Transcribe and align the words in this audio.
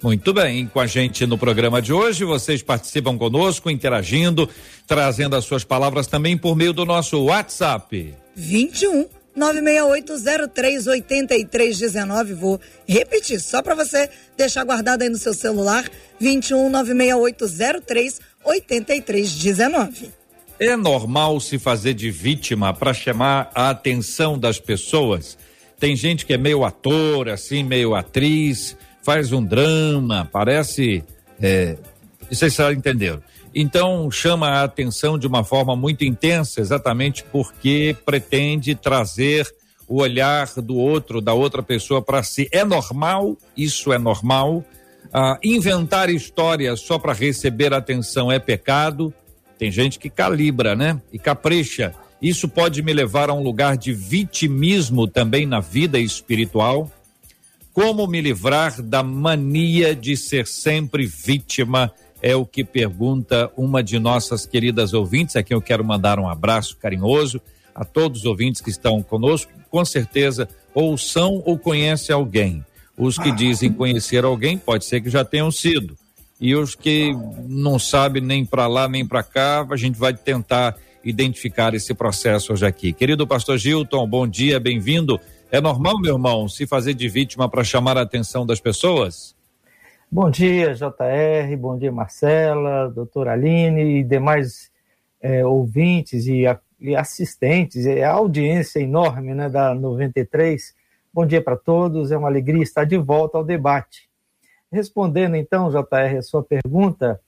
Muito 0.00 0.32
bem, 0.32 0.64
com 0.66 0.78
a 0.78 0.86
gente 0.86 1.26
no 1.26 1.36
programa 1.36 1.82
de 1.82 1.92
hoje, 1.92 2.24
vocês 2.24 2.62
participam 2.62 3.18
conosco, 3.18 3.68
interagindo, 3.68 4.48
trazendo 4.86 5.34
as 5.34 5.44
suas 5.44 5.64
palavras 5.64 6.06
também 6.06 6.38
por 6.38 6.54
meio 6.54 6.72
do 6.72 6.84
nosso 6.84 7.20
WhatsApp. 7.24 8.14
21 8.36 9.08
968038319. 9.36 12.34
Vou 12.34 12.60
repetir, 12.86 13.40
só 13.40 13.60
para 13.62 13.74
você 13.74 14.08
deixar 14.36 14.62
guardado 14.64 15.02
aí 15.02 15.08
no 15.08 15.16
seu 15.16 15.34
celular: 15.34 15.90
21 16.18 16.70
96803 16.70 18.20
8319. 18.44 20.10
É 20.60 20.76
normal 20.76 21.40
se 21.40 21.58
fazer 21.58 21.94
de 21.94 22.10
vítima 22.10 22.74
para 22.74 22.92
chamar 22.92 23.50
a 23.54 23.70
atenção 23.70 24.36
das 24.38 24.58
pessoas? 24.58 25.38
Tem 25.78 25.94
gente 25.94 26.26
que 26.26 26.32
é 26.32 26.38
meio 26.38 26.64
ator, 26.64 27.28
assim, 27.28 27.62
meio 27.62 27.94
atriz, 27.94 28.76
faz 29.08 29.32
um 29.32 29.42
drama, 29.42 30.28
parece. 30.30 31.02
É, 31.40 31.78
vocês 32.30 32.54
já 32.54 32.70
entenderam. 32.70 33.22
Então 33.54 34.10
chama 34.10 34.50
a 34.50 34.64
atenção 34.64 35.18
de 35.18 35.26
uma 35.26 35.42
forma 35.42 35.74
muito 35.74 36.04
intensa, 36.04 36.60
exatamente 36.60 37.24
porque 37.32 37.96
pretende 38.04 38.74
trazer 38.74 39.50
o 39.88 40.02
olhar 40.02 40.46
do 40.58 40.76
outro, 40.76 41.22
da 41.22 41.32
outra 41.32 41.62
pessoa 41.62 42.02
para 42.02 42.22
si. 42.22 42.50
É 42.52 42.66
normal, 42.66 43.34
isso 43.56 43.94
é 43.94 43.98
normal. 43.98 44.62
Ah, 45.10 45.38
inventar 45.42 46.10
histórias 46.10 46.80
só 46.80 46.98
para 46.98 47.14
receber 47.14 47.72
atenção 47.72 48.30
é 48.30 48.38
pecado. 48.38 49.10
Tem 49.58 49.72
gente 49.72 49.98
que 49.98 50.10
calibra, 50.10 50.76
né? 50.76 51.00
E 51.10 51.18
capricha. 51.18 51.94
Isso 52.20 52.46
pode 52.46 52.82
me 52.82 52.92
levar 52.92 53.30
a 53.30 53.32
um 53.32 53.42
lugar 53.42 53.78
de 53.78 53.90
vitimismo 53.90 55.08
também 55.08 55.46
na 55.46 55.60
vida 55.60 55.98
espiritual. 55.98 56.92
Como 57.78 58.08
me 58.08 58.20
livrar 58.20 58.82
da 58.82 59.04
mania 59.04 59.94
de 59.94 60.16
ser 60.16 60.48
sempre 60.48 61.06
vítima? 61.06 61.92
É 62.20 62.34
o 62.34 62.44
que 62.44 62.64
pergunta 62.64 63.52
uma 63.56 63.84
de 63.84 64.00
nossas 64.00 64.44
queridas 64.44 64.92
ouvintes, 64.92 65.36
a 65.36 65.44
quem 65.44 65.54
eu 65.54 65.62
quero 65.62 65.84
mandar 65.84 66.18
um 66.18 66.28
abraço 66.28 66.76
carinhoso 66.76 67.40
a 67.72 67.84
todos 67.84 68.22
os 68.22 68.26
ouvintes 68.26 68.60
que 68.60 68.68
estão 68.68 69.00
conosco. 69.00 69.52
Com 69.70 69.84
certeza, 69.84 70.48
ou 70.74 70.98
são 70.98 71.40
ou 71.46 71.56
conhecem 71.56 72.12
alguém. 72.12 72.64
Os 72.96 73.16
que 73.16 73.30
dizem 73.30 73.72
conhecer 73.72 74.24
alguém, 74.24 74.58
pode 74.58 74.84
ser 74.84 75.00
que 75.00 75.08
já 75.08 75.24
tenham 75.24 75.52
sido 75.52 75.96
e 76.40 76.56
os 76.56 76.74
que 76.74 77.16
não 77.48 77.78
sabem 77.78 78.20
nem 78.20 78.44
para 78.44 78.66
lá 78.66 78.88
nem 78.88 79.06
para 79.06 79.22
cá, 79.22 79.64
a 79.70 79.76
gente 79.76 79.96
vai 79.96 80.12
tentar 80.12 80.74
identificar 81.04 81.72
esse 81.74 81.94
processo 81.94 82.52
hoje 82.52 82.66
aqui. 82.66 82.92
Querido 82.92 83.24
pastor 83.24 83.56
Gilton, 83.56 84.04
bom 84.04 84.26
dia, 84.26 84.58
bem-vindo. 84.58 85.20
É 85.50 85.62
normal, 85.62 85.98
meu 85.98 86.12
irmão, 86.12 86.46
se 86.46 86.66
fazer 86.66 86.92
de 86.92 87.08
vítima 87.08 87.48
para 87.48 87.64
chamar 87.64 87.96
a 87.96 88.02
atenção 88.02 88.44
das 88.44 88.60
pessoas? 88.60 89.34
Bom 90.12 90.28
dia, 90.30 90.74
JR, 90.74 91.56
bom 91.58 91.78
dia, 91.78 91.90
Marcela, 91.90 92.90
doutora 92.90 93.32
Aline 93.32 94.00
e 94.00 94.04
demais 94.04 94.70
é, 95.22 95.46
ouvintes 95.46 96.26
e, 96.26 96.46
a, 96.46 96.60
e 96.78 96.94
assistentes, 96.94 97.86
é 97.86 98.04
a 98.04 98.12
audiência 98.12 98.78
enorme 98.78 99.32
né, 99.32 99.48
da 99.48 99.74
93. 99.74 100.74
Bom 101.14 101.24
dia 101.24 101.42
para 101.42 101.56
todos, 101.56 102.12
é 102.12 102.18
uma 102.18 102.28
alegria 102.28 102.62
estar 102.62 102.84
de 102.84 102.98
volta 102.98 103.38
ao 103.38 103.44
debate. 103.44 104.06
Respondendo 104.70 105.34
então, 105.34 105.70
JR, 105.70 106.18
a 106.18 106.22
sua 106.22 106.42
pergunta, 106.42 107.18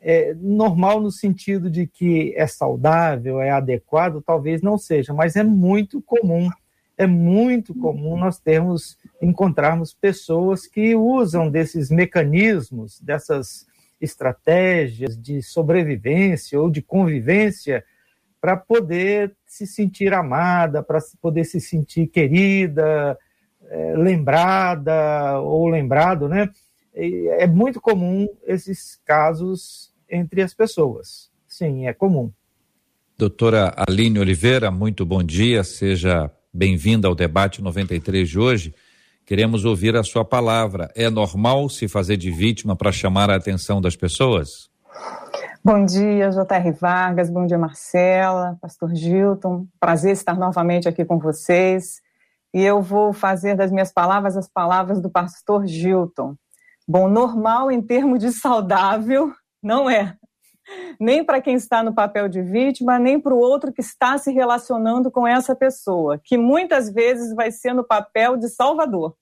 é 0.00 0.32
normal 0.34 1.00
no 1.00 1.10
sentido 1.10 1.68
de 1.68 1.88
que 1.88 2.32
é 2.36 2.46
saudável, 2.46 3.40
é 3.40 3.50
adequado, 3.50 4.22
talvez 4.24 4.62
não 4.62 4.78
seja, 4.78 5.12
mas 5.12 5.34
é 5.34 5.42
muito 5.42 6.00
comum, 6.00 6.48
é 6.96 7.06
muito 7.06 7.74
comum 7.74 8.16
nós 8.16 8.38
termos, 8.38 8.96
encontrarmos 9.20 9.92
pessoas 9.92 10.66
que 10.66 10.94
usam 10.94 11.50
desses 11.50 11.90
mecanismos, 11.90 13.00
dessas 13.00 13.66
estratégias 14.00 15.20
de 15.20 15.42
sobrevivência 15.42 16.60
ou 16.60 16.70
de 16.70 16.82
convivência 16.82 17.84
para 18.40 18.56
poder 18.56 19.34
se 19.46 19.66
sentir 19.66 20.12
amada, 20.12 20.82
para 20.82 20.98
poder 21.20 21.44
se 21.44 21.60
sentir 21.60 22.06
querida, 22.08 23.18
é, 23.68 23.96
lembrada 23.96 25.40
ou 25.40 25.68
lembrado, 25.68 26.28
né? 26.28 26.50
é 26.94 27.46
muito 27.46 27.80
comum 27.80 28.28
esses 28.46 29.00
casos 29.04 29.92
entre 30.08 30.42
as 30.42 30.54
pessoas. 30.54 31.30
Sim, 31.48 31.88
é 31.88 31.92
comum. 31.92 32.30
Doutora 33.16 33.74
Aline 33.76 34.18
Oliveira, 34.18 34.70
muito 34.70 35.04
bom 35.04 35.22
dia, 35.22 35.64
seja 35.64 36.30
bem-vinda 36.54 37.08
ao 37.08 37.16
debate 37.16 37.60
93 37.60 38.28
de 38.28 38.38
hoje. 38.38 38.74
Queremos 39.26 39.64
ouvir 39.64 39.96
a 39.96 40.04
sua 40.04 40.24
palavra. 40.24 40.88
É 40.94 41.10
normal 41.10 41.68
se 41.68 41.88
fazer 41.88 42.16
de 42.16 42.30
vítima 42.30 42.76
para 42.76 42.92
chamar 42.92 43.28
a 43.28 43.36
atenção 43.36 43.80
das 43.80 43.96
pessoas? 43.96 44.70
Bom 45.64 45.84
dia, 45.84 46.30
J.R. 46.30 46.72
Vargas, 46.72 47.28
bom 47.28 47.44
dia, 47.44 47.58
Marcela, 47.58 48.56
Pastor 48.60 48.94
Gilton. 48.94 49.66
Prazer 49.80 50.12
estar 50.12 50.38
novamente 50.38 50.88
aqui 50.88 51.04
com 51.04 51.18
vocês. 51.18 52.00
E 52.52 52.62
eu 52.62 52.80
vou 52.80 53.12
fazer 53.12 53.56
das 53.56 53.72
minhas 53.72 53.92
palavras 53.92 54.36
as 54.36 54.48
palavras 54.48 55.00
do 55.00 55.10
Pastor 55.10 55.66
Gilton. 55.66 56.36
Bom, 56.86 57.08
normal 57.08 57.72
em 57.72 57.82
termos 57.82 58.20
de 58.20 58.30
saudável 58.30 59.32
não 59.60 59.90
é. 59.90 60.14
Nem 60.98 61.24
para 61.24 61.40
quem 61.40 61.54
está 61.54 61.82
no 61.82 61.94
papel 61.94 62.28
de 62.28 62.42
vítima, 62.42 62.98
nem 62.98 63.20
para 63.20 63.34
o 63.34 63.38
outro 63.38 63.72
que 63.72 63.80
está 63.80 64.16
se 64.18 64.32
relacionando 64.32 65.10
com 65.10 65.26
essa 65.26 65.54
pessoa, 65.54 66.20
que 66.22 66.36
muitas 66.36 66.90
vezes 66.90 67.34
vai 67.34 67.50
ser 67.50 67.74
no 67.74 67.84
papel 67.84 68.36
de 68.36 68.48
salvador. 68.48 69.16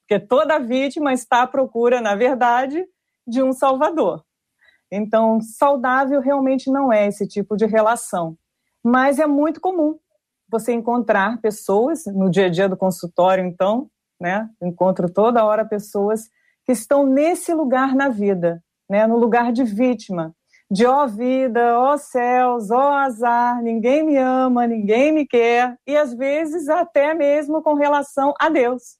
Porque 0.00 0.18
toda 0.24 0.58
vítima 0.58 1.12
está 1.12 1.42
à 1.42 1.46
procura, 1.46 2.00
na 2.00 2.14
verdade, 2.14 2.84
de 3.26 3.42
um 3.42 3.52
salvador. 3.52 4.24
Então, 4.90 5.40
saudável 5.40 6.20
realmente 6.20 6.70
não 6.70 6.92
é 6.92 7.06
esse 7.06 7.26
tipo 7.26 7.56
de 7.56 7.66
relação. 7.66 8.36
Mas 8.82 9.18
é 9.18 9.26
muito 9.26 9.60
comum 9.60 9.98
você 10.48 10.72
encontrar 10.72 11.40
pessoas, 11.40 12.04
no 12.06 12.28
dia 12.28 12.46
a 12.46 12.48
dia 12.48 12.68
do 12.68 12.76
consultório, 12.76 13.44
então, 13.44 13.88
né? 14.20 14.48
Encontro 14.60 15.08
toda 15.08 15.44
hora 15.44 15.64
pessoas 15.64 16.28
que 16.64 16.72
estão 16.72 17.06
nesse 17.06 17.54
lugar 17.54 17.94
na 17.94 18.08
vida, 18.08 18.62
né? 18.88 19.06
No 19.06 19.16
lugar 19.16 19.52
de 19.52 19.62
vítima, 19.62 20.34
de 20.70 20.86
ó 20.86 21.04
oh 21.04 21.08
vida, 21.08 21.76
ó 21.76 21.94
oh 21.94 21.98
céus, 21.98 22.70
ó 22.70 22.76
oh 22.76 22.92
azar, 22.92 23.60
ninguém 23.60 24.04
me 24.04 24.16
ama, 24.16 24.68
ninguém 24.68 25.12
me 25.12 25.26
quer, 25.26 25.76
e 25.84 25.96
às 25.96 26.14
vezes 26.14 26.68
até 26.68 27.12
mesmo 27.12 27.60
com 27.60 27.74
relação 27.74 28.32
a 28.38 28.48
Deus. 28.48 28.96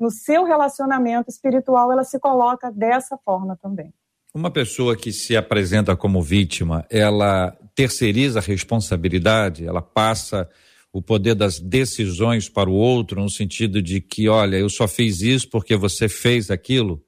No 0.00 0.10
seu 0.10 0.44
relacionamento 0.44 1.30
espiritual, 1.30 1.92
ela 1.92 2.02
se 2.02 2.18
coloca 2.18 2.72
dessa 2.72 3.16
forma 3.24 3.56
também. 3.56 3.94
Uma 4.34 4.50
pessoa 4.50 4.96
que 4.96 5.12
se 5.12 5.36
apresenta 5.36 5.94
como 5.94 6.20
vítima, 6.20 6.84
ela 6.90 7.56
terceiriza 7.76 8.40
a 8.40 8.42
responsabilidade, 8.42 9.64
ela 9.64 9.80
passa 9.80 10.48
o 10.92 11.00
poder 11.00 11.36
das 11.36 11.60
decisões 11.60 12.48
para 12.48 12.68
o 12.68 12.74
outro, 12.74 13.22
no 13.22 13.30
sentido 13.30 13.80
de 13.80 14.00
que, 14.00 14.28
olha, 14.28 14.56
eu 14.56 14.68
só 14.68 14.88
fiz 14.88 15.20
isso 15.20 15.48
porque 15.48 15.76
você 15.76 16.08
fez 16.08 16.50
aquilo? 16.50 17.00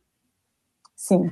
Sim 0.95 1.31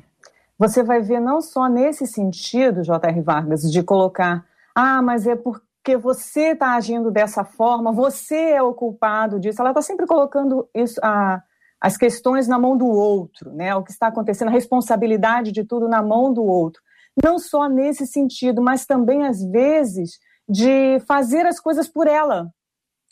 você 0.58 0.82
vai 0.82 1.00
ver 1.00 1.20
não 1.20 1.40
só 1.40 1.68
nesse 1.68 2.06
sentido, 2.06 2.82
J.R. 2.82 3.20
Vargas, 3.20 3.62
de 3.62 3.82
colocar, 3.82 4.44
ah, 4.74 5.02
mas 5.02 5.26
é 5.26 5.36
porque 5.36 5.96
você 5.96 6.52
está 6.52 6.74
agindo 6.74 7.10
dessa 7.10 7.44
forma, 7.44 7.92
você 7.92 8.52
é 8.52 8.62
o 8.62 8.74
culpado 8.74 9.40
disso. 9.40 9.60
Ela 9.60 9.70
está 9.70 9.82
sempre 9.82 10.06
colocando 10.06 10.68
isso, 10.74 11.00
a, 11.02 11.42
as 11.80 11.96
questões 11.96 12.46
na 12.46 12.58
mão 12.58 12.76
do 12.76 12.86
outro, 12.86 13.52
né? 13.52 13.74
O 13.74 13.82
que 13.82 13.90
está 13.90 14.06
acontecendo, 14.06 14.48
a 14.48 14.52
responsabilidade 14.52 15.50
de 15.52 15.64
tudo 15.64 15.88
na 15.88 16.02
mão 16.02 16.32
do 16.32 16.44
outro. 16.44 16.80
Não 17.22 17.38
só 17.38 17.68
nesse 17.68 18.06
sentido, 18.06 18.62
mas 18.62 18.86
também, 18.86 19.26
às 19.26 19.44
vezes, 19.44 20.18
de 20.48 21.00
fazer 21.00 21.44
as 21.44 21.58
coisas 21.60 21.88
por 21.88 22.06
ela, 22.06 22.48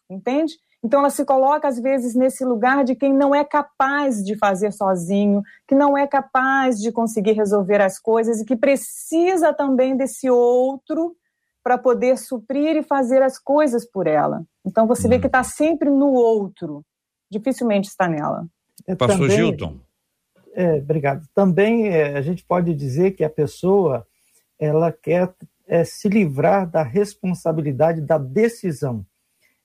entende? 0.08 0.54
Então 0.82 1.00
ela 1.00 1.10
se 1.10 1.24
coloca 1.24 1.68
às 1.68 1.78
vezes 1.78 2.14
nesse 2.14 2.44
lugar 2.44 2.84
de 2.84 2.94
quem 2.94 3.12
não 3.12 3.34
é 3.34 3.44
capaz 3.44 4.24
de 4.24 4.36
fazer 4.36 4.72
sozinho, 4.72 5.42
que 5.68 5.74
não 5.74 5.96
é 5.96 6.06
capaz 6.06 6.80
de 6.80 6.90
conseguir 6.90 7.32
resolver 7.32 7.80
as 7.82 7.98
coisas 7.98 8.40
e 8.40 8.44
que 8.44 8.56
precisa 8.56 9.52
também 9.52 9.96
desse 9.96 10.30
outro 10.30 11.14
para 11.62 11.76
poder 11.76 12.16
suprir 12.16 12.76
e 12.76 12.82
fazer 12.82 13.22
as 13.22 13.38
coisas 13.38 13.84
por 13.84 14.06
ela. 14.06 14.42
Então 14.64 14.86
você 14.86 15.06
vê 15.06 15.18
que 15.18 15.26
está 15.26 15.42
sempre 15.42 15.90
no 15.90 16.12
outro, 16.12 16.82
dificilmente 17.30 17.88
está 17.88 18.08
nela. 18.08 18.46
É, 18.86 18.94
Pastor 18.94 19.18
também, 19.18 19.36
Gilton. 19.36 19.78
É, 20.54 20.76
obrigado. 20.76 21.26
Também 21.34 21.88
é, 21.88 22.16
a 22.16 22.22
gente 22.22 22.42
pode 22.44 22.74
dizer 22.74 23.12
que 23.12 23.22
a 23.22 23.30
pessoa 23.30 24.06
ela 24.58 24.90
quer 24.90 25.32
é, 25.66 25.84
se 25.84 26.08
livrar 26.08 26.68
da 26.68 26.82
responsabilidade 26.82 28.00
da 28.00 28.16
decisão 28.16 29.04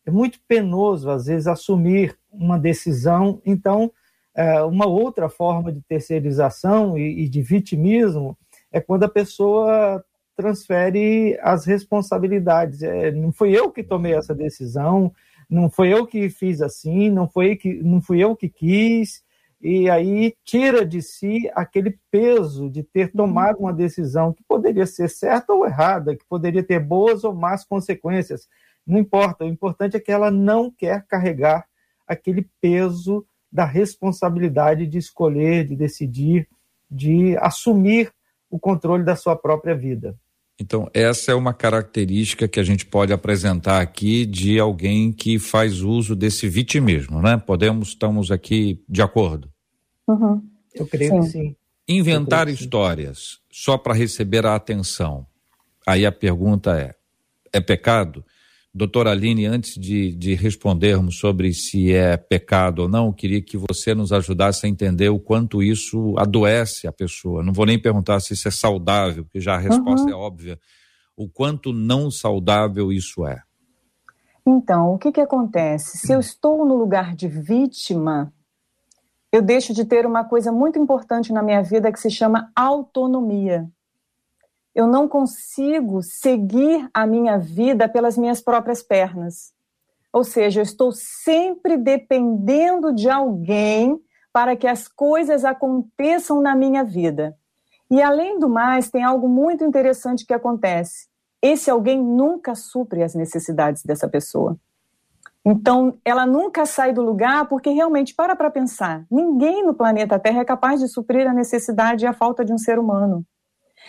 é 0.06 0.12
muito 0.12 0.40
penoso, 0.48 1.10
às 1.10 1.26
vezes, 1.26 1.48
assumir 1.48 2.18
uma 2.32 2.60
decisão. 2.60 3.42
Então, 3.46 3.92
é, 4.36 4.62
uma 4.62 4.86
outra 4.86 5.30
forma 5.30 5.72
de 5.72 5.82
terceirização 5.82 6.98
e, 6.98 7.28
de 7.28 7.42
vitimismo 7.42 8.38
é 8.72 8.80
quando 8.80 9.04
a 9.04 9.10
pessoa 9.10 10.04
transfere 10.36 11.38
as 11.42 11.66
responsabilidades. 11.66 12.84
É, 12.84 13.12
não 13.12 13.32
fui 13.32 13.58
eu 13.58 13.72
que 13.72 13.82
tomei 13.82 14.14
essa 14.14 14.36
decisão, 14.36 15.12
não 15.50 15.70
foi 15.70 15.94
eu 15.94 16.06
que 16.06 16.30
fiz 16.30 16.62
assim, 16.62 17.10
não 17.10 17.28
foi 17.28 17.56
que 17.56 17.74
não 17.82 18.02
fui 18.02 18.20
eu 18.20 18.36
que 18.36 18.50
quis, 18.50 19.24
e 19.62 19.90
aí 19.90 20.36
tira 20.44 20.86
de 20.86 21.02
si 21.02 21.50
aquele 21.56 21.98
peso 22.12 22.70
de 22.70 22.84
ter 22.84 23.12
tomado 23.12 23.60
uma 23.60 23.74
decisão 23.74 24.34
que 24.34 24.44
poderia 24.44 24.86
ser 24.86 25.10
certa 25.10 25.54
ou 25.54 25.66
errada, 25.66 26.16
que 26.16 26.26
poderia 26.26 26.62
ter 26.62 26.80
boas 26.80 27.24
ou 27.24 27.34
más 27.34 27.64
consequências, 27.64 28.48
não 28.86 29.00
importa, 29.00 29.46
o 29.46 29.50
importante 29.50 29.98
é 29.98 30.00
que 30.00 30.12
ela 30.12 30.30
não 30.30 30.70
quer 30.70 31.06
carregar 31.08 31.66
aquele 32.08 32.48
peso 32.62 33.26
da 33.52 33.66
responsabilidade 33.66 34.86
de 34.86 34.98
escolher, 34.98 35.66
de 35.66 35.76
decidir, 35.76 36.48
de 36.90 37.36
assumir 37.38 38.12
o 38.50 38.60
controle 38.60 39.04
da 39.04 39.16
sua 39.16 39.36
própria 39.36 39.76
vida. 39.76 40.18
Então, 40.60 40.90
essa 40.94 41.32
é 41.32 41.36
uma 41.36 41.54
característica 41.54 42.48
que 42.48 42.60
a 42.60 42.64
gente 42.64 42.86
pode 42.86 43.12
apresentar 43.12 43.82
aqui 43.82 44.26
de 44.26 44.58
alguém 44.58 45.12
que 45.12 45.38
faz 45.38 45.82
uso 45.82 46.16
desse 46.16 46.48
vitimismo, 46.48 47.22
né? 47.22 47.38
Podemos, 47.38 47.90
estamos 47.90 48.32
aqui 48.32 48.82
de 48.88 49.02
acordo? 49.02 49.50
Uhum. 50.08 50.42
Eu 50.74 50.88
creio 50.88 51.12
sim. 51.12 51.20
que 51.22 51.28
sim. 51.28 51.56
Inventar 51.88 52.48
histórias 52.48 53.40
só 53.52 53.78
para 53.78 53.94
receber 53.94 54.46
a 54.46 54.56
atenção. 54.56 55.26
Aí 55.86 56.06
a 56.06 56.12
pergunta 56.12 56.78
é: 56.80 56.96
é 57.52 57.60
pecado? 57.60 58.26
Doutora 58.78 59.12
Aline, 59.12 59.46
antes 59.46 59.80
de, 59.80 60.14
de 60.14 60.36
respondermos 60.36 61.18
sobre 61.18 61.54
se 61.54 61.94
é 61.94 62.18
pecado 62.18 62.80
ou 62.80 62.90
não, 62.90 63.14
queria 63.14 63.42
que 63.42 63.56
você 63.56 63.96
nos 63.96 64.12
ajudasse 64.12 64.66
a 64.66 64.70
entender 64.70 65.08
o 65.08 65.18
quanto 65.18 65.64
isso 65.64 66.14
adoece 66.18 66.86
a 66.86 66.92
pessoa. 66.92 67.42
Não 67.42 67.54
vou 67.54 67.66
nem 67.66 67.82
perguntar 67.82 68.20
se 68.20 68.34
isso 68.34 68.50
é 68.50 68.52
saudável, 68.52 69.24
porque 69.24 69.40
já 69.40 69.56
a 69.56 69.60
resposta 69.60 70.08
uhum. 70.08 70.12
é 70.12 70.14
óbvia. 70.14 70.60
O 71.16 71.30
quanto 71.30 71.72
não 71.72 72.12
saudável 72.12 72.92
isso 72.92 73.26
é. 73.26 73.42
Então, 74.46 74.94
o 74.94 74.98
que, 74.98 75.10
que 75.10 75.22
acontece? 75.22 75.98
Se 75.98 76.12
eu 76.12 76.20
estou 76.20 76.66
no 76.66 76.76
lugar 76.76 77.16
de 77.16 77.30
vítima, 77.30 78.34
eu 79.32 79.42
deixo 79.42 79.74
de 79.74 79.86
ter 79.86 80.06
uma 80.06 80.26
coisa 80.26 80.52
muito 80.52 80.78
importante 80.78 81.32
na 81.32 81.42
minha 81.42 81.64
vida 81.64 81.94
que 81.94 82.00
se 82.00 82.12
chama 82.12 82.52
autonomia 82.54 83.72
eu 84.76 84.86
não 84.86 85.08
consigo 85.08 86.04
seguir 86.04 86.90
a 86.94 87.08
minha 87.08 87.38
vida 87.38 87.88
pelas 87.88 88.18
minhas 88.18 88.42
próprias 88.42 88.84
pernas. 88.84 89.54
Ou 90.12 90.24
seja, 90.24 90.60
eu 90.60 90.64
estou 90.64 90.92
sempre 90.92 91.78
dependendo 91.78 92.94
de 92.94 93.10
alguém 93.10 93.98
para 94.34 94.56
que 94.56 94.68
as 94.68 94.88
coisas 94.88 95.46
aconteçam 95.46 96.42
na 96.42 96.54
minha 96.54 96.84
vida. 96.84 97.38
E 97.90 98.02
além 98.02 98.38
do 98.38 98.50
mais, 98.50 98.90
tem 98.90 99.02
algo 99.02 99.30
muito 99.30 99.64
interessante 99.64 100.26
que 100.26 100.34
acontece. 100.34 101.08
Esse 101.42 101.72
alguém 101.72 102.02
nunca 102.02 102.54
supre 102.54 103.02
as 103.02 103.16
necessidades 103.16 103.84
dessa 103.84 104.10
pessoa. 104.10 104.58
Então, 105.46 105.98
ela 106.04 106.26
nunca 106.26 106.66
sai 106.66 106.92
do 106.92 107.04
lugar 107.04 107.48
porque 107.48 107.70
realmente 107.70 108.16
para 108.16 108.36
para 108.36 108.50
pensar, 108.50 109.06
ninguém 109.12 109.64
no 109.64 109.74
planeta 109.76 110.20
Terra 110.20 110.42
é 110.42 110.46
capaz 110.46 110.82
de 110.82 110.88
suprir 110.88 111.30
a 111.30 111.34
necessidade 111.34 112.04
e 112.04 112.08
a 112.08 112.14
falta 112.14 112.44
de 112.44 112.52
um 112.52 112.58
ser 112.58 112.80
humano. 112.80 113.24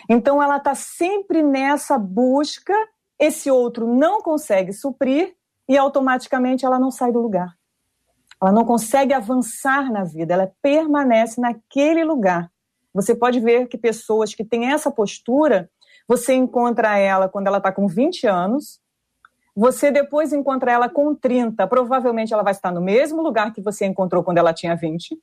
Então 0.09 0.43
ela 0.43 0.57
está 0.57 0.75
sempre 0.75 1.43
nessa 1.43 1.99
busca, 1.99 2.75
esse 3.19 3.51
outro 3.51 3.87
não 3.87 4.21
consegue 4.21 4.73
suprir 4.73 5.35
e 5.69 5.77
automaticamente 5.77 6.65
ela 6.65 6.79
não 6.79 6.91
sai 6.91 7.13
do 7.13 7.21
lugar. 7.21 7.57
Ela 8.41 8.53
não 8.53 8.65
consegue 8.65 9.15
avançar 9.15 9.91
na 9.91 10.05
vida, 10.05 10.35
ela 10.35 10.53
permanece 10.61 11.41
naquele 11.41 12.05
lugar. 12.05 12.51
Você 12.93 13.15
pode 13.15 13.41
ver 13.41 13.67
que 13.67 13.79
pessoas 13.79 14.35
que 14.35 14.45
têm 14.45 14.73
essa 14.73 14.91
postura, 14.91 15.71
você 16.07 16.35
encontra 16.35 16.97
ela 16.99 17.29
quando 17.29 17.47
ela 17.47 17.59
está 17.59 17.73
com 17.73 17.87
20 17.87 18.27
anos, 18.27 18.81
você 19.55 19.91
depois 19.91 20.35
encontra 20.35 20.71
ela 20.71 20.89
com 20.89 21.15
30, 21.15 21.67
provavelmente 21.67 22.33
ela 22.33 22.43
vai 22.43 22.53
estar 22.53 22.71
no 22.71 22.81
mesmo 22.81 23.23
lugar 23.23 23.53
que 23.55 23.63
você 23.63 23.87
encontrou 23.87 24.23
quando 24.23 24.39
ela 24.39 24.53
tinha 24.53 24.77
20. 24.77 25.19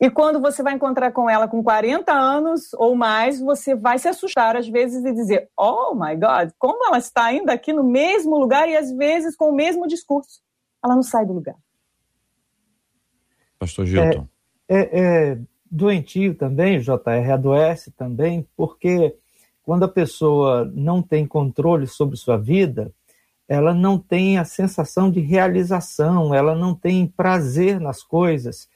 E 0.00 0.08
quando 0.08 0.40
você 0.40 0.62
vai 0.62 0.72
encontrar 0.72 1.12
com 1.12 1.28
ela 1.28 1.46
com 1.46 1.62
40 1.62 2.10
anos 2.10 2.72
ou 2.74 2.96
mais, 2.96 3.38
você 3.38 3.74
vai 3.74 3.98
se 3.98 4.08
assustar 4.08 4.56
às 4.56 4.66
vezes 4.66 5.04
e 5.04 5.12
dizer: 5.12 5.50
Oh 5.54 5.94
my 5.94 6.16
God, 6.16 6.52
como 6.58 6.86
ela 6.86 6.96
está 6.96 7.24
ainda 7.24 7.52
aqui 7.52 7.70
no 7.70 7.84
mesmo 7.84 8.38
lugar 8.38 8.66
e 8.66 8.76
às 8.76 8.90
vezes 8.90 9.36
com 9.36 9.50
o 9.50 9.54
mesmo 9.54 9.86
discurso. 9.86 10.40
Ela 10.82 10.94
não 10.94 11.02
sai 11.02 11.26
do 11.26 11.34
lugar. 11.34 11.56
Pastor 13.58 13.84
Gilton. 13.84 14.26
É, 14.66 14.78
é, 14.78 15.32
é 15.32 15.38
doentio 15.70 16.34
também, 16.34 16.80
JR, 16.80 17.32
adoece 17.34 17.90
também, 17.90 18.48
porque 18.56 19.14
quando 19.62 19.84
a 19.84 19.88
pessoa 19.88 20.64
não 20.74 21.02
tem 21.02 21.26
controle 21.26 21.86
sobre 21.86 22.16
sua 22.16 22.38
vida, 22.38 22.90
ela 23.46 23.74
não 23.74 23.98
tem 23.98 24.38
a 24.38 24.44
sensação 24.46 25.10
de 25.10 25.20
realização, 25.20 26.34
ela 26.34 26.54
não 26.54 26.74
tem 26.74 27.06
prazer 27.06 27.78
nas 27.78 28.02
coisas 28.02 28.66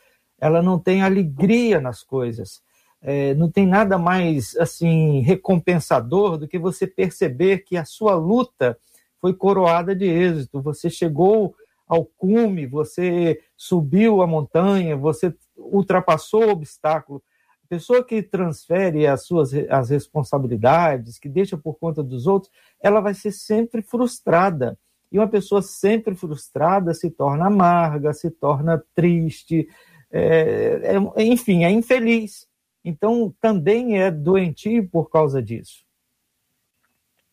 ela 0.45 0.63
não 0.63 0.79
tem 0.79 1.01
alegria 1.01 1.81
nas 1.81 2.03
coisas. 2.03 2.61
É, 3.01 3.33
não 3.35 3.51
tem 3.51 3.67
nada 3.67 3.97
mais 3.97 4.55
assim 4.57 5.21
recompensador 5.21 6.37
do 6.37 6.47
que 6.47 6.59
você 6.59 6.87
perceber 6.87 7.61
que 7.61 7.79
a 7.79 7.85
sua 7.87 8.15
luta 8.15 8.79
foi 9.23 9.33
coroada 9.33 9.97
de 9.97 10.05
êxito. 10.05 10.61
Você 10.61 10.91
chegou 10.91 11.55
ao 11.89 12.05
cume, 12.05 12.67
você 12.67 13.41
subiu 13.57 14.21
a 14.21 14.27
montanha, 14.27 14.95
você 14.95 15.35
ultrapassou 15.57 16.45
o 16.45 16.51
obstáculo. 16.51 17.23
pessoa 17.67 18.05
que 18.05 18.23
transfere 18.23 19.07
as 19.07 19.25
suas 19.25 19.55
as 19.71 19.89
responsabilidades, 19.89 21.19
que 21.19 21.29
deixa 21.29 21.57
por 21.57 21.79
conta 21.79 22.03
dos 22.03 22.27
outros, 22.27 22.53
ela 22.83 23.01
vai 23.01 23.15
ser 23.15 23.33
sempre 23.33 23.81
frustrada. 23.81 24.79
E 25.11 25.19
uma 25.19 25.29
pessoa 25.29 25.63
sempre 25.63 26.15
frustrada 26.15 26.93
se 26.93 27.09
torna 27.09 27.47
amarga, 27.47 28.13
se 28.13 28.31
torna 28.31 28.83
triste, 28.95 29.67
é, 30.17 30.97
é, 31.17 31.23
enfim, 31.25 31.65
é 31.65 31.71
infeliz. 31.71 32.47
Então, 32.85 33.35
também 33.41 34.01
é 34.01 34.11
doentio 34.11 34.89
por 34.89 35.11
causa 35.11 35.43
disso. 35.43 35.85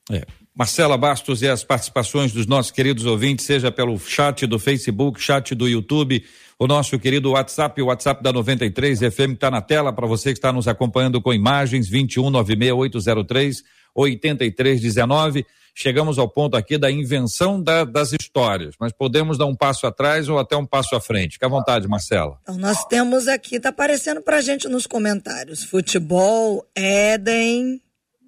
É. 0.09 0.25
Marcela 0.53 0.97
Bastos 0.97 1.41
e 1.41 1.47
as 1.47 1.63
participações 1.63 2.33
dos 2.33 2.45
nossos 2.45 2.71
queridos 2.71 3.05
ouvintes, 3.05 3.45
seja 3.45 3.71
pelo 3.71 3.97
chat 3.97 4.45
do 4.45 4.59
Facebook, 4.59 5.21
chat 5.21 5.55
do 5.55 5.67
YouTube, 5.67 6.23
o 6.59 6.67
nosso 6.67 6.99
querido 6.99 7.31
WhatsApp, 7.31 7.81
o 7.81 7.85
WhatsApp 7.85 8.21
da 8.21 8.33
93 8.33 8.99
FM 8.99 9.33
está 9.33 9.49
na 9.49 9.61
tela 9.61 9.93
para 9.93 10.05
você 10.05 10.33
que 10.33 10.37
está 10.37 10.51
nos 10.51 10.67
acompanhando 10.67 11.21
com 11.21 11.33
imagens 11.33 11.89
2196803 11.89 13.63
8319. 13.95 15.45
Chegamos 15.73 16.19
ao 16.19 16.27
ponto 16.27 16.57
aqui 16.57 16.77
da 16.77 16.91
invenção 16.91 17.61
da, 17.63 17.85
das 17.85 18.11
histórias, 18.11 18.75
mas 18.79 18.91
podemos 18.91 19.37
dar 19.37 19.45
um 19.45 19.55
passo 19.55 19.87
atrás 19.87 20.27
ou 20.27 20.37
até 20.37 20.55
um 20.55 20.65
passo 20.65 20.95
à 20.95 21.01
frente. 21.01 21.33
Fique 21.33 21.45
à 21.45 21.47
vontade, 21.47 21.87
Marcela. 21.87 22.37
Então, 22.43 22.57
nós 22.57 22.83
temos 22.85 23.27
aqui, 23.27 23.55
está 23.55 23.69
aparecendo 23.69 24.21
para 24.21 24.41
gente 24.41 24.67
nos 24.67 24.85
comentários: 24.85 25.63
futebol, 25.63 26.65
Éden, 26.75 27.81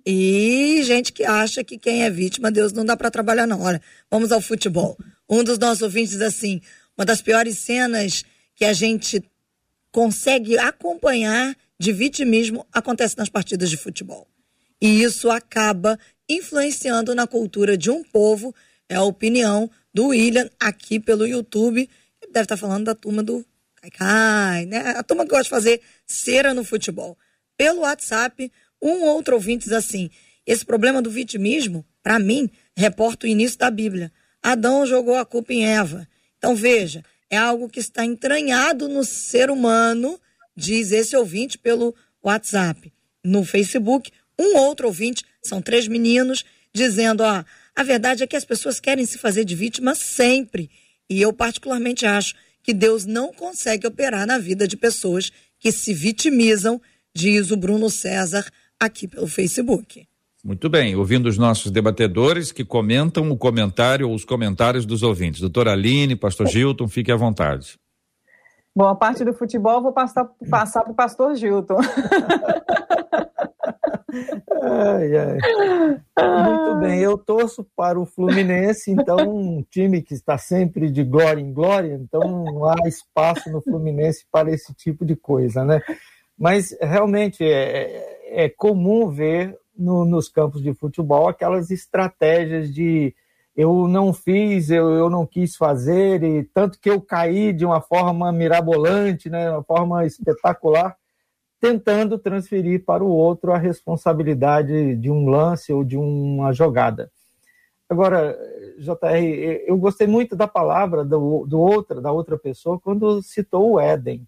e 0.05 0.81
gente 0.83 1.13
que 1.13 1.23
acha 1.23 1.63
que 1.63 1.77
quem 1.77 2.03
é 2.03 2.09
vítima, 2.09 2.51
Deus 2.51 2.73
não 2.73 2.83
dá 2.83 2.97
para 2.97 3.09
trabalhar, 3.09 3.47
não. 3.47 3.61
Olha, 3.61 3.81
vamos 4.11 4.31
ao 4.31 4.41
futebol. 4.41 4.97
Um 5.29 5.43
dos 5.43 5.57
nossos 5.57 5.81
ouvintes 5.81 6.19
assim: 6.21 6.61
uma 6.97 7.05
das 7.05 7.21
piores 7.21 7.57
cenas 7.57 8.23
que 8.55 8.65
a 8.65 8.73
gente 8.73 9.23
consegue 9.91 10.57
acompanhar 10.57 11.55
de 11.79 11.91
vitimismo 11.93 12.65
acontece 12.71 13.17
nas 13.17 13.29
partidas 13.29 13.69
de 13.69 13.77
futebol. 13.77 14.27
E 14.81 15.01
isso 15.01 15.29
acaba 15.29 15.97
influenciando 16.27 17.15
na 17.15 17.25
cultura 17.25 17.77
de 17.77 17.89
um 17.89 18.03
povo. 18.03 18.53
É 18.89 18.95
a 18.95 19.03
opinião 19.03 19.69
do 19.93 20.07
William 20.07 20.49
aqui 20.59 20.99
pelo 20.99 21.25
YouTube. 21.25 21.89
Ele 22.21 22.31
deve 22.31 22.45
estar 22.45 22.57
falando 22.57 22.85
da 22.85 22.95
turma 22.95 23.23
do 23.23 23.45
Cai, 23.91 24.65
né? 24.65 24.93
A 24.97 25.03
turma 25.03 25.23
que 25.23 25.29
gosta 25.29 25.43
de 25.43 25.49
fazer 25.49 25.81
cera 26.05 26.53
no 26.53 26.63
futebol. 26.63 27.17
Pelo 27.57 27.81
WhatsApp, 27.81 28.51
um 28.83 29.05
outro 29.05 29.35
ouvinte 29.35 29.63
diz 29.63 29.73
assim: 29.73 30.09
esse 30.45 30.65
problema 30.65 31.01
do 31.01 31.09
vitimismo, 31.09 31.85
para 32.01 32.19
mim, 32.19 32.49
reporta 32.75 33.25
o 33.25 33.29
início 33.29 33.57
da 33.57 33.71
Bíblia. 33.71 34.11
Adão 34.41 34.85
jogou 34.85 35.15
a 35.15 35.25
culpa 35.25 35.53
em 35.53 35.65
Eva. 35.65 36.07
Então 36.37 36.53
veja, 36.55 37.03
é 37.29 37.37
algo 37.37 37.69
que 37.69 37.79
está 37.79 38.03
entranhado 38.03 38.89
no 38.89 39.05
ser 39.05 39.49
humano, 39.49 40.19
diz 40.55 40.91
esse 40.91 41.15
ouvinte 41.15 41.57
pelo 41.57 41.95
WhatsApp. 42.21 42.91
No 43.23 43.45
Facebook, 43.45 44.11
um 44.37 44.57
outro 44.57 44.87
ouvinte, 44.87 45.23
são 45.41 45.61
três 45.61 45.87
meninos, 45.87 46.43
dizendo: 46.73 47.23
ó, 47.23 47.43
a 47.73 47.83
verdade 47.83 48.23
é 48.23 48.27
que 48.27 48.35
as 48.35 48.43
pessoas 48.43 48.81
querem 48.81 49.05
se 49.05 49.17
fazer 49.17 49.45
de 49.45 49.55
vítima 49.55 49.95
sempre. 49.95 50.69
E 51.09 51.21
eu, 51.21 51.31
particularmente, 51.31 52.05
acho 52.05 52.35
que 52.61 52.73
Deus 52.73 53.05
não 53.05 53.31
consegue 53.33 53.87
operar 53.87 54.27
na 54.27 54.37
vida 54.37 54.67
de 54.67 54.75
pessoas 54.75 55.31
que 55.57 55.71
se 55.71 55.93
vitimizam, 55.93 56.81
diz 57.15 57.51
o 57.51 57.57
Bruno 57.57 57.89
César 57.89 58.45
aqui 58.85 59.07
pelo 59.07 59.27
Facebook. 59.27 60.07
Muito 60.43 60.69
bem, 60.69 60.93
ouvindo 60.95 61.27
os 61.27 61.37
nossos 61.37 61.71
debatedores 61.71 62.51
que 62.51 62.65
comentam 62.65 63.31
o 63.31 63.37
comentário 63.37 64.09
ou 64.09 64.13
os 64.13 64.25
comentários 64.25 64.85
dos 64.85 65.01
ouvintes. 65.01 65.39
Doutora 65.39 65.71
Aline, 65.71 66.17
Pastor 66.17 66.47
Gilton, 66.47 66.87
fique 66.89 67.11
à 67.11 67.15
vontade. 67.15 67.79
Bom, 68.75 68.87
a 68.87 68.95
parte 68.95 69.23
do 69.23 69.33
futebol 69.33 69.81
vou 69.81 69.93
passar, 69.93 70.27
passar 70.49 70.81
para 70.81 70.91
o 70.91 70.95
Pastor 70.95 71.35
Gilton. 71.35 71.77
ai, 74.63 75.15
ai. 75.15 75.37
Muito 76.49 76.79
bem, 76.79 76.99
eu 76.99 77.17
torço 77.17 77.65
para 77.75 77.99
o 77.99 78.05
Fluminense, 78.05 78.91
então 78.91 79.17
um 79.29 79.63
time 79.63 80.01
que 80.01 80.13
está 80.13 80.37
sempre 80.37 80.89
de 80.89 81.03
glória 81.03 81.39
em 81.39 81.53
glória, 81.53 81.93
então 81.93 82.43
não 82.43 82.65
há 82.65 82.75
espaço 82.85 83.49
no 83.49 83.61
Fluminense 83.61 84.25
para 84.31 84.51
esse 84.51 84.73
tipo 84.73 85.05
de 85.05 85.15
coisa, 85.15 85.63
né? 85.63 85.81
Mas 86.37 86.75
realmente 86.81 87.43
é, 87.43 88.45
é 88.45 88.49
comum 88.49 89.09
ver 89.09 89.57
no, 89.77 90.05
nos 90.05 90.29
campos 90.29 90.61
de 90.61 90.73
futebol 90.73 91.27
aquelas 91.27 91.71
estratégias 91.71 92.73
de 92.73 93.13
eu 93.55 93.87
não 93.87 94.11
fiz, 94.11 94.69
eu, 94.69 94.89
eu 94.89 95.09
não 95.09 95.27
quis 95.27 95.55
fazer, 95.55 96.23
e 96.23 96.43
tanto 96.43 96.79
que 96.79 96.89
eu 96.89 96.99
caí 96.99 97.53
de 97.53 97.63
uma 97.63 97.81
forma 97.81 98.31
mirabolante, 98.31 99.29
né, 99.29 99.51
uma 99.51 99.63
forma 99.63 100.05
espetacular, 100.05 100.97
tentando 101.61 102.17
transferir 102.17 102.83
para 102.83 103.03
o 103.03 103.07
outro 103.07 103.53
a 103.53 103.57
responsabilidade 103.57 104.95
de 104.95 105.09
um 105.11 105.29
lance 105.29 105.71
ou 105.71 105.83
de 105.83 105.95
uma 105.95 106.51
jogada. 106.51 107.11
Agora, 107.87 108.35
JR, 108.79 109.63
eu 109.67 109.77
gostei 109.77 110.07
muito 110.07 110.35
da 110.35 110.47
palavra 110.47 111.05
do, 111.05 111.45
do 111.45 111.59
outra, 111.59 112.01
da 112.01 112.11
outra 112.11 112.37
pessoa 112.39 112.79
quando 112.79 113.21
citou 113.21 113.73
o 113.73 113.79
Éden. 113.79 114.27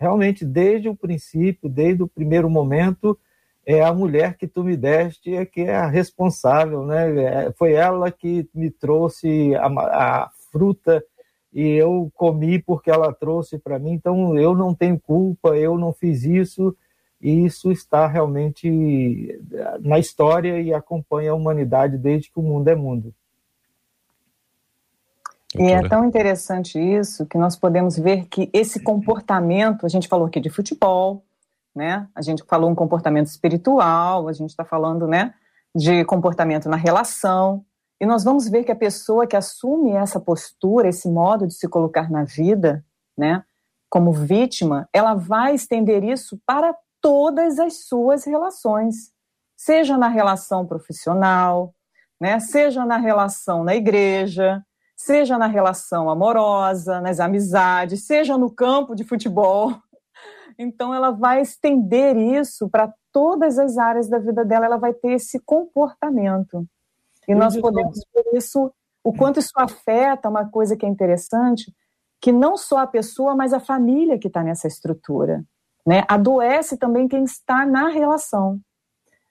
Realmente, 0.00 0.46
desde 0.46 0.88
o 0.88 0.96
princípio, 0.96 1.68
desde 1.68 2.02
o 2.02 2.08
primeiro 2.08 2.48
momento, 2.48 3.18
é 3.66 3.82
a 3.82 3.92
mulher 3.92 4.34
que 4.38 4.46
tu 4.46 4.64
me 4.64 4.74
deste 4.74 5.34
é 5.34 5.44
que 5.44 5.60
é 5.60 5.76
a 5.76 5.86
responsável, 5.86 6.86
né? 6.86 7.22
É, 7.22 7.52
foi 7.52 7.74
ela 7.74 8.10
que 8.10 8.48
me 8.54 8.70
trouxe 8.70 9.54
a, 9.56 9.66
a 9.66 10.30
fruta 10.50 11.04
e 11.52 11.68
eu 11.72 12.10
comi 12.14 12.58
porque 12.58 12.90
ela 12.90 13.12
trouxe 13.12 13.58
para 13.58 13.78
mim. 13.78 13.92
Então 13.92 14.38
eu 14.38 14.54
não 14.54 14.74
tenho 14.74 14.98
culpa, 14.98 15.50
eu 15.56 15.76
não 15.76 15.92
fiz 15.92 16.24
isso. 16.24 16.74
E 17.20 17.44
isso 17.44 17.70
está 17.70 18.06
realmente 18.06 19.38
na 19.80 19.98
história 19.98 20.58
e 20.58 20.72
acompanha 20.72 21.32
a 21.32 21.34
humanidade 21.34 21.98
desde 21.98 22.30
que 22.32 22.38
o 22.38 22.42
mundo 22.42 22.68
é 22.68 22.74
mundo. 22.74 23.14
E 25.58 25.70
é 25.70 25.88
tão 25.88 26.04
interessante 26.04 26.78
isso 26.78 27.26
que 27.26 27.36
nós 27.36 27.56
podemos 27.56 27.98
ver 27.98 28.26
que 28.26 28.48
esse 28.52 28.80
comportamento, 28.80 29.84
a 29.84 29.88
gente 29.88 30.06
falou 30.06 30.26
aqui 30.26 30.38
de 30.38 30.48
futebol, 30.48 31.24
né? 31.74 32.08
A 32.14 32.22
gente 32.22 32.44
falou 32.44 32.70
um 32.70 32.74
comportamento 32.74 33.26
espiritual, 33.26 34.28
a 34.28 34.32
gente 34.32 34.50
está 34.50 34.64
falando, 34.64 35.06
né, 35.08 35.34
de 35.74 36.04
comportamento 36.04 36.68
na 36.68 36.76
relação. 36.76 37.64
E 38.00 38.06
nós 38.06 38.24
vamos 38.24 38.48
ver 38.48 38.64
que 38.64 38.72
a 38.72 38.76
pessoa 38.76 39.26
que 39.26 39.36
assume 39.36 39.92
essa 39.92 40.20
postura, 40.20 40.88
esse 40.88 41.08
modo 41.08 41.46
de 41.46 41.54
se 41.54 41.68
colocar 41.68 42.10
na 42.10 42.24
vida, 42.24 42.84
né, 43.16 43.44
como 43.88 44.12
vítima, 44.12 44.88
ela 44.92 45.14
vai 45.14 45.54
estender 45.54 46.04
isso 46.04 46.40
para 46.46 46.74
todas 47.00 47.58
as 47.58 47.86
suas 47.86 48.24
relações, 48.24 49.12
seja 49.56 49.98
na 49.98 50.08
relação 50.08 50.64
profissional, 50.64 51.74
né, 52.20 52.38
seja 52.38 52.84
na 52.84 52.98
relação 52.98 53.64
na 53.64 53.74
igreja, 53.74 54.64
seja 55.04 55.38
na 55.38 55.46
relação 55.46 56.10
amorosa, 56.10 57.00
nas 57.00 57.20
amizades, 57.20 58.04
seja 58.04 58.36
no 58.36 58.50
campo 58.50 58.94
de 58.94 59.02
futebol, 59.02 59.72
então, 60.58 60.94
ela 60.94 61.10
vai 61.10 61.40
estender 61.40 62.16
isso 62.16 62.68
para 62.68 62.92
todas 63.10 63.58
as 63.58 63.78
áreas 63.78 64.08
da 64.08 64.18
vida 64.18 64.44
dela, 64.44 64.66
ela 64.66 64.76
vai 64.76 64.92
ter 64.92 65.12
esse 65.12 65.40
comportamento. 65.40 66.66
E 67.26 67.34
nós 67.34 67.56
podemos 67.56 67.98
ver 68.14 68.36
isso, 68.36 68.70
o 69.02 69.12
quanto 69.12 69.40
isso 69.40 69.52
afeta 69.56 70.28
uma 70.28 70.48
coisa 70.50 70.76
que 70.76 70.84
é 70.84 70.88
interessante, 70.88 71.72
que 72.20 72.30
não 72.30 72.56
só 72.56 72.78
a 72.78 72.86
pessoa, 72.86 73.34
mas 73.34 73.54
a 73.54 73.60
família 73.60 74.18
que 74.18 74.28
está 74.28 74.42
nessa 74.42 74.68
estrutura. 74.68 75.42
Né? 75.86 76.04
Adoece 76.08 76.76
também 76.76 77.08
quem 77.08 77.24
está 77.24 77.64
na 77.64 77.88
relação. 77.88 78.60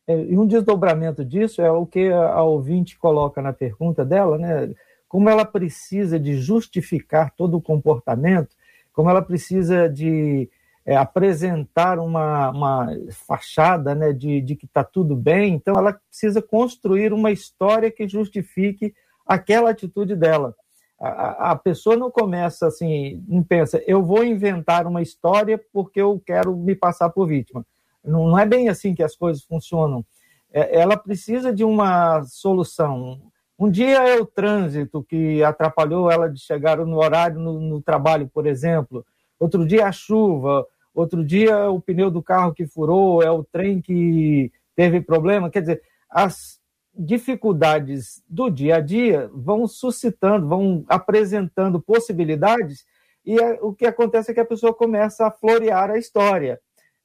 É, 0.07 0.19
e 0.19 0.35
um 0.35 0.47
desdobramento 0.47 1.23
disso 1.23 1.61
é 1.61 1.69
o 1.69 1.85
que 1.85 2.11
a 2.11 2.41
ouvinte 2.41 2.97
coloca 2.97 3.39
na 3.39 3.53
pergunta 3.53 4.03
dela, 4.03 4.39
né? 4.39 4.73
Como 5.09 5.29
ela 5.29 5.43
precisa 5.43 6.17
de 6.17 6.37
justificar 6.37 7.33
todo 7.35 7.57
o 7.57 7.61
comportamento, 7.61 8.55
como 8.93 9.09
ela 9.09 9.21
precisa 9.21 9.89
de 9.89 10.49
é, 10.85 10.95
apresentar 10.95 11.99
uma, 11.99 12.51
uma 12.51 12.87
fachada 13.11 13.93
né, 13.93 14.13
de, 14.13 14.39
de 14.39 14.55
que 14.55 14.65
está 14.65 14.83
tudo 14.83 15.15
bem, 15.15 15.55
então 15.55 15.73
ela 15.75 15.93
precisa 15.93 16.41
construir 16.41 17.11
uma 17.11 17.31
história 17.31 17.91
que 17.91 18.07
justifique 18.07 18.93
aquela 19.25 19.71
atitude 19.71 20.15
dela. 20.15 20.55
A, 20.99 21.55
pessoa 21.55 21.95
não 21.95 22.11
começa 22.11 22.67
assim, 22.67 23.23
não 23.25 23.41
pensa, 23.41 23.81
eu 23.87 24.03
vou 24.03 24.21
inventar 24.21 24.85
uma 24.85 25.01
história 25.01 25.57
porque 25.71 26.01
eu 26.01 26.21
quero 26.25 26.57
me 26.57 26.75
passar 26.75 27.09
por 27.09 27.25
vítima. 27.25 27.65
Não, 28.03 28.27
não 28.27 28.37
é 28.37 28.45
bem 28.45 28.67
assim 28.67 28.93
que 28.93 29.01
as 29.01 29.15
coisas 29.15 29.41
funcionam. 29.43 30.05
É, 30.51 30.77
ela 30.77 30.97
precisa 30.97 31.53
de 31.53 31.63
uma 31.63 32.21
solução. 32.23 33.21
Um 33.59 33.69
dia 33.69 34.07
é 34.07 34.17
o 34.17 34.25
trânsito 34.25 35.03
que 35.03 35.43
atrapalhou 35.43 36.09
ela 36.09 36.29
de 36.29 36.39
chegar 36.39 36.77
no 36.77 36.95
horário 36.95 37.37
no, 37.37 37.59
no 37.59 37.81
trabalho, 37.81 38.29
por 38.33 38.47
exemplo. 38.47 39.05
Outro 39.37 39.67
dia 39.67 39.85
a 39.85 39.91
chuva, 39.91 40.65
outro 40.95 41.25
dia 41.25 41.69
o 41.69 41.81
pneu 41.81 42.09
do 42.09 42.23
carro 42.23 42.53
que 42.53 42.65
furou, 42.65 43.21
é 43.21 43.29
o 43.29 43.43
trem 43.43 43.81
que 43.81 44.49
teve 44.77 45.01
problema. 45.01 45.49
Quer 45.49 45.59
dizer, 45.59 45.81
as 46.09 46.57
dificuldades 46.97 48.23
do 48.29 48.49
dia 48.49 48.77
a 48.77 48.79
dia 48.79 49.29
vão 49.33 49.67
suscitando, 49.67 50.47
vão 50.47 50.85
apresentando 50.87 51.81
possibilidades, 51.81 52.85
e 53.25 53.37
é, 53.37 53.59
o 53.61 53.73
que 53.73 53.85
acontece 53.85 54.31
é 54.31 54.33
que 54.33 54.39
a 54.39 54.45
pessoa 54.45 54.73
começa 54.73 55.27
a 55.27 55.31
florear 55.31 55.91
a 55.91 55.97
história. 55.97 56.61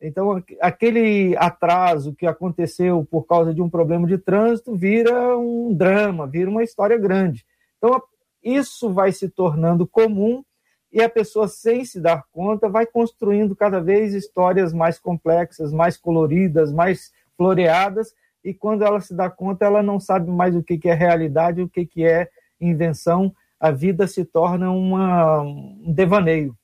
Então, 0.07 0.43
aquele 0.61 1.35
atraso 1.39 2.15
que 2.15 2.27
aconteceu 2.27 3.07
por 3.11 3.23
causa 3.25 3.55
de 3.55 3.63
um 3.63 3.71
problema 3.71 4.07
de 4.07 4.19
trânsito 4.19 4.77
vira 4.77 5.37
um 5.39 5.73
drama, 5.73 6.27
vira 6.27 6.51
uma 6.51 6.63
história 6.63 6.99
grande. 6.99 7.45
Então, 7.79 8.03
isso 8.43 8.93
vai 8.93 9.13
se 9.13 9.31
tornando 9.31 9.87
comum 9.87 10.45
e 10.93 11.03
a 11.03 11.09
pessoa, 11.09 11.49
sem 11.49 11.85
se 11.87 11.99
dar 12.01 12.23
conta, 12.31 12.69
vai 12.69 12.85
construindo 12.85 13.57
cada 13.57 13.81
vez 13.81 14.13
histórias 14.13 14.75
mais 14.75 14.99
complexas, 14.99 15.73
mais 15.73 15.97
coloridas, 15.97 16.71
mais 16.71 17.11
floreadas, 17.37 18.15
e 18.45 18.53
quando 18.53 18.85
ela 18.85 19.01
se 19.01 19.15
dá 19.15 19.31
conta, 19.31 19.65
ela 19.65 19.83
não 19.83 19.99
sabe 19.99 20.31
mais 20.31 20.55
o 20.55 20.63
que 20.63 20.79
é 20.85 20.95
realidade, 20.95 21.63
o 21.63 21.69
que 21.69 22.05
é 22.05 22.29
invenção, 22.61 23.35
a 23.59 23.71
vida 23.71 24.07
se 24.07 24.25
torna 24.25 24.71
uma, 24.71 25.41
um 25.41 25.93
devaneio. 25.93 26.55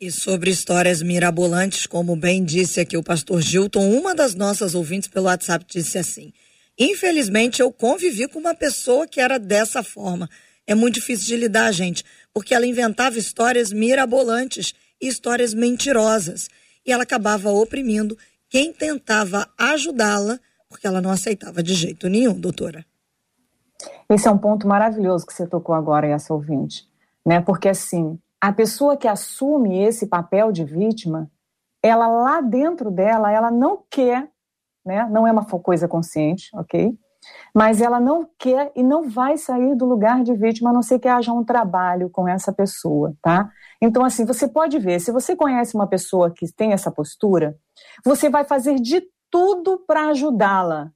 E 0.00 0.12
sobre 0.12 0.48
histórias 0.48 1.02
mirabolantes, 1.02 1.84
como 1.84 2.14
bem 2.14 2.44
disse 2.44 2.78
aqui 2.78 2.96
o 2.96 3.02
pastor 3.02 3.40
Gilton, 3.40 3.90
uma 3.90 4.14
das 4.14 4.32
nossas 4.32 4.76
ouvintes 4.76 5.08
pelo 5.08 5.26
WhatsApp 5.26 5.64
disse 5.68 5.98
assim: 5.98 6.32
Infelizmente, 6.78 7.60
eu 7.60 7.72
convivi 7.72 8.28
com 8.28 8.38
uma 8.38 8.54
pessoa 8.54 9.08
que 9.08 9.20
era 9.20 9.40
dessa 9.40 9.82
forma. 9.82 10.30
É 10.64 10.72
muito 10.72 10.94
difícil 10.94 11.26
de 11.26 11.36
lidar, 11.36 11.72
gente, 11.72 12.04
porque 12.32 12.54
ela 12.54 12.64
inventava 12.64 13.18
histórias 13.18 13.72
mirabolantes 13.72 14.72
e 15.02 15.08
histórias 15.08 15.52
mentirosas. 15.52 16.48
E 16.86 16.92
ela 16.92 17.02
acabava 17.02 17.50
oprimindo 17.50 18.16
quem 18.48 18.72
tentava 18.72 19.48
ajudá-la, 19.58 20.38
porque 20.68 20.86
ela 20.86 21.00
não 21.00 21.10
aceitava 21.10 21.60
de 21.60 21.74
jeito 21.74 22.08
nenhum, 22.08 22.38
doutora. 22.38 22.86
Esse 24.08 24.28
é 24.28 24.30
um 24.30 24.38
ponto 24.38 24.68
maravilhoso 24.68 25.26
que 25.26 25.34
você 25.34 25.44
tocou 25.44 25.74
agora, 25.74 26.06
essa 26.06 26.32
ouvinte. 26.32 26.86
Né? 27.26 27.40
Porque, 27.40 27.68
assim, 27.68 28.16
a 28.40 28.52
pessoa 28.52 28.96
que 28.96 29.08
assume 29.08 29.82
esse 29.82 30.06
papel 30.06 30.52
de 30.52 30.64
vítima, 30.64 31.30
ela 31.82 32.06
lá 32.06 32.40
dentro 32.40 32.90
dela, 32.90 33.32
ela 33.32 33.50
não 33.50 33.82
quer, 33.90 34.30
né? 34.84 35.08
Não 35.10 35.26
é 35.26 35.32
uma 35.32 35.44
coisa 35.44 35.88
consciente, 35.88 36.48
ok? 36.54 36.96
Mas 37.54 37.80
ela 37.80 37.98
não 37.98 38.28
quer 38.38 38.72
e 38.74 38.82
não 38.82 39.08
vai 39.08 39.36
sair 39.36 39.74
do 39.74 39.84
lugar 39.84 40.22
de 40.22 40.34
vítima, 40.34 40.70
a 40.70 40.72
não 40.72 40.82
ser 40.82 40.98
que 40.98 41.08
haja 41.08 41.32
um 41.32 41.44
trabalho 41.44 42.08
com 42.10 42.28
essa 42.28 42.52
pessoa, 42.52 43.14
tá? 43.20 43.50
Então, 43.82 44.04
assim, 44.04 44.24
você 44.24 44.48
pode 44.48 44.78
ver, 44.78 45.00
se 45.00 45.10
você 45.10 45.34
conhece 45.34 45.74
uma 45.74 45.86
pessoa 45.86 46.30
que 46.30 46.52
tem 46.52 46.72
essa 46.72 46.90
postura, 46.90 47.56
você 48.04 48.28
vai 48.28 48.44
fazer 48.44 48.76
de 48.76 49.02
tudo 49.30 49.78
para 49.86 50.08
ajudá-la. 50.08 50.90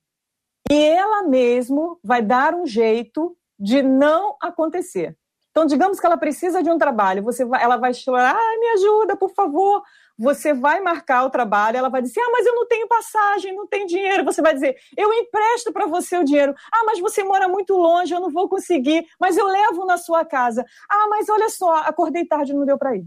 E 0.71 0.75
ela 0.75 1.25
mesmo 1.25 1.99
vai 2.03 2.23
dar 2.23 2.55
um 2.55 2.67
jeito 2.67 3.37
de 3.59 3.83
não 3.83 4.37
acontecer. 4.41 5.17
Então, 5.53 5.67
digamos 5.67 6.01
que 6.01 6.07
ela 6.07 6.17
precisa 6.17 6.63
de 6.63 6.71
um 6.71 6.79
trabalho, 6.79 7.23
você 7.23 7.45
vai, 7.45 7.63
ela 7.63 7.77
vai 7.77 7.93
chorar, 7.93 8.35
ah, 8.35 8.59
me 8.59 8.69
ajuda, 8.69 9.15
por 9.15 9.35
favor. 9.35 9.83
Você 10.19 10.55
vai 10.55 10.81
marcar 10.81 11.25
o 11.25 11.31
trabalho, 11.31 11.77
ela 11.77 11.91
vai 11.91 12.01
dizer, 12.01 12.21
ah, 12.21 12.31
mas 12.33 12.47
eu 12.47 12.55
não 12.55 12.67
tenho 12.67 12.89
passagem, 12.89 13.55
não 13.55 13.67
tenho 13.67 13.87
dinheiro. 13.87 14.25
Você 14.25 14.41
vai 14.41 14.55
dizer, 14.55 14.77
eu 14.97 15.13
empresto 15.13 15.71
para 15.71 15.87
você 15.87 16.17
o 16.17 16.25
dinheiro. 16.25 16.55
Ah, 16.73 16.85
mas 16.87 16.99
você 17.01 17.23
mora 17.23 17.49
muito 17.49 17.75
longe, 17.75 18.15
eu 18.15 18.21
não 18.21 18.31
vou 18.31 18.49
conseguir, 18.49 19.07
mas 19.21 19.37
eu 19.37 19.47
levo 19.47 19.85
na 19.85 19.99
sua 19.99 20.25
casa. 20.25 20.65
Ah, 20.91 21.07
mas 21.09 21.29
olha 21.29 21.51
só, 21.51 21.75
acordei 21.83 22.25
tarde, 22.25 22.55
não 22.55 22.65
deu 22.65 22.79
para 22.79 22.97
ir. 22.97 23.05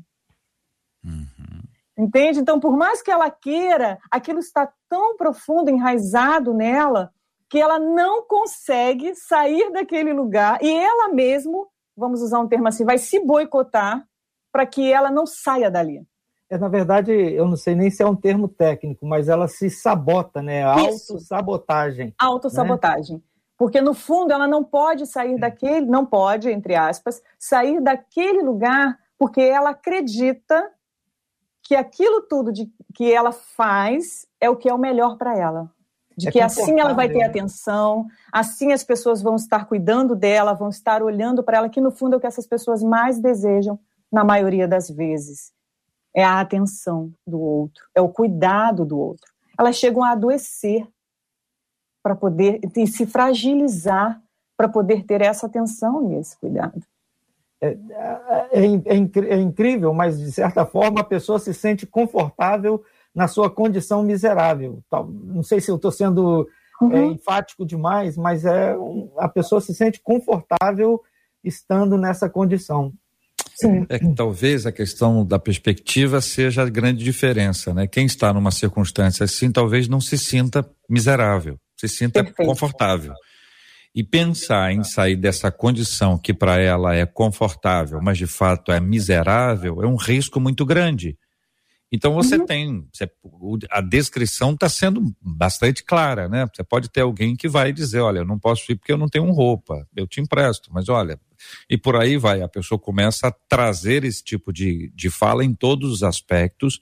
Uhum. 1.04 1.26
Entende? 1.98 2.40
Então, 2.40 2.60
por 2.60 2.78
mais 2.78 3.02
que 3.02 3.10
ela 3.10 3.32
queira, 3.32 3.98
aquilo 4.12 4.40
está 4.40 4.72
tão 4.88 5.18
profundo, 5.18 5.72
enraizado 5.72 6.54
nela, 6.54 7.12
que 7.50 7.60
ela 7.60 7.80
não 7.80 8.24
consegue 8.24 9.16
sair 9.16 9.72
daquele 9.72 10.14
lugar 10.14 10.60
e 10.62 10.70
ela 10.70 11.10
mesmo 11.10 11.68
vamos 11.96 12.22
usar 12.22 12.40
um 12.40 12.48
termo 12.48 12.68
assim, 12.68 12.86
vai 12.86 12.98
se 12.98 13.20
boicotar 13.20 14.06
para 14.52 14.66
que 14.66 14.92
ela 14.92 15.12
não 15.12 15.26
saia 15.26 15.70
dali. 15.70 16.06
É, 16.50 16.58
na 16.58 16.68
verdade, 16.68 17.12
eu 17.12 17.48
não 17.48 17.58
sei 17.58 17.76
nem 17.76 17.90
se 17.90 18.04
é 18.04 18.06
um 18.06 18.16
termo 18.16 18.48
técnico, 18.48 19.06
mas 19.06 19.28
ela 19.28 19.48
se 19.48 19.70
sabota, 19.70 20.42
né? 20.42 20.64
Autossabotagem. 20.64 22.14
Autossabotagem. 22.20 23.18
Né? 23.18 23.24
Porque, 23.58 23.82
no 23.82 23.94
fundo, 23.94 24.32
ela 24.32 24.48
não 24.48 24.64
pode 24.64 25.08
sair 25.08 25.40
daquele, 25.40 25.86
não 25.86 26.06
pode, 26.06 26.50
entre 26.50 26.76
aspas, 26.76 27.22
sair 27.40 27.82
daquele 27.82 28.42
lugar 28.42 28.98
porque 29.18 29.42
ela 29.42 29.72
acredita 29.72 30.70
que 31.64 31.74
aquilo 31.74 32.22
tudo 32.22 32.52
de, 32.52 32.70
que 32.94 33.12
ela 33.12 33.32
faz 33.32 34.28
é 34.40 34.50
o 34.50 34.56
que 34.56 34.70
é 34.70 34.74
o 34.74 34.78
melhor 34.78 35.18
para 35.18 35.38
ela 35.38 35.75
de 36.18 36.30
é 36.30 36.32
que 36.32 36.40
assim 36.40 36.80
ela 36.80 36.94
vai 36.94 37.10
ter 37.10 37.24
atenção, 37.24 38.08
assim 38.32 38.72
as 38.72 38.84
pessoas 38.84 39.22
vão 39.22 39.36
estar 39.36 39.66
cuidando 39.66 40.16
dela, 40.16 40.54
vão 40.54 40.70
estar 40.70 41.04
olhando 41.04 41.44
para 41.44 41.58
ela, 41.58 41.70
que 41.70 41.82
no 41.82 41.92
fundo 41.92 42.14
é 42.14 42.18
o 42.18 42.20
que 42.20 42.28
essas 42.28 42.48
pessoas 42.48 42.82
mais 42.82 43.20
desejam 43.20 43.80
na 44.12 44.24
maioria 44.24 44.68
das 44.68 44.90
vezes. 44.90 45.54
É 46.16 46.24
a 46.24 46.40
atenção 46.40 47.12
do 47.28 47.40
outro, 47.40 47.84
é 47.94 48.02
o 48.02 48.08
cuidado 48.08 48.86
do 48.86 48.98
outro. 48.98 49.30
Elas 49.60 49.76
chegam 49.76 50.04
a 50.04 50.12
adoecer 50.12 50.88
para 52.02 52.16
poder 52.16 52.60
e 52.76 52.88
se 52.88 53.06
fragilizar 53.06 54.22
para 54.56 54.70
poder 54.70 55.04
ter 55.04 55.22
essa 55.22 55.48
atenção 55.48 56.12
e 56.12 56.16
esse 56.16 56.38
cuidado. 56.38 56.82
É, 57.60 57.70
é, 58.52 58.66
é, 58.66 59.34
é 59.34 59.38
incrível, 59.38 59.94
mas 59.94 60.20
de 60.20 60.32
certa 60.32 60.66
forma 60.66 61.02
a 61.02 61.06
pessoa 61.06 61.40
se 61.40 61.54
sente 61.54 61.86
confortável 61.86 62.84
na 63.16 63.28
sua 63.30 63.50
condição 63.50 64.04
miserável. 64.04 64.84
Não 64.92 65.42
sei 65.42 65.62
se 65.62 65.72
eu 65.72 65.78
estou 65.78 65.92
sendo 65.92 66.48
uhum. 66.82 66.92
é, 66.92 67.06
enfático 67.06 67.66
demais, 67.66 68.18
mas 68.18 68.44
é 68.44 68.76
a 69.18 69.30
pessoa 69.30 69.62
se 69.62 69.74
sente 69.74 70.02
confortável 70.04 71.02
estando 71.44 71.98
nessa 71.98 72.30
condição. 72.30 72.92
Sim. 73.56 73.86
É 73.88 73.98
que 73.98 74.14
talvez 74.14 74.66
a 74.66 74.72
questão 74.72 75.26
da 75.26 75.40
perspectiva 75.40 76.20
seja 76.20 76.64
a 76.64 76.70
grande 76.70 77.04
diferença, 77.04 77.74
né? 77.74 77.88
Quem 77.88 78.06
está 78.06 78.34
numa 78.34 78.52
circunstância 78.52 79.24
assim 79.24 79.50
talvez 79.50 79.88
não 79.88 80.02
se 80.02 80.18
sinta 80.18 80.70
miserável, 80.90 81.58
se 81.78 81.88
sinta 81.88 82.22
Perfeito. 82.22 82.50
confortável. 82.50 83.14
E 83.94 84.04
pensar 84.04 84.74
em 84.74 84.84
sair 84.84 85.16
dessa 85.16 85.50
condição 85.50 86.18
que 86.18 86.34
para 86.34 86.60
ela 86.60 86.94
é 86.94 87.06
confortável, 87.06 88.02
mas 88.02 88.18
de 88.18 88.28
fato 88.28 88.74
é 88.74 88.80
miserável, 88.82 89.82
é 89.82 89.88
um 89.88 89.96
risco 89.96 90.38
muito 90.38 90.66
grande. 90.66 91.18
Então 91.92 92.14
você 92.14 92.38
uhum. 92.38 92.46
tem, 92.46 92.88
você, 92.92 93.10
a 93.70 93.80
descrição 93.80 94.54
está 94.54 94.68
sendo 94.68 95.16
bastante 95.22 95.84
clara, 95.84 96.28
né? 96.28 96.48
Você 96.54 96.64
pode 96.64 96.90
ter 96.90 97.02
alguém 97.02 97.36
que 97.36 97.48
vai 97.48 97.72
dizer, 97.72 98.00
olha, 98.00 98.20
eu 98.20 98.26
não 98.26 98.40
posso 98.40 98.72
ir 98.72 98.76
porque 98.76 98.92
eu 98.92 98.98
não 98.98 99.08
tenho 99.08 99.32
roupa, 99.32 99.88
eu 99.96 100.08
te 100.08 100.20
empresto, 100.20 100.70
mas 100.74 100.90
olha, 100.90 101.20
e 101.70 101.78
por 101.78 101.96
aí 101.96 102.18
vai, 102.18 102.42
a 102.42 102.48
pessoa 102.48 102.80
começa 102.80 103.28
a 103.28 103.32
trazer 103.48 104.04
esse 104.04 104.24
tipo 104.24 104.52
de, 104.52 104.92
de 104.96 105.10
fala 105.10 105.46
em 105.46 105.54
todos 105.54 105.92
os 105.92 106.04
aspectos 106.04 106.80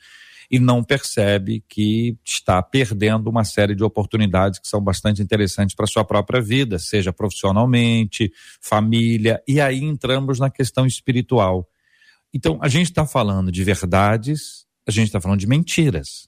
e 0.49 0.59
não 0.59 0.83
percebe 0.83 1.63
que 1.67 2.17
está 2.23 2.61
perdendo 2.61 3.29
uma 3.29 3.43
série 3.43 3.75
de 3.75 3.83
oportunidades 3.83 4.59
que 4.59 4.67
são 4.67 4.81
bastante 4.81 5.21
interessantes 5.21 5.75
para 5.75 5.87
sua 5.87 6.05
própria 6.05 6.41
vida, 6.41 6.77
seja 6.79 7.11
profissionalmente, 7.11 8.31
família, 8.61 9.41
e 9.47 9.59
aí 9.59 9.83
entramos 9.83 10.39
na 10.39 10.49
questão 10.49 10.85
espiritual. 10.85 11.67
Então, 12.33 12.59
a 12.61 12.67
gente 12.67 12.89
está 12.89 13.05
falando 13.05 13.51
de 13.51 13.63
verdades 13.63 14.62
a 14.87 14.91
gente 14.91 15.07
está 15.07 15.21
falando 15.21 15.39
de 15.39 15.47
mentiras. 15.47 16.27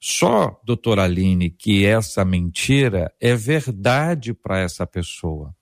Só, 0.00 0.60
doutora 0.64 1.04
Aline, 1.04 1.50
que 1.50 1.84
essa 1.84 2.24
mentira 2.24 3.12
é 3.20 3.34
verdade 3.34 4.32
para 4.32 4.60
essa 4.60 4.86
pessoa. 4.86 5.54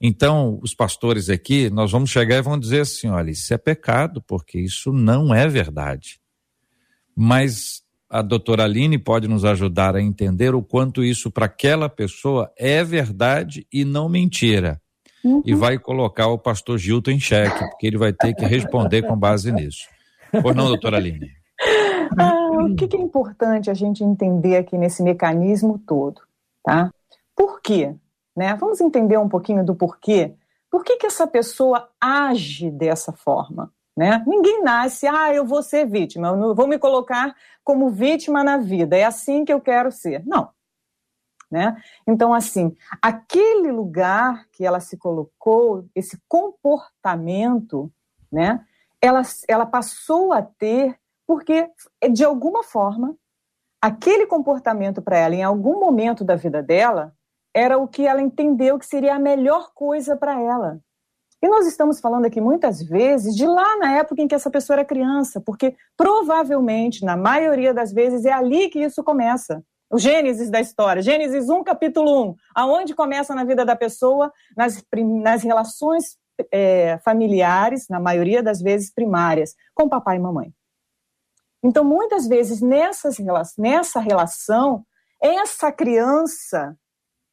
Então, 0.00 0.58
os 0.60 0.74
pastores 0.74 1.28
aqui, 1.28 1.70
nós 1.70 1.92
vamos 1.92 2.10
chegar 2.10 2.36
e 2.36 2.42
vamos 2.42 2.60
dizer 2.60 2.80
assim: 2.80 3.08
olha, 3.08 3.30
isso 3.30 3.54
é 3.54 3.58
pecado, 3.58 4.20
porque 4.20 4.58
isso 4.58 4.92
não 4.92 5.32
é 5.32 5.46
verdade. 5.46 6.20
Mas 7.14 7.82
a 8.10 8.20
doutora 8.20 8.64
Aline 8.64 8.98
pode 8.98 9.28
nos 9.28 9.44
ajudar 9.44 9.94
a 9.94 10.02
entender 10.02 10.54
o 10.54 10.62
quanto 10.62 11.04
isso 11.04 11.30
para 11.30 11.46
aquela 11.46 11.88
pessoa 11.88 12.52
é 12.58 12.82
verdade 12.82 13.66
e 13.72 13.84
não 13.84 14.08
mentira. 14.08 14.82
Uhum. 15.24 15.42
E 15.46 15.54
vai 15.54 15.78
colocar 15.78 16.26
o 16.26 16.38
pastor 16.38 16.78
Gilton 16.78 17.12
em 17.12 17.20
xeque, 17.20 17.60
porque 17.70 17.86
ele 17.86 17.96
vai 17.96 18.12
ter 18.12 18.34
que 18.34 18.44
responder 18.44 19.02
com 19.02 19.16
base 19.16 19.52
nisso. 19.52 19.86
Pois 20.40 20.56
não, 20.56 20.68
doutora 20.68 20.96
Aline? 20.96 21.30
Ah, 22.18 22.66
o 22.66 22.74
que, 22.76 22.94
é 22.94 23.00
importante 23.00 23.70
a 23.70 23.74
gente 23.74 24.04
entender 24.04 24.56
aqui 24.56 24.76
nesse 24.76 25.02
mecanismo 25.02 25.78
todo, 25.78 26.20
tá? 26.62 26.90
Por 27.34 27.62
quê? 27.62 27.94
Né? 28.36 28.54
Vamos 28.56 28.82
entender 28.82 29.16
um 29.16 29.28
pouquinho 29.28 29.64
do 29.64 29.74
porquê. 29.74 30.34
Por 30.70 30.84
que, 30.84 30.96
que 30.96 31.06
essa 31.06 31.26
pessoa 31.26 31.88
age 31.98 32.70
dessa 32.70 33.12
forma? 33.12 33.72
Né? 33.96 34.22
Ninguém 34.26 34.62
nasce, 34.62 35.06
ah, 35.06 35.32
eu 35.32 35.46
vou 35.46 35.62
ser 35.62 35.86
vítima, 35.86 36.28
eu 36.28 36.54
vou 36.54 36.66
me 36.66 36.78
colocar 36.78 37.34
como 37.62 37.90
vítima 37.90 38.42
na 38.42 38.56
vida, 38.56 38.96
é 38.96 39.04
assim 39.04 39.44
que 39.44 39.52
eu 39.52 39.60
quero 39.60 39.90
ser. 39.90 40.22
Não. 40.26 40.50
Né? 41.50 41.76
Então, 42.06 42.32
assim, 42.32 42.74
aquele 43.00 43.70
lugar 43.70 44.46
que 44.52 44.64
ela 44.64 44.80
se 44.80 44.96
colocou, 44.96 45.86
esse 45.94 46.18
comportamento, 46.26 47.92
né, 48.30 48.64
ela, 49.02 49.22
ela 49.48 49.66
passou 49.66 50.32
a 50.32 50.40
ter 50.40 50.96
porque, 51.26 51.68
de 52.10 52.24
alguma 52.24 52.62
forma, 52.62 53.16
aquele 53.80 54.26
comportamento 54.26 55.02
para 55.02 55.18
ela, 55.18 55.34
em 55.34 55.42
algum 55.42 55.80
momento 55.80 56.24
da 56.24 56.36
vida 56.36 56.62
dela, 56.62 57.12
era 57.54 57.76
o 57.76 57.88
que 57.88 58.06
ela 58.06 58.22
entendeu 58.22 58.78
que 58.78 58.86
seria 58.86 59.16
a 59.16 59.18
melhor 59.18 59.72
coisa 59.74 60.16
para 60.16 60.40
ela. 60.40 60.80
E 61.42 61.48
nós 61.48 61.66
estamos 61.66 61.98
falando 61.98 62.24
aqui 62.24 62.40
muitas 62.40 62.80
vezes 62.80 63.34
de 63.34 63.44
lá 63.44 63.76
na 63.76 63.96
época 63.96 64.22
em 64.22 64.28
que 64.28 64.34
essa 64.34 64.50
pessoa 64.50 64.76
era 64.76 64.84
criança, 64.84 65.40
porque 65.40 65.74
provavelmente, 65.96 67.04
na 67.04 67.16
maioria 67.16 67.74
das 67.74 67.92
vezes, 67.92 68.24
é 68.24 68.32
ali 68.32 68.68
que 68.68 68.78
isso 68.78 69.02
começa. 69.02 69.62
O 69.90 69.98
Gênesis 69.98 70.48
da 70.48 70.60
história, 70.60 71.02
Gênesis 71.02 71.50
1, 71.50 71.64
capítulo 71.64 72.30
1, 72.30 72.34
aonde 72.54 72.94
começa 72.94 73.34
na 73.34 73.44
vida 73.44 73.64
da 73.64 73.74
pessoa, 73.76 74.32
nas, 74.56 74.82
nas 75.22 75.42
relações 75.42 76.16
é, 76.50 76.98
familiares, 76.98 77.88
na 77.88 78.00
maioria 78.00 78.42
das 78.42 78.60
vezes 78.60 78.92
primárias, 78.92 79.54
com 79.74 79.88
papai 79.88 80.16
e 80.16 80.20
mamãe. 80.20 80.52
Então, 81.62 81.84
muitas 81.84 82.26
vezes, 82.26 82.60
nessas, 82.60 83.16
nessa 83.56 84.00
relação, 84.00 84.84
essa 85.20 85.70
criança 85.70 86.76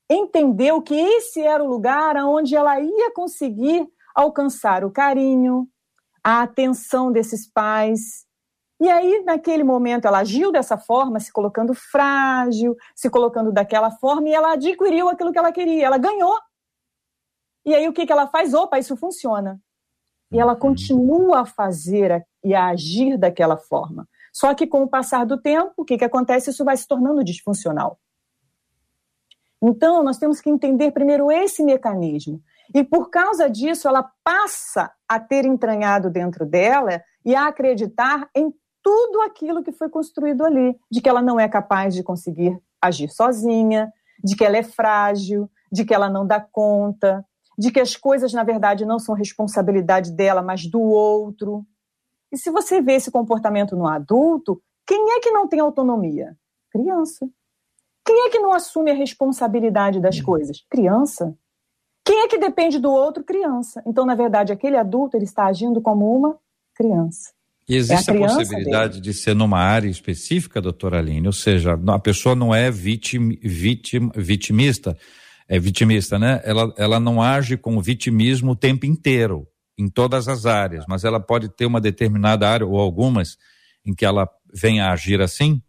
entendeu 0.09 0.81
que 0.81 0.93
esse 0.93 1.41
era 1.41 1.63
o 1.63 1.67
lugar 1.67 2.15
onde 2.17 2.55
ela 2.55 2.79
ia 2.79 3.12
conseguir 3.12 3.88
alcançar 4.15 4.83
o 4.83 4.91
carinho, 4.91 5.67
a 6.23 6.43
atenção 6.43 7.12
desses 7.12 7.51
pais. 7.51 8.25
E 8.81 8.89
aí, 8.89 9.23
naquele 9.23 9.63
momento, 9.63 10.05
ela 10.05 10.19
agiu 10.19 10.51
dessa 10.51 10.77
forma, 10.77 11.19
se 11.19 11.31
colocando 11.31 11.73
frágil, 11.73 12.75
se 12.95 13.09
colocando 13.09 13.51
daquela 13.51 13.91
forma, 13.91 14.29
e 14.29 14.33
ela 14.33 14.53
adquiriu 14.53 15.09
aquilo 15.09 15.31
que 15.31 15.39
ela 15.39 15.51
queria, 15.51 15.85
ela 15.85 15.97
ganhou. 15.97 16.38
E 17.65 17.73
aí, 17.75 17.87
o 17.87 17.93
que, 17.93 18.05
que 18.05 18.11
ela 18.11 18.27
faz? 18.27 18.53
Opa, 18.53 18.79
isso 18.79 18.95
funciona. 18.95 19.59
E 20.31 20.39
ela 20.39 20.53
uhum. 20.53 20.59
continua 20.59 21.41
a 21.41 21.45
fazer 21.45 22.25
e 22.43 22.53
a 22.53 22.67
agir 22.67 23.17
daquela 23.17 23.57
forma. 23.57 24.07
Só 24.31 24.53
que 24.53 24.67
com 24.67 24.83
o 24.83 24.87
passar 24.87 25.25
do 25.25 25.41
tempo, 25.41 25.73
o 25.77 25.85
que, 25.85 25.97
que 25.97 26.05
acontece? 26.05 26.51
Isso 26.51 26.63
vai 26.63 26.77
se 26.77 26.87
tornando 26.87 27.23
disfuncional. 27.23 27.99
Então, 29.61 30.03
nós 30.03 30.17
temos 30.17 30.39
que 30.39 30.49
entender 30.49 30.91
primeiro 30.91 31.31
esse 31.31 31.63
mecanismo. 31.63 32.41
E 32.73 32.83
por 32.83 33.09
causa 33.09 33.49
disso, 33.49 33.87
ela 33.87 34.09
passa 34.23 34.91
a 35.07 35.19
ter 35.19 35.45
entranhado 35.45 36.09
dentro 36.09 36.45
dela 36.45 37.03
e 37.25 37.35
a 37.35 37.47
acreditar 37.47 38.29
em 38.35 38.53
tudo 38.81 39.21
aquilo 39.21 39.63
que 39.63 39.71
foi 39.71 39.89
construído 39.89 40.45
ali, 40.45 40.77
de 40.89 41.01
que 41.01 41.09
ela 41.09 41.21
não 41.21 41.39
é 41.39 41.49
capaz 41.49 41.93
de 41.93 42.03
conseguir 42.03 42.57
agir 42.81 43.09
sozinha, 43.09 43.91
de 44.23 44.35
que 44.35 44.45
ela 44.45 44.57
é 44.57 44.63
frágil, 44.63 45.49
de 45.71 45.83
que 45.83 45.93
ela 45.93 46.09
não 46.09 46.25
dá 46.25 46.39
conta, 46.39 47.25
de 47.59 47.71
que 47.71 47.79
as 47.81 47.97
coisas 47.97 48.31
na 48.31 48.41
verdade 48.41 48.85
não 48.85 48.97
são 48.97 49.13
responsabilidade 49.13 50.13
dela, 50.13 50.41
mas 50.41 50.65
do 50.65 50.79
outro. 50.79 51.65
E 52.31 52.37
se 52.37 52.49
você 52.49 52.81
vê 52.81 52.93
esse 52.93 53.11
comportamento 53.11 53.75
no 53.75 53.85
adulto, 53.85 54.61
quem 54.87 55.11
é 55.11 55.19
que 55.19 55.29
não 55.29 55.45
tem 55.45 55.59
autonomia? 55.59 56.37
Criança. 56.71 57.27
Quem 58.05 58.27
é 58.27 58.29
que 58.29 58.39
não 58.39 58.53
assume 58.53 58.91
a 58.91 58.93
responsabilidade 58.93 59.99
das 59.99 60.21
coisas? 60.21 60.63
Criança. 60.69 61.37
Quem 62.05 62.21
é 62.21 62.27
que 62.29 62.37
depende 62.37 62.79
do 62.79 62.89
outro? 62.89 63.25
Criança. 63.25 63.83
Então, 63.85 64.05
na 64.05 64.15
verdade, 64.15 64.53
aquele 64.53 64.77
adulto 64.77 65.17
ele 65.17 65.25
está 65.25 65.45
agindo 65.45 65.81
como 65.81 66.15
uma 66.15 66.39
criança. 66.73 67.33
E 67.67 67.75
existe 67.75 68.09
é 68.09 68.13
a, 68.13 68.25
a, 68.25 68.35
possibilidade 68.35 68.93
dele. 68.93 69.03
de 69.03 69.13
ser 69.13 69.35
numa 69.35 69.59
área 69.59 69.89
específica, 69.89 70.61
doutora 70.61 70.97
Aline? 70.97 71.27
Ou 71.27 71.33
seja, 71.33 71.77
a 71.87 71.99
pessoa 71.99 72.35
não 72.35 72.55
é 72.55 72.71
vitim, 72.71 73.37
vitim, 73.43 74.09
vitimista, 74.15 74.97
é 75.49 75.57
vitimista, 75.57 76.19
né? 76.19 76.39
Ela, 76.45 76.71
ela 76.77 76.99
não 76.99 77.19
age 77.19 77.57
com 77.57 77.81
vitimismo 77.81 78.51
o 78.51 78.55
tempo 78.55 78.85
inteiro, 78.85 79.47
em 79.75 79.89
todas 79.89 80.27
as 80.27 80.45
áreas, 80.45 80.85
mas 80.88 81.03
ela 81.03 81.19
pode 81.19 81.49
ter 81.49 81.65
uma 81.65 81.81
determinada 81.81 82.47
área, 82.47 82.67
ou 82.67 82.79
algumas, 82.79 83.35
em 83.83 83.95
que 83.95 84.05
ela 84.05 84.29
venha 84.53 84.85
a 84.85 84.91
agir 84.91 85.19
assim? 85.21 85.59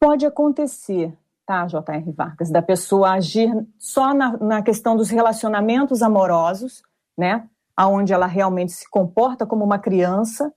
Pode 0.00 0.26
acontecer, 0.26 1.16
tá, 1.46 1.66
J.R. 1.68 2.10
Vargas, 2.10 2.50
da 2.50 2.60
pessoa 2.60 3.12
agir 3.12 3.48
só 3.78 4.12
na, 4.12 4.36
na 4.38 4.62
questão 4.62 4.96
dos 4.96 5.08
relacionamentos 5.08 6.02
amorosos, 6.02 6.82
né? 7.16 7.48
Onde 7.78 8.12
ela 8.12 8.26
realmente 8.26 8.72
se 8.72 8.90
comporta 8.90 9.46
como 9.46 9.64
uma 9.64 9.78
criança, 9.78 10.52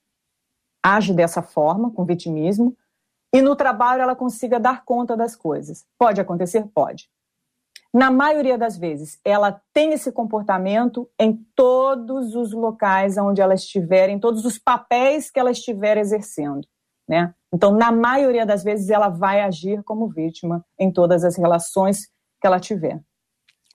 age 0.81 1.13
dessa 1.13 1.43
forma, 1.43 1.91
com 1.91 2.03
vitimismo, 2.03 2.75
e 3.31 3.41
no 3.41 3.55
trabalho 3.55 4.01
ela 4.01 4.15
consiga 4.15 4.59
dar 4.59 4.83
conta 4.83 5.15
das 5.15 5.35
coisas. 5.35 5.85
Pode 5.99 6.19
acontecer? 6.19 6.65
Pode. 6.73 7.07
Na 7.93 8.09
maioria 8.09 8.57
das 8.57 8.77
vezes, 8.77 9.19
ela 9.23 9.61
tem 9.73 9.91
esse 9.91 10.11
comportamento 10.13 11.09
em 11.19 11.45
todos 11.55 12.35
os 12.35 12.53
locais 12.53 13.17
onde 13.17 13.41
ela 13.41 13.53
estiver, 13.53 14.07
em 14.07 14.19
todos 14.19 14.45
os 14.45 14.57
papéis 14.57 15.29
que 15.29 15.39
ela 15.39 15.51
estiver 15.51 15.97
exercendo, 15.97 16.65
né? 17.07 17.33
Então, 17.53 17.73
na 17.73 17.91
maioria 17.91 18.45
das 18.45 18.63
vezes, 18.63 18.89
ela 18.89 19.09
vai 19.09 19.41
agir 19.41 19.83
como 19.83 20.07
vítima 20.07 20.65
em 20.79 20.91
todas 20.91 21.25
as 21.25 21.35
relações 21.35 22.07
que 22.39 22.47
ela 22.47 22.61
tiver. 22.61 23.01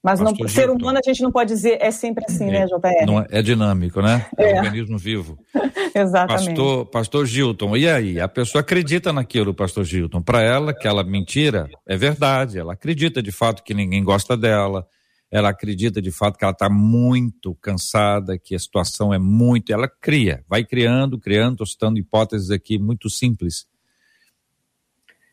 Mas 0.07 0.21
não, 0.21 0.33
ser 0.47 0.71
humano 0.71 1.01
a 1.01 1.03
gente 1.05 1.21
não 1.21 1.33
pode 1.33 1.53
dizer 1.53 1.79
é 1.81 1.91
sempre 1.91 2.25
assim, 2.29 2.47
né, 2.47 2.59
é, 2.59 2.61
né, 2.61 2.67
JR? 2.67 3.07
Não, 3.07 3.19
é, 3.19 3.27
é 3.29 3.43
dinâmico, 3.43 4.01
né? 4.01 4.25
É, 4.39 4.53
é 4.53 4.55
um 4.55 4.59
organismo 4.59 4.97
vivo. 4.97 5.37
Exatamente. 5.93 6.47
Pastor, 6.47 6.87
pastor 6.87 7.27
Gilton, 7.27 7.77
e 7.77 7.89
aí? 7.89 8.21
A 8.21 8.29
pessoa 8.29 8.61
acredita 8.61 9.13
naquilo, 9.13 9.53
pastor 9.53 9.83
Gilton. 9.83 10.23
Para 10.23 10.41
ela, 10.43 10.71
aquela 10.71 11.03
mentira 11.03 11.69
é 11.85 11.97
verdade. 11.97 12.57
Ela 12.57 12.75
acredita 12.75 13.21
de 13.21 13.33
fato 13.33 13.65
que 13.65 13.75
ninguém 13.75 14.05
gosta 14.05 14.37
dela. 14.37 14.87
Ela 15.29 15.49
acredita 15.49 16.01
de 16.01 16.13
fato 16.13 16.39
que 16.39 16.45
ela 16.45 16.53
está 16.53 16.71
muito 16.71 17.53
cansada, 17.57 18.39
que 18.39 18.55
a 18.55 18.59
situação 18.61 19.13
é 19.13 19.19
muito. 19.19 19.73
Ela 19.73 19.89
cria, 19.89 20.45
vai 20.49 20.65
criando, 20.65 21.19
criando, 21.19 21.55
estou 21.55 21.67
citando 21.67 21.99
hipóteses 21.99 22.53
aqui 22.53 22.79
muito 22.79 23.11
simples. 23.11 23.67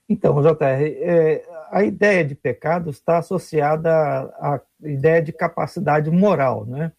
Então, 0.09 0.41
JR, 0.41 0.55
é, 0.63 1.43
a 1.73 1.83
ideia 1.83 2.23
de 2.23 2.35
pecado 2.35 2.91
está 2.91 3.17
associada 3.17 3.91
à, 3.91 4.61
ideia 4.83 5.23
de 5.23 5.33
capacidade 5.33 6.11
moral, 6.11 6.65
né? 6.67 6.91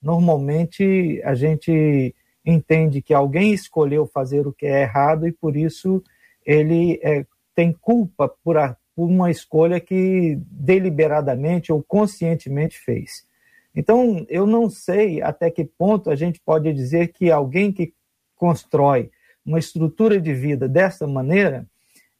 Normalmente 0.00 1.20
a 1.24 1.34
gente 1.34 2.14
entende 2.46 3.02
que 3.02 3.12
alguém 3.12 3.52
escolheu 3.52 4.06
fazer 4.06 4.46
o 4.46 4.52
que 4.52 4.64
é 4.64 4.82
errado 4.82 5.26
e 5.26 5.32
por 5.32 5.56
isso 5.56 6.02
ele 6.46 7.00
é, 7.02 7.26
tem 7.52 7.72
culpa 7.72 8.28
por, 8.28 8.56
a, 8.56 8.76
por 8.94 9.06
uma 9.06 9.28
escolha 9.28 9.80
que 9.80 10.38
deliberadamente 10.48 11.72
ou 11.72 11.82
conscientemente 11.82 12.78
fez. 12.78 13.26
Então, 13.74 14.24
eu 14.28 14.46
não 14.46 14.70
sei 14.70 15.20
até 15.20 15.50
que 15.50 15.64
ponto 15.64 16.10
a 16.10 16.16
gente 16.16 16.40
pode 16.40 16.72
dizer 16.72 17.08
que 17.08 17.28
alguém 17.30 17.72
que 17.72 17.92
constrói 18.36 19.10
uma 19.44 19.58
estrutura 19.58 20.20
de 20.20 20.32
vida 20.32 20.68
dessa 20.68 21.08
maneira, 21.08 21.66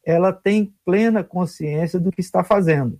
ela 0.05 0.33
tem 0.33 0.73
plena 0.85 1.23
consciência 1.23 1.99
do 1.99 2.11
que 2.11 2.21
está 2.21 2.43
fazendo. 2.43 2.99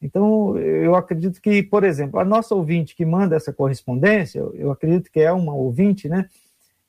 Então, 0.00 0.56
eu 0.58 0.94
acredito 0.94 1.40
que, 1.40 1.62
por 1.62 1.82
exemplo, 1.82 2.20
a 2.20 2.24
nossa 2.24 2.54
ouvinte 2.54 2.94
que 2.94 3.04
manda 3.04 3.34
essa 3.34 3.52
correspondência, 3.52 4.40
eu 4.54 4.70
acredito 4.70 5.10
que 5.10 5.20
é 5.20 5.32
uma 5.32 5.54
ouvinte, 5.54 6.08
né? 6.08 6.28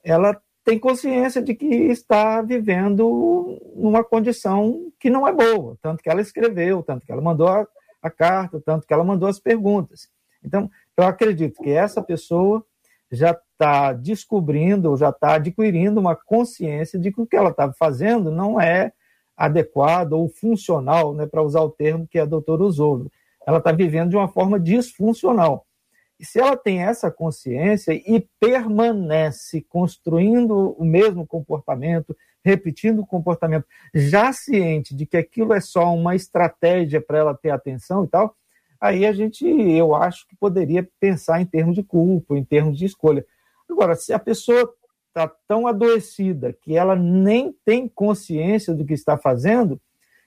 Ela 0.03 0.39
tem 0.63 0.77
consciência 0.77 1.41
de 1.41 1.55
que 1.55 1.65
está 1.65 2.41
vivendo 2.41 3.57
numa 3.75 4.03
condição 4.03 4.91
que 4.99 5.09
não 5.09 5.25
é 5.25 5.31
boa, 5.31 5.77
tanto 5.81 6.03
que 6.03 6.09
ela 6.09 6.21
escreveu, 6.21 6.83
tanto 6.83 7.05
que 7.05 7.11
ela 7.11 7.21
mandou 7.21 7.47
a, 7.47 7.65
a 8.01 8.09
carta, 8.09 8.61
tanto 8.63 8.85
que 8.85 8.93
ela 8.93 9.03
mandou 9.03 9.29
as 9.29 9.39
perguntas. 9.39 10.09
Então, 10.43 10.69
eu 10.97 11.05
acredito 11.05 11.61
que 11.63 11.71
essa 11.71 12.01
pessoa 12.01 12.63
já 13.09 13.31
está 13.31 13.93
descobrindo, 13.93 14.97
já 14.97 15.09
está 15.09 15.35
adquirindo 15.35 15.99
uma 15.99 16.15
consciência 16.15 16.99
de 16.99 17.11
que 17.11 17.21
o 17.21 17.25
que 17.25 17.37
ela 17.37 17.51
está 17.51 17.71
fazendo 17.71 18.29
não 18.29 18.59
é 18.59 18.91
adequado 19.37 20.13
ou 20.13 20.27
funcional, 20.27 21.13
né, 21.13 21.27
para 21.27 21.43
usar 21.43 21.61
o 21.61 21.69
termo 21.69 22.07
que 22.07 22.17
a 22.17 22.25
doutora 22.25 22.63
usou. 22.63 23.05
Ela 23.45 23.59
está 23.59 23.71
vivendo 23.71 24.09
de 24.09 24.17
uma 24.17 24.27
forma 24.27 24.59
disfuncional. 24.59 25.65
E 26.19 26.25
se 26.25 26.39
ela 26.39 26.57
tem 26.57 26.81
essa 26.81 27.11
consciência 27.11 27.93
e 27.93 28.27
permanece 28.39 29.61
construindo 29.61 30.75
o 30.77 30.83
mesmo 30.83 31.27
comportamento, 31.27 32.17
repetindo 32.43 32.99
o 32.99 33.05
comportamento, 33.05 33.65
já 33.93 34.33
ciente 34.33 34.95
de 34.95 35.05
que 35.05 35.15
aquilo 35.15 35.53
é 35.53 35.61
só 35.61 35.93
uma 35.93 36.15
estratégia 36.15 36.99
para 36.99 37.19
ela 37.19 37.35
ter 37.35 37.51
atenção 37.51 38.03
e 38.03 38.07
tal, 38.07 38.35
aí 38.81 39.05
a 39.05 39.13
gente, 39.13 39.45
eu 39.45 39.93
acho 39.93 40.27
que 40.27 40.35
poderia 40.35 40.87
pensar 40.99 41.39
em 41.39 41.45
termos 41.45 41.75
de 41.75 41.83
culpa, 41.83 42.35
em 42.35 42.43
termos 42.43 42.77
de 42.77 42.85
escolha. 42.85 43.23
Agora, 43.69 43.95
se 43.95 44.11
a 44.11 44.19
pessoa 44.19 44.73
está 45.07 45.27
tão 45.47 45.67
adoecida 45.67 46.53
que 46.53 46.75
ela 46.75 46.95
nem 46.95 47.55
tem 47.65 47.87
consciência 47.87 48.73
do 48.73 48.85
que 48.85 48.93
está 48.93 49.17
fazendo, 49.17 49.81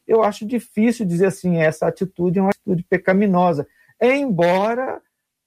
eu 0.06 0.22
acho 0.24 0.44
difícil 0.44 1.06
dizer 1.06 1.26
assim, 1.26 1.58
essa 1.58 1.86
atitude 1.86 2.38
é 2.38 2.42
uma 2.42 2.50
atitude 2.50 2.82
pecaminosa, 2.84 3.66
embora 4.00 5.00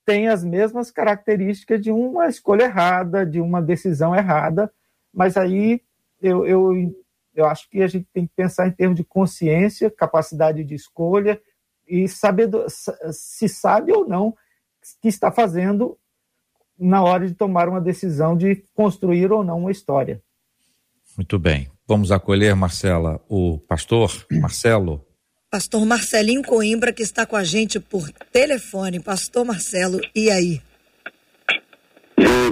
tem 0.05 0.27
as 0.27 0.43
mesmas 0.43 0.91
características 0.91 1.81
de 1.81 1.91
uma 1.91 2.27
escolha 2.27 2.63
errada, 2.63 3.25
de 3.25 3.41
uma 3.41 3.61
decisão 3.61 4.15
errada, 4.15 4.71
mas 5.13 5.37
aí 5.37 5.81
eu, 6.21 6.45
eu, 6.45 6.71
eu 7.35 7.45
acho 7.45 7.69
que 7.69 7.81
a 7.81 7.87
gente 7.87 8.07
tem 8.13 8.25
que 8.25 8.33
pensar 8.35 8.67
em 8.67 8.71
termos 8.71 8.97
de 8.97 9.03
consciência, 9.03 9.91
capacidade 9.91 10.63
de 10.63 10.75
escolha 10.75 11.41
e 11.87 12.07
saber 12.07 12.49
se 13.11 13.49
sabe 13.49 13.91
ou 13.91 14.07
não 14.07 14.33
que 15.01 15.07
está 15.07 15.31
fazendo 15.31 15.97
na 16.79 17.03
hora 17.03 17.27
de 17.27 17.33
tomar 17.33 17.69
uma 17.69 17.81
decisão 17.81 18.35
de 18.35 18.63
construir 18.73 19.31
ou 19.31 19.43
não 19.43 19.59
uma 19.59 19.71
história. 19.71 20.21
Muito 21.15 21.37
bem. 21.37 21.69
Vamos 21.87 22.11
acolher, 22.11 22.55
Marcela, 22.55 23.21
o 23.29 23.59
pastor 23.59 24.25
Marcelo. 24.31 25.05
Pastor 25.49 25.85
Marcelinho 25.85 26.41
Coimbra, 26.41 26.91
que 26.91 27.03
está 27.03 27.25
com 27.25 27.35
a 27.35 27.43
gente 27.43 27.79
por 27.79 28.09
telefone. 28.31 28.99
Pastor 28.99 29.45
Marcelo, 29.45 29.99
e 30.15 30.31
aí? 30.31 30.61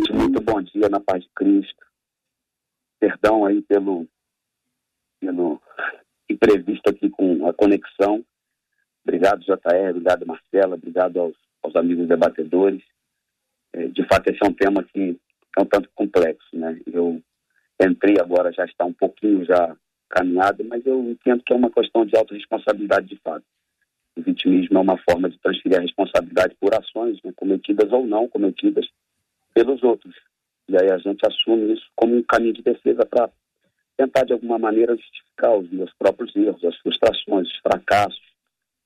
noite, 0.01 0.13
muito 0.13 0.41
bom 0.41 0.61
dia 0.61 0.89
na 0.89 0.99
paz 0.99 1.23
de 1.23 1.29
Cristo. 1.35 1.85
Perdão 2.99 3.45
aí 3.45 3.61
pelo, 3.63 4.07
pelo 5.19 5.61
imprevisto 6.29 6.89
aqui 6.89 7.09
com 7.09 7.47
a 7.47 7.53
conexão. 7.53 8.23
Obrigado, 9.03 9.41
JR, 9.41 9.89
obrigado, 9.89 10.25
Marcela, 10.25 10.75
obrigado 10.75 11.19
aos, 11.19 11.35
aos 11.63 11.75
amigos 11.75 12.07
debatedores. 12.07 12.83
É, 13.73 13.87
de 13.87 14.05
fato, 14.07 14.29
esse 14.29 14.39
é 14.43 14.47
um 14.47 14.53
tema 14.53 14.83
que 14.83 15.17
é 15.57 15.61
um 15.61 15.65
tanto 15.65 15.89
complexo, 15.95 16.47
né? 16.53 16.79
Eu 16.85 17.21
entrei 17.81 18.15
agora, 18.19 18.51
já 18.51 18.65
está 18.65 18.85
um 18.85 18.93
pouquinho 18.93 19.45
já 19.45 19.75
caminhado, 20.09 20.63
mas 20.65 20.85
eu 20.85 20.99
entendo 21.09 21.43
que 21.43 21.53
é 21.53 21.55
uma 21.55 21.71
questão 21.71 22.05
de 22.05 22.15
autorresponsabilidade 22.17 23.07
de 23.07 23.17
fato. 23.17 23.45
O 24.15 24.21
vitimismo 24.21 24.77
é 24.77 24.81
uma 24.81 24.97
forma 24.97 25.29
de 25.29 25.39
transferir 25.39 25.77
a 25.77 25.81
responsabilidade 25.81 26.55
por 26.59 26.73
ações 26.75 27.17
né, 27.23 27.31
cometidas 27.35 27.91
ou 27.91 28.05
não 28.05 28.27
cometidas 28.27 28.85
pelos 29.53 29.81
outros. 29.83 30.13
E 30.67 30.77
aí 30.77 30.91
a 30.91 30.97
gente 30.97 31.25
assume 31.25 31.73
isso 31.73 31.85
como 31.95 32.15
um 32.15 32.23
caminho 32.23 32.53
de 32.53 32.61
defesa 32.61 33.05
para 33.05 33.29
tentar, 33.97 34.25
de 34.25 34.33
alguma 34.33 34.59
maneira, 34.59 34.95
justificar 34.95 35.57
os 35.57 35.69
meus 35.71 35.93
próprios 35.93 36.35
erros, 36.35 36.63
as 36.63 36.75
frustrações, 36.77 37.47
os 37.47 37.57
fracassos, 37.59 38.21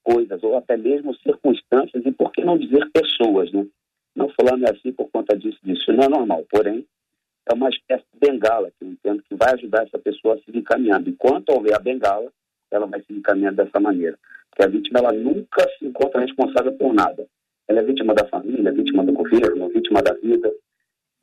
coisas, 0.04 0.44
ou 0.44 0.58
até 0.58 0.78
mesmo 0.78 1.16
circunstâncias, 1.16 2.06
e 2.06 2.12
por 2.12 2.32
que 2.32 2.44
não 2.44 2.58
dizer 2.58 2.88
pessoas, 2.92 3.52
né? 3.52 3.66
Não 4.16 4.30
falando 4.30 4.64
assim 4.66 4.92
por 4.94 5.10
conta 5.10 5.38
disso, 5.38 5.60
disso 5.64 5.92
não 5.92 6.04
é 6.06 6.10
normal. 6.10 6.46
Porém, 6.50 6.86
é 7.50 7.54
uma 7.54 7.70
espécie 7.70 8.06
de 8.14 8.20
bengala 8.20 8.72
que 8.72 8.86
eu 8.86 8.90
entendo 8.90 9.24
que 9.24 9.36
vai 9.36 9.54
ajudar 9.54 9.84
essa 9.84 10.00
pessoa 10.00 10.36
a 10.36 10.40
seguir 10.40 10.64
caminhando. 10.64 11.10
Enquanto 11.10 11.50
houver 11.50 11.76
a 11.76 11.80
bengala, 11.80 12.32
ela 12.72 12.88
vai 12.88 13.02
seguir 13.04 13.22
caminhando 13.22 13.58
dessa 13.58 13.80
maneira. 13.80 14.18
Porque 14.50 14.64
a 14.64 14.68
vítima, 14.68 15.00
ela 15.00 15.12
nunca 15.12 15.68
se 15.78 15.86
encontra 15.86 16.22
responsável 16.22 16.74
por 16.74 16.94
nada. 16.94 17.28
Ela 17.68 17.82
é 17.82 17.84
vítima 17.84 18.14
da 18.14 18.26
família, 18.28 18.72
vítima 18.72 19.04
do 19.04 19.12
governo, 19.12 19.70
vítima 19.70 20.02
da 20.02 20.14
vida. 20.14 20.52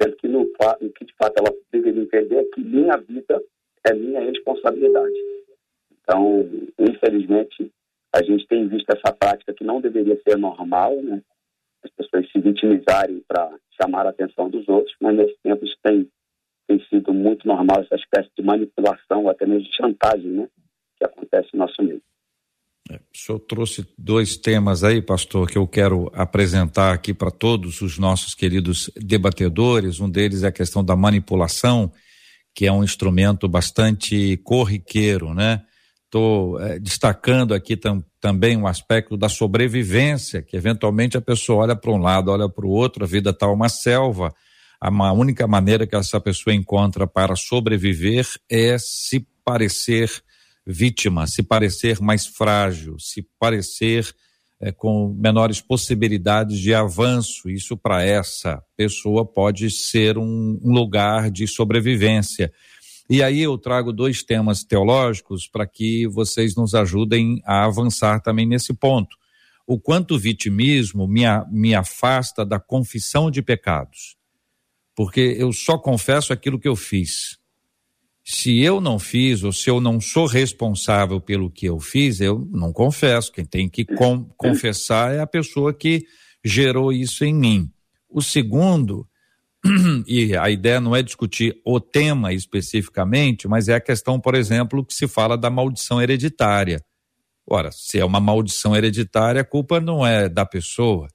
Sendo 0.00 0.16
que, 0.16 0.28
no, 0.28 0.46
que 0.94 1.05
de 1.05 1.14
fato 1.14 1.35
ela 1.38 1.57
deveria 1.72 2.02
entender 2.02 2.37
é 2.37 2.44
que 2.44 2.61
minha 2.61 2.96
vida 2.98 3.42
é 3.85 3.94
minha 3.94 4.20
responsabilidade. 4.20 5.14
Então, 6.02 6.48
infelizmente, 6.78 7.70
a 8.12 8.22
gente 8.22 8.46
tem 8.46 8.68
visto 8.68 8.90
essa 8.90 9.14
prática 9.14 9.55
que 9.55 9.64
não 9.64 9.81
deveria 9.81 10.20
ser 10.22 10.37
normal, 10.37 10.94
né? 11.02 11.22
As 11.98 12.07
pessoas 12.07 12.31
se 12.31 12.40
vitimizarem 12.40 13.22
para 13.26 13.50
chamar 13.81 14.07
a 14.07 14.11
atenção 14.11 14.48
dos 14.50 14.66
outros, 14.68 14.94
mas 15.00 15.16
nesse 15.16 15.37
tempo 15.42 15.64
isso 15.64 15.76
tem, 15.83 16.09
tem 16.68 16.81
sido 16.88 17.12
muito 17.12 17.46
normal, 17.46 17.81
essa 17.81 17.96
espécie 17.96 18.31
de 18.37 18.44
manipulação, 18.44 19.28
até 19.28 19.46
mesmo 19.46 19.68
de 19.68 19.76
chantagem, 19.76 20.31
né? 20.31 20.48
que 20.98 21.05
acontece 21.05 21.48
no 21.52 21.61
nosso 21.61 21.83
meio. 21.83 22.02
É, 22.90 22.96
o 22.96 23.16
senhor 23.16 23.38
trouxe 23.40 23.87
dois 23.96 24.37
temas 24.37 24.83
aí, 24.83 25.00
pastor, 25.00 25.48
que 25.48 25.57
eu 25.57 25.66
quero 25.66 26.11
apresentar 26.14 26.92
aqui 26.92 27.14
para 27.14 27.31
todos 27.31 27.81
os 27.81 27.98
nossos 27.98 28.35
queridos 28.35 28.90
debatedores. 28.96 30.00
Um 30.00 30.11
deles 30.11 30.42
é 30.42 30.48
a 30.48 30.52
questão 30.52 30.85
da 30.85 30.96
manipulação, 30.96 31.92
que 32.55 32.66
é 32.66 32.72
um 32.72 32.83
instrumento 32.83 33.48
bastante 33.48 34.37
corriqueiro, 34.38 35.33
né? 35.33 35.64
Estou 36.12 36.61
é, 36.61 36.79
destacando 36.79 37.55
aqui 37.55 37.75
tam, 37.75 38.05
também 38.20 38.55
um 38.55 38.66
aspecto 38.66 39.16
da 39.16 39.31
sobrevivência, 39.31 40.42
que 40.42 40.55
eventualmente 40.55 41.16
a 41.16 41.22
pessoa 41.22 41.62
olha 41.62 41.75
para 41.75 41.90
um 41.90 41.96
lado, 41.96 42.31
olha 42.31 42.51
para 42.51 42.66
o 42.66 42.68
outro, 42.68 43.03
a 43.03 43.07
vida 43.07 43.31
está 43.31 43.48
uma 43.48 43.70
selva. 43.70 44.35
A 44.79 44.90
única 45.14 45.46
maneira 45.46 45.87
que 45.87 45.96
essa 45.96 46.20
pessoa 46.20 46.55
encontra 46.55 47.07
para 47.07 47.35
sobreviver 47.35 48.27
é 48.46 48.77
se 48.77 49.27
parecer 49.42 50.11
vítima, 50.66 51.27
se 51.27 51.42
parecer 51.42 51.98
mais 51.98 52.27
frágil, 52.27 52.98
se 52.98 53.27
parecer 53.38 54.14
é, 54.61 54.70
com 54.70 55.16
menores 55.18 55.62
possibilidades 55.62 56.59
de 56.59 56.75
avanço. 56.75 57.48
Isso 57.48 57.75
para 57.75 58.05
essa 58.05 58.62
pessoa 58.77 59.25
pode 59.25 59.70
ser 59.70 60.18
um, 60.18 60.61
um 60.62 60.72
lugar 60.75 61.31
de 61.31 61.46
sobrevivência. 61.46 62.53
E 63.12 63.22
aí 63.22 63.42
eu 63.42 63.59
trago 63.59 63.92
dois 63.92 64.22
temas 64.22 64.64
teológicos 64.64 65.46
para 65.46 65.66
que 65.66 66.07
vocês 66.07 66.57
nos 66.57 66.75
ajudem 66.75 67.42
a 67.44 67.66
avançar 67.66 68.22
também 68.22 68.46
nesse 68.46 68.72
ponto. 68.72 69.14
O 69.66 69.79
quanto 69.79 70.14
o 70.14 70.18
vitimismo 70.18 71.07
me, 71.07 71.25
me 71.51 71.75
afasta 71.75 72.42
da 72.42 72.59
confissão 72.59 73.31
de 73.31 73.42
pecados. 73.42 74.16
Porque 74.96 75.20
eu 75.38 75.53
só 75.53 75.77
confesso 75.77 76.33
aquilo 76.33 76.59
que 76.59 76.66
eu 76.66 76.75
fiz. 76.75 77.37
Se 78.25 78.62
eu 78.62 78.81
não 78.81 78.98
fiz, 78.98 79.42
ou 79.42 79.53
se 79.53 79.68
eu 79.68 79.79
não 79.79 80.01
sou 80.01 80.25
responsável 80.25 81.20
pelo 81.20 81.51
que 81.51 81.66
eu 81.66 81.79
fiz, 81.79 82.18
eu 82.18 82.48
não 82.51 82.72
confesso. 82.72 83.31
Quem 83.31 83.44
tem 83.44 83.68
que 83.68 83.85
com, 83.85 84.25
confessar 84.38 85.14
é 85.14 85.20
a 85.20 85.27
pessoa 85.27 85.75
que 85.75 86.07
gerou 86.42 86.90
isso 86.90 87.27
em 87.27 87.35
mim. 87.35 87.70
O 88.09 88.22
segundo 88.22 89.07
e 90.07 90.37
a 90.37 90.51
ideia 90.51 90.81
não 90.81 90.94
é 90.94 91.03
discutir 91.03 91.61
o 91.64 91.79
tema 91.81 92.33
especificamente, 92.33 93.46
mas 93.46 93.68
é 93.68 93.75
a 93.75 93.81
questão, 93.81 94.18
por 94.18 94.35
exemplo, 94.35 94.85
que 94.85 94.94
se 94.94 95.07
fala 95.07 95.37
da 95.37 95.51
maldição 95.51 96.03
hereditária. 96.03 96.85
Ora, 97.46 97.70
se 97.70 97.98
é 97.98 98.05
uma 98.05 98.20
maldição 98.20 98.75
hereditária, 98.75 99.40
a 99.40 99.44
culpa 99.44 99.81
não 99.81 100.07
é 100.07 100.29
da 100.29 100.44
pessoa, 100.46 101.09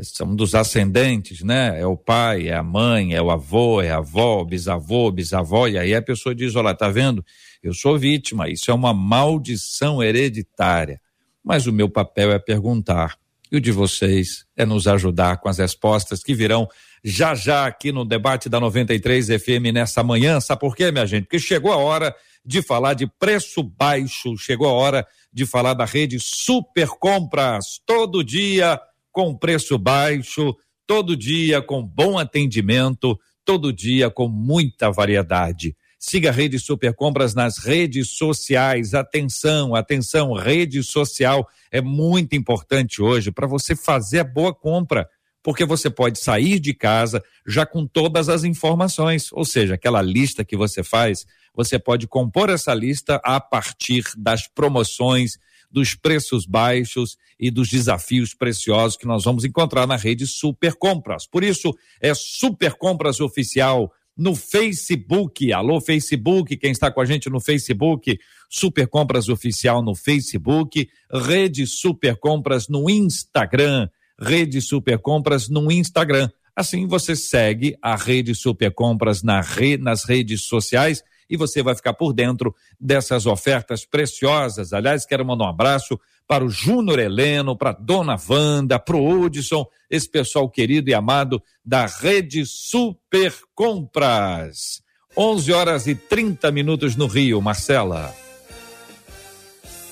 são 0.00 0.34
dos 0.34 0.54
ascendentes, 0.54 1.42
né? 1.42 1.80
É 1.80 1.86
o 1.86 1.96
pai, 1.96 2.48
é 2.48 2.54
a 2.54 2.62
mãe, 2.62 3.14
é 3.14 3.22
o 3.22 3.30
avô, 3.30 3.82
é 3.82 3.90
a 3.90 3.96
avó, 3.96 4.44
bisavô, 4.44 5.10
bisavó, 5.10 5.66
e 5.66 5.76
aí 5.76 5.94
a 5.94 6.02
pessoa 6.02 6.34
diz: 6.34 6.54
olha, 6.54 6.74
tá 6.74 6.88
vendo? 6.88 7.24
Eu 7.62 7.74
sou 7.74 7.98
vítima, 7.98 8.48
isso 8.48 8.70
é 8.70 8.74
uma 8.74 8.94
maldição 8.94 10.02
hereditária. 10.02 11.00
Mas 11.42 11.66
o 11.66 11.72
meu 11.72 11.88
papel 11.88 12.30
é 12.30 12.38
perguntar, 12.38 13.16
e 13.50 13.56
o 13.56 13.60
de 13.60 13.72
vocês 13.72 14.44
é 14.56 14.64
nos 14.64 14.86
ajudar 14.86 15.38
com 15.38 15.48
as 15.48 15.58
respostas 15.58 16.22
que 16.22 16.34
virão 16.34 16.68
já 17.04 17.34
já 17.34 17.66
aqui 17.66 17.92
no 17.92 18.04
debate 18.04 18.48
da 18.48 18.60
93 18.60 19.26
FM 19.26 19.72
nessa 19.72 20.02
manhã. 20.02 20.40
Sabe 20.40 20.60
por 20.60 20.76
quê, 20.76 20.90
minha 20.90 21.06
gente? 21.06 21.24
Porque 21.24 21.38
chegou 21.38 21.72
a 21.72 21.76
hora 21.76 22.14
de 22.44 22.62
falar 22.62 22.94
de 22.94 23.06
preço 23.18 23.62
baixo, 23.62 24.36
chegou 24.36 24.68
a 24.68 24.72
hora 24.72 25.06
de 25.32 25.46
falar 25.46 25.74
da 25.74 25.84
rede 25.84 26.18
Super 26.18 26.88
Compras, 26.88 27.80
todo 27.86 28.24
dia 28.24 28.80
com 29.12 29.36
preço 29.36 29.76
baixo, 29.76 30.56
todo 30.86 31.16
dia 31.16 31.60
com 31.60 31.82
bom 31.82 32.18
atendimento, 32.18 33.18
todo 33.44 33.72
dia 33.72 34.10
com 34.10 34.28
muita 34.28 34.90
variedade. 34.90 35.76
Siga 35.98 36.28
a 36.28 36.32
Rede 36.32 36.60
Super 36.60 36.94
Compras 36.94 37.34
nas 37.34 37.58
redes 37.58 38.10
sociais. 38.10 38.94
Atenção, 38.94 39.74
atenção, 39.74 40.32
rede 40.32 40.80
social 40.82 41.48
é 41.72 41.80
muito 41.80 42.36
importante 42.36 43.02
hoje 43.02 43.32
para 43.32 43.48
você 43.48 43.74
fazer 43.74 44.20
a 44.20 44.24
boa 44.24 44.54
compra 44.54 45.08
porque 45.42 45.64
você 45.64 45.88
pode 45.88 46.18
sair 46.18 46.58
de 46.58 46.74
casa 46.74 47.22
já 47.46 47.64
com 47.64 47.86
todas 47.86 48.28
as 48.28 48.44
informações, 48.44 49.32
ou 49.32 49.44
seja, 49.44 49.74
aquela 49.74 50.02
lista 50.02 50.44
que 50.44 50.56
você 50.56 50.82
faz, 50.82 51.26
você 51.54 51.78
pode 51.78 52.06
compor 52.06 52.50
essa 52.50 52.74
lista 52.74 53.20
a 53.24 53.40
partir 53.40 54.04
das 54.16 54.46
promoções, 54.46 55.38
dos 55.70 55.94
preços 55.94 56.46
baixos 56.46 57.16
e 57.38 57.50
dos 57.50 57.68
desafios 57.68 58.34
preciosos 58.34 58.96
que 58.96 59.06
nós 59.06 59.24
vamos 59.24 59.44
encontrar 59.44 59.86
na 59.86 59.96
rede 59.96 60.26
Super 60.26 60.74
Compras. 60.74 61.26
Por 61.26 61.44
isso, 61.44 61.74
é 62.00 62.14
Super 62.14 62.74
Compras 62.74 63.20
Oficial 63.20 63.92
no 64.16 64.34
Facebook. 64.34 65.52
Alô, 65.52 65.80
Facebook, 65.80 66.56
quem 66.56 66.72
está 66.72 66.90
com 66.90 67.00
a 67.00 67.04
gente 67.04 67.30
no 67.30 67.38
Facebook, 67.38 68.18
Super 68.50 68.88
Compras 68.88 69.28
Oficial 69.28 69.82
no 69.82 69.94
Facebook, 69.94 70.88
Rede 71.12 71.66
Super 71.66 72.16
Compras 72.16 72.66
no 72.68 72.90
Instagram. 72.90 73.88
Rede 74.20 74.60
Super 74.60 74.98
Compras 74.98 75.48
no 75.48 75.70
Instagram. 75.70 76.30
Assim 76.54 76.86
você 76.86 77.14
segue 77.14 77.76
a 77.80 77.94
Rede 77.94 78.34
Super 78.34 78.72
Compras 78.72 79.22
na 79.22 79.40
re, 79.40 79.76
nas 79.76 80.04
redes 80.04 80.42
sociais 80.42 81.02
e 81.30 81.36
você 81.36 81.62
vai 81.62 81.74
ficar 81.74 81.92
por 81.92 82.12
dentro 82.12 82.54
dessas 82.80 83.26
ofertas 83.26 83.84
preciosas. 83.84 84.72
Aliás, 84.72 85.06
quero 85.06 85.24
mandar 85.24 85.44
um 85.44 85.48
abraço 85.48 86.00
para 86.26 86.44
o 86.44 86.50
Júnior 86.50 86.98
Heleno, 86.98 87.56
para 87.56 87.70
a 87.70 87.74
Dona 87.74 88.16
Wanda, 88.28 88.78
para 88.78 88.96
o 88.96 89.24
Hudson, 89.24 89.66
esse 89.90 90.08
pessoal 90.08 90.48
querido 90.48 90.90
e 90.90 90.94
amado 90.94 91.42
da 91.64 91.86
Rede 91.86 92.44
Super 92.44 93.34
Compras. 93.54 94.82
11 95.16 95.52
horas 95.52 95.86
e 95.86 95.94
30 95.94 96.50
minutos 96.50 96.96
no 96.96 97.06
Rio, 97.06 97.40
Marcela. 97.40 98.14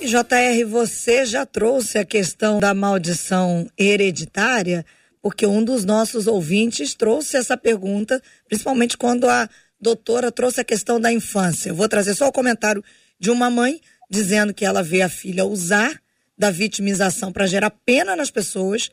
JR, 0.05 0.65
você 0.69 1.25
já 1.25 1.47
trouxe 1.47 1.99
a 1.99 2.05
questão 2.05 2.61
da 2.61 2.75
maldição 2.75 3.69
hereditária, 3.79 4.85
porque 5.23 5.47
um 5.47 5.65
dos 5.65 5.85
nossos 5.85 6.27
ouvintes 6.27 6.95
trouxe 6.95 7.37
essa 7.37 7.57
pergunta, 7.57 8.23
principalmente 8.47 8.97
quando 8.97 9.29
a 9.29 9.49
doutora 9.81 10.31
trouxe 10.31 10.61
a 10.61 10.65
questão 10.65 11.01
da 11.01 11.13
infância. 11.13 11.71
Eu 11.71 11.75
vou 11.75 11.89
trazer 11.89 12.15
só 12.15 12.29
o 12.29 12.33
comentário 12.33 12.85
de 13.19 13.31
uma 13.31 13.51
mãe 13.51 13.81
dizendo 14.09 14.55
que 14.55 14.65
ela 14.65 14.83
vê 14.83 15.03
a 15.03 15.09
filha 15.09 15.45
usar 15.45 16.01
da 16.39 16.51
vitimização 16.51 17.33
para 17.33 17.47
gerar 17.47 17.71
pena 17.71 18.15
nas 18.15 18.31
pessoas 18.31 18.91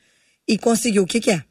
e 0.47 0.57
conseguiu. 0.57 1.03
O 1.03 1.07
que, 1.07 1.19
que 1.19 1.31
é? 1.31 1.43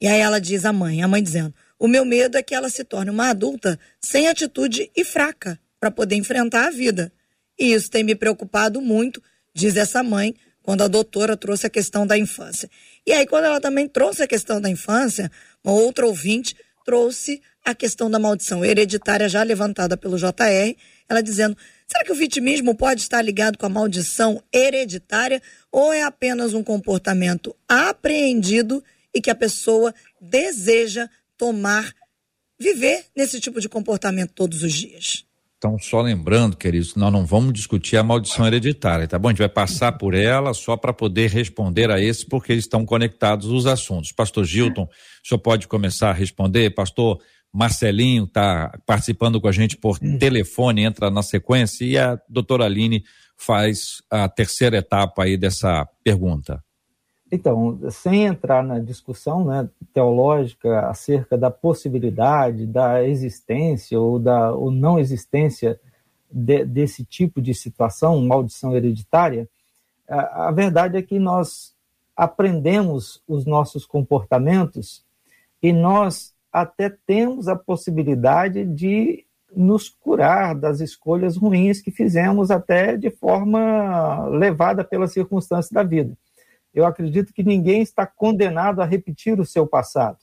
E 0.00 0.06
aí 0.06 0.20
ela 0.20 0.40
diz 0.40 0.64
a 0.64 0.72
mãe, 0.72 1.02
a 1.02 1.08
mãe 1.08 1.22
dizendo: 1.22 1.54
o 1.78 1.88
meu 1.88 2.04
medo 2.04 2.38
é 2.38 2.42
que 2.42 2.54
ela 2.54 2.70
se 2.70 2.84
torne 2.84 3.10
uma 3.10 3.28
adulta 3.28 3.78
sem 4.00 4.28
atitude 4.28 4.90
e 4.96 5.04
fraca 5.04 5.58
para 5.80 5.90
poder 5.90 6.14
enfrentar 6.14 6.68
a 6.68 6.70
vida. 6.70 7.12
E 7.58 7.72
isso 7.72 7.90
tem 7.90 8.02
me 8.02 8.14
preocupado 8.14 8.80
muito, 8.80 9.22
diz 9.54 9.76
essa 9.76 10.02
mãe, 10.02 10.34
quando 10.62 10.82
a 10.82 10.88
doutora 10.88 11.36
trouxe 11.36 11.66
a 11.66 11.70
questão 11.70 12.06
da 12.06 12.16
infância. 12.16 12.70
E 13.06 13.12
aí, 13.12 13.26
quando 13.26 13.44
ela 13.44 13.60
também 13.60 13.86
trouxe 13.86 14.22
a 14.22 14.26
questão 14.26 14.60
da 14.60 14.70
infância, 14.70 15.30
uma 15.62 15.74
outra 15.74 16.06
ouvinte 16.06 16.56
trouxe 16.84 17.40
a 17.64 17.74
questão 17.74 18.10
da 18.10 18.18
maldição 18.18 18.64
hereditária 18.64 19.28
já 19.28 19.42
levantada 19.42 19.96
pelo 19.96 20.16
JR, 20.16 20.76
ela 21.08 21.22
dizendo: 21.22 21.56
será 21.86 22.04
que 22.04 22.12
o 22.12 22.14
vitimismo 22.14 22.74
pode 22.74 23.00
estar 23.00 23.20
ligado 23.22 23.58
com 23.58 23.66
a 23.66 23.70
maldição 23.70 24.42
hereditária 24.52 25.42
ou 25.72 25.92
é 25.92 26.02
apenas 26.02 26.54
um 26.54 26.62
comportamento 26.62 27.54
apreendido 27.68 28.82
e 29.14 29.20
que 29.20 29.30
a 29.30 29.34
pessoa 29.34 29.94
deseja 30.20 31.08
tomar, 31.36 31.92
viver 32.58 33.04
nesse 33.16 33.40
tipo 33.40 33.60
de 33.60 33.68
comportamento 33.68 34.32
todos 34.32 34.62
os 34.62 34.72
dias? 34.72 35.24
Então, 35.64 35.78
só 35.78 36.02
lembrando, 36.02 36.58
queridos, 36.58 36.94
nós 36.94 37.10
não 37.10 37.24
vamos 37.24 37.54
discutir 37.54 37.96
a 37.96 38.02
maldição 38.02 38.46
hereditária, 38.46 39.08
tá 39.08 39.18
bom? 39.18 39.28
A 39.28 39.30
gente 39.30 39.38
vai 39.38 39.48
passar 39.48 39.92
por 39.92 40.12
ela 40.12 40.52
só 40.52 40.76
para 40.76 40.92
poder 40.92 41.30
responder 41.30 41.90
a 41.90 41.98
esse, 41.98 42.26
porque 42.26 42.52
eles 42.52 42.64
estão 42.64 42.84
conectados 42.84 43.46
os 43.46 43.64
assuntos. 43.64 44.12
Pastor 44.12 44.44
Gilton, 44.44 44.82
o 44.82 45.26
senhor 45.26 45.38
pode 45.38 45.66
começar 45.66 46.10
a 46.10 46.12
responder? 46.12 46.68
Pastor 46.74 47.18
Marcelinho 47.50 48.24
está 48.24 48.78
participando 48.84 49.40
com 49.40 49.48
a 49.48 49.52
gente 49.52 49.74
por 49.74 49.98
telefone, 49.98 50.82
entra 50.82 51.10
na 51.10 51.22
sequência, 51.22 51.82
e 51.82 51.96
a 51.96 52.20
doutora 52.28 52.66
Aline 52.66 53.02
faz 53.34 54.02
a 54.10 54.28
terceira 54.28 54.76
etapa 54.76 55.24
aí 55.24 55.38
dessa 55.38 55.88
pergunta. 56.04 56.62
Então, 57.32 57.78
sem 57.90 58.24
entrar 58.26 58.62
na 58.62 58.78
discussão 58.78 59.44
né, 59.44 59.68
teológica 59.92 60.88
acerca 60.88 61.36
da 61.36 61.50
possibilidade 61.50 62.66
da 62.66 63.02
existência 63.04 63.98
ou 63.98 64.18
da 64.18 64.52
ou 64.52 64.70
não 64.70 64.98
existência 64.98 65.80
de, 66.30 66.64
desse 66.64 67.04
tipo 67.04 67.40
de 67.40 67.54
situação, 67.54 68.20
maldição 68.20 68.76
hereditária, 68.76 69.48
a, 70.08 70.48
a 70.48 70.50
verdade 70.50 70.96
é 70.96 71.02
que 71.02 71.18
nós 71.18 71.74
aprendemos 72.14 73.22
os 73.26 73.44
nossos 73.46 73.86
comportamentos 73.86 75.04
e 75.62 75.72
nós 75.72 76.34
até 76.52 76.88
temos 76.88 77.48
a 77.48 77.56
possibilidade 77.56 78.64
de 78.64 79.24
nos 79.56 79.88
curar 79.88 80.54
das 80.54 80.80
escolhas 80.80 81.36
ruins 81.36 81.80
que 81.80 81.90
fizemos 81.90 82.50
até 82.50 82.96
de 82.96 83.10
forma 83.10 84.28
levada 84.28 84.84
pelas 84.84 85.12
circunstâncias 85.12 85.72
da 85.72 85.82
vida 85.82 86.16
eu 86.74 86.84
acredito 86.84 87.32
que 87.32 87.44
ninguém 87.44 87.82
está 87.82 88.06
condenado 88.06 88.82
a 88.82 88.84
repetir 88.84 89.38
o 89.38 89.46
seu 89.46 89.66
passado. 89.66 90.18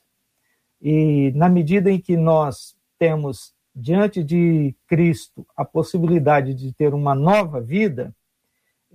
E 0.82 1.32
na 1.36 1.48
medida 1.48 1.90
em 1.90 2.00
que 2.00 2.18
nós 2.18 2.76
temos 3.00 3.54
diante 3.74 4.24
de 4.24 4.76
Cristo 4.86 5.48
a 5.56 5.64
possibilidade 5.64 6.54
de 6.54 6.74
ter 6.74 6.94
uma 6.94 7.16
nova 7.16 7.62
vida, 7.62 8.14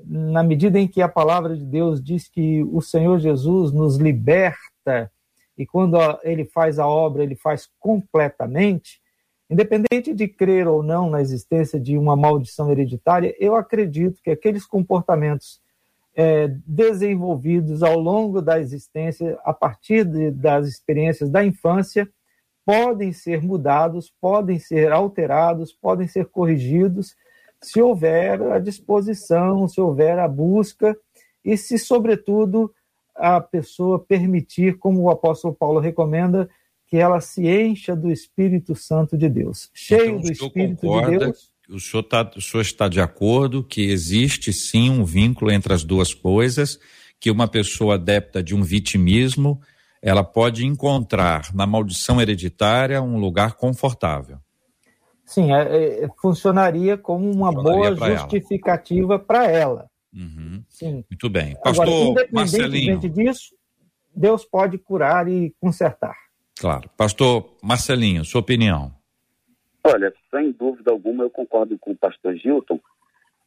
na 0.04 0.42
medida 0.42 0.78
em 0.78 0.86
que 0.86 1.00
a 1.00 1.08
palavra 1.08 1.56
de 1.56 1.64
Deus 1.64 2.02
diz 2.02 2.28
que 2.28 2.62
o 2.64 2.82
Senhor 2.82 3.18
Jesus 3.18 3.72
nos 3.72 3.96
liberta 3.96 5.10
e 5.56 5.64
quando 5.64 5.96
ele 6.22 6.44
faz 6.44 6.78
a 6.78 6.86
obra, 6.86 7.22
ele 7.22 7.34
faz 7.34 7.68
completamente, 7.78 9.00
independente 9.48 10.12
de 10.12 10.28
crer 10.28 10.68
ou 10.68 10.82
não 10.82 11.08
na 11.08 11.22
existência 11.22 11.80
de 11.80 11.96
uma 11.96 12.14
maldição 12.14 12.70
hereditária, 12.70 13.34
eu 13.40 13.56
acredito 13.56 14.20
que 14.22 14.30
aqueles 14.30 14.66
comportamentos 14.66 15.60
é, 16.16 16.48
desenvolvidos 16.66 17.82
ao 17.82 18.00
longo 18.00 18.40
da 18.40 18.58
existência, 18.58 19.38
a 19.44 19.52
partir 19.52 20.02
de, 20.06 20.30
das 20.30 20.66
experiências 20.66 21.28
da 21.28 21.44
infância, 21.44 22.08
podem 22.64 23.12
ser 23.12 23.42
mudados, 23.42 24.10
podem 24.18 24.58
ser 24.58 24.90
alterados, 24.90 25.74
podem 25.74 26.08
ser 26.08 26.24
corrigidos, 26.26 27.14
se 27.62 27.82
houver 27.82 28.40
a 28.50 28.58
disposição, 28.58 29.68
se 29.68 29.78
houver 29.78 30.18
a 30.18 30.26
busca 30.26 30.96
e 31.44 31.54
se, 31.56 31.78
sobretudo, 31.78 32.72
a 33.14 33.38
pessoa 33.40 33.98
permitir, 33.98 34.78
como 34.78 35.02
o 35.02 35.10
apóstolo 35.10 35.54
Paulo 35.54 35.80
recomenda, 35.80 36.48
que 36.86 36.96
ela 36.96 37.20
se 37.20 37.46
encha 37.46 37.94
do 37.94 38.10
Espírito 38.10 38.74
Santo 38.74 39.18
de 39.18 39.28
Deus. 39.28 39.70
Cheio 39.74 40.18
então, 40.18 40.20
do 40.20 40.32
Espírito 40.32 40.80
de 40.86 41.18
Deus 41.18 41.55
o 41.68 41.80
senhor, 41.80 42.02
tá, 42.02 42.30
o 42.36 42.40
senhor 42.40 42.62
está 42.62 42.88
de 42.88 43.00
acordo 43.00 43.62
que 43.62 43.82
existe 43.82 44.52
sim 44.52 44.90
um 44.90 45.04
vínculo 45.04 45.50
entre 45.50 45.72
as 45.72 45.84
duas 45.84 46.14
coisas, 46.14 46.78
que 47.18 47.30
uma 47.30 47.48
pessoa 47.48 47.94
adepta 47.94 48.42
de 48.42 48.54
um 48.54 48.62
vitimismo, 48.62 49.60
ela 50.00 50.22
pode 50.22 50.64
encontrar 50.64 51.52
na 51.54 51.66
maldição 51.66 52.20
hereditária 52.20 53.02
um 53.02 53.18
lugar 53.18 53.54
confortável. 53.54 54.38
Sim, 55.24 55.52
é, 55.52 56.04
é, 56.04 56.08
funcionaria 56.20 56.96
como 56.96 57.28
uma 57.30 57.52
funcionaria 57.52 57.94
boa 57.96 58.16
justificativa 58.16 59.18
para 59.18 59.50
ela. 59.50 59.90
Uhum. 60.14 60.62
Sim. 60.68 61.04
Muito 61.10 61.28
bem. 61.28 61.56
Pastor 61.62 61.88
Agora, 61.88 62.28
Marcelinho. 62.30 62.98
disso, 63.00 63.54
Deus 64.14 64.44
pode 64.44 64.78
curar 64.78 65.28
e 65.28 65.52
consertar. 65.60 66.14
Claro. 66.58 66.88
Pastor 66.96 67.56
Marcelinho, 67.62 68.24
sua 68.24 68.40
opinião. 68.40 68.94
Olha, 69.88 70.12
sem 70.32 70.50
dúvida 70.50 70.90
alguma, 70.90 71.22
eu 71.22 71.30
concordo 71.30 71.78
com 71.78 71.92
o 71.92 71.96
pastor 71.96 72.34
Gilton 72.34 72.80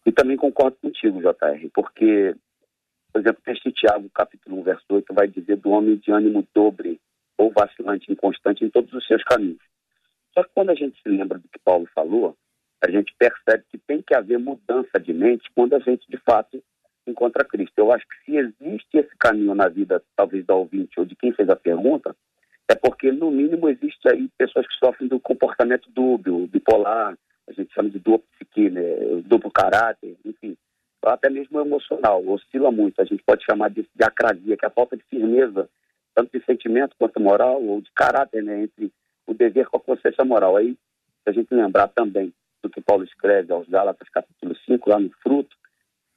e 0.06 0.12
também 0.12 0.38
concordo 0.38 0.78
contigo, 0.82 1.19
JR, 1.19 1.69
porque, 1.73 2.34
por 3.12 3.19
exemplo, 3.19 3.41
texto 3.43 3.69
Tiago, 3.73 4.10
capítulo 4.12 4.62
1, 4.62 4.63
verso 4.63 4.86
8, 4.89 5.13
vai 5.13 5.28
dizer 5.28 5.58
do 5.58 5.71
homem 5.71 5.97
de 5.97 6.13
ânimo 6.13 6.47
dobre 6.56 6.97
ou 7.38 7.52
vacilante, 7.52 8.10
inconstante 8.10 8.63
em 8.63 8.69
todos 8.69 8.93
os 8.93 9.06
seus 9.06 9.21
caminhos. 9.25 9.60
Só 10.34 10.41
que 10.43 10.52
quando 10.56 10.69
a 10.69 10.75
gente 10.75 10.97
se 11.02 11.10
lembra 11.10 11.38
do 11.38 11.47
que 11.49 11.60
Paulo 11.60 11.89
falou, 11.93 12.38
a 12.82 12.89
gente 12.89 13.13
percebe 13.19 13.65
que 13.69 13.78
tem 13.78 14.02
que 14.02 14.15
haver 14.15 14.39
mudança 14.39 14.97
de 14.97 15.12
mente 15.12 15.52
quando 15.54 15.73
a 15.73 15.80
gente, 15.80 16.10
de 16.10 16.17
fato, 16.19 16.63
encontra 17.06 17.43
Cristo. 17.43 17.78
Eu 17.78 17.91
acho 17.91 18.06
que 18.08 18.23
se 18.23 18.38
existe 18.38 18.97
esse 18.97 19.13
caminho 19.19 19.54
na 19.54 19.67
vida, 19.67 20.02
talvez 20.15 20.45
da 20.45 20.56
ouvinte 20.56 20.97
ou 21.02 21.06
de 21.06 21.17
quem 21.17 21.34
fez 21.34 21.49
a 21.49 21.56
pergunta, 21.58 22.15
é 22.69 22.75
porque, 22.75 23.12
no 23.12 23.32
mínimo, 23.32 23.67
existe 23.67 24.08
aí 24.08 24.29
pessoas 24.38 24.67
que 24.67 24.75
sofrem 24.75 25.10
do 25.10 25.19
comportamento 25.19 25.89
dúbio, 25.89 26.47
bipolar, 26.47 27.17
a 27.47 27.51
gente 27.51 27.73
chama 27.73 27.89
de 27.89 27.97
duplo 27.97 28.27
psique, 28.34 28.69
né? 28.69 28.82
duplo 29.25 29.51
caráter, 29.51 30.15
enfim, 30.23 30.55
até 31.03 31.29
mesmo 31.29 31.60
emocional, 31.60 32.23
oscila 32.27 32.71
muito. 32.71 33.01
A 33.01 33.05
gente 33.05 33.23
pode 33.23 33.43
chamar 33.43 33.69
de, 33.69 33.82
de 33.82 34.03
acrasia, 34.03 34.55
que 34.55 34.65
é 34.65 34.67
a 34.67 34.71
falta 34.71 34.95
de 34.95 35.03
firmeza, 35.05 35.67
tanto 36.13 36.38
de 36.38 36.45
sentimento 36.45 36.95
quanto 36.99 37.19
moral, 37.19 37.60
ou 37.63 37.82
de 37.82 37.89
caráter, 37.95 38.43
né? 38.43 38.63
entre 38.63 38.91
o 39.25 39.34
dever 39.34 39.67
com 39.67 39.77
a 39.77 39.82
consciência 39.82 40.23
moral. 40.23 40.55
Aí, 40.55 40.73
se 41.23 41.29
a 41.29 41.32
gente 41.32 41.53
lembrar 41.53 41.88
também 41.88 42.32
do 42.62 42.69
que 42.69 42.82
Paulo 42.82 43.03
escreve 43.03 43.51
aos 43.51 43.67
Gálatas, 43.67 44.08
capítulo 44.10 44.55
5, 44.65 44.89
lá 44.89 44.99
no 44.99 45.10
fruto, 45.23 45.55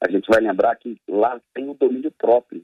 a 0.01 0.11
gente 0.11 0.27
vai 0.27 0.41
lembrar 0.41 0.75
que 0.75 0.99
lá 1.07 1.41
tem 1.53 1.67
o 1.69 1.73
domínio 1.73 2.11
próprio. 2.11 2.61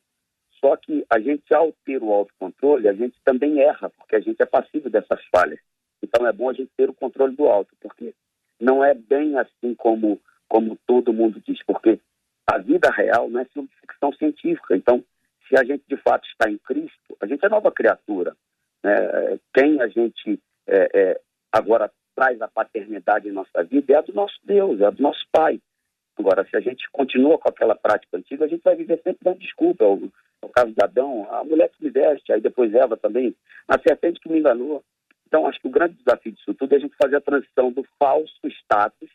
Só 0.59 0.75
que 0.75 1.05
a 1.09 1.19
gente, 1.19 1.53
ao 1.53 1.71
ter 1.85 2.01
o 2.01 2.11
autocontrole, 2.11 2.87
a 2.87 2.93
gente 2.93 3.15
também 3.23 3.59
erra, 3.61 3.89
porque 3.89 4.15
a 4.15 4.19
gente 4.19 4.41
é 4.41 4.45
passivo 4.45 4.89
dessas 4.89 5.19
falhas. 5.33 5.59
Então 6.01 6.27
é 6.27 6.33
bom 6.33 6.49
a 6.49 6.53
gente 6.53 6.71
ter 6.75 6.89
o 6.89 6.93
controle 6.93 7.35
do 7.35 7.47
auto, 7.47 7.75
porque 7.79 8.13
não 8.59 8.83
é 8.83 8.93
bem 8.93 9.37
assim 9.37 9.73
como, 9.75 10.19
como 10.47 10.77
todo 10.85 11.13
mundo 11.13 11.41
diz, 11.45 11.61
porque 11.65 11.99
a 12.45 12.57
vida 12.57 12.89
real 12.91 13.29
não 13.29 13.39
é 13.39 13.45
ficção 13.81 14.11
científica. 14.13 14.75
Então, 14.75 15.03
se 15.47 15.57
a 15.57 15.63
gente 15.63 15.83
de 15.87 15.97
fato 15.97 16.27
está 16.27 16.49
em 16.49 16.57
Cristo, 16.57 17.17
a 17.21 17.25
gente 17.25 17.45
é 17.45 17.49
nova 17.49 17.71
criatura. 17.71 18.35
Né? 18.83 19.39
Quem 19.53 19.81
a 19.81 19.87
gente 19.87 20.39
é, 20.67 20.89
é, 20.93 21.21
agora 21.51 21.91
traz 22.15 22.41
a 22.41 22.47
paternidade 22.47 23.29
em 23.29 23.31
nossa 23.31 23.63
vida 23.63 23.93
é 23.93 23.95
a 23.95 24.01
do 24.01 24.13
nosso 24.13 24.35
Deus, 24.43 24.81
é 24.81 24.85
a 24.85 24.89
do 24.89 25.01
nosso 25.01 25.25
Pai. 25.31 25.59
Agora, 26.17 26.45
se 26.49 26.55
a 26.57 26.59
gente 26.59 26.89
continua 26.91 27.37
com 27.37 27.47
aquela 27.47 27.75
prática 27.75 28.17
antiga, 28.17 28.43
a 28.43 28.47
gente 28.47 28.61
vai 28.61 28.75
viver 28.75 28.99
sempre 29.01 29.19
dando 29.23 29.39
desculpa. 29.39 29.85
No 30.41 30.49
caso 30.49 30.71
de 30.71 30.83
Adão, 30.83 31.27
a 31.31 31.43
mulher 31.43 31.69
que 31.69 31.83
me 31.83 31.89
veste, 31.89 32.31
aí 32.31 32.41
depois 32.41 32.73
Eva 32.73 32.97
também, 32.97 33.35
a 33.67 33.79
serpente 33.79 34.19
que 34.19 34.29
me 34.29 34.39
enganou. 34.39 34.83
Então, 35.27 35.45
acho 35.45 35.59
que 35.59 35.67
o 35.67 35.71
grande 35.71 35.95
desafio 35.95 36.31
disso 36.31 36.53
tudo 36.53 36.73
é 36.73 36.77
a 36.77 36.79
gente 36.79 36.95
fazer 37.01 37.17
a 37.17 37.21
transição 37.21 37.71
do 37.71 37.85
falso 37.99 38.47
status 38.47 39.09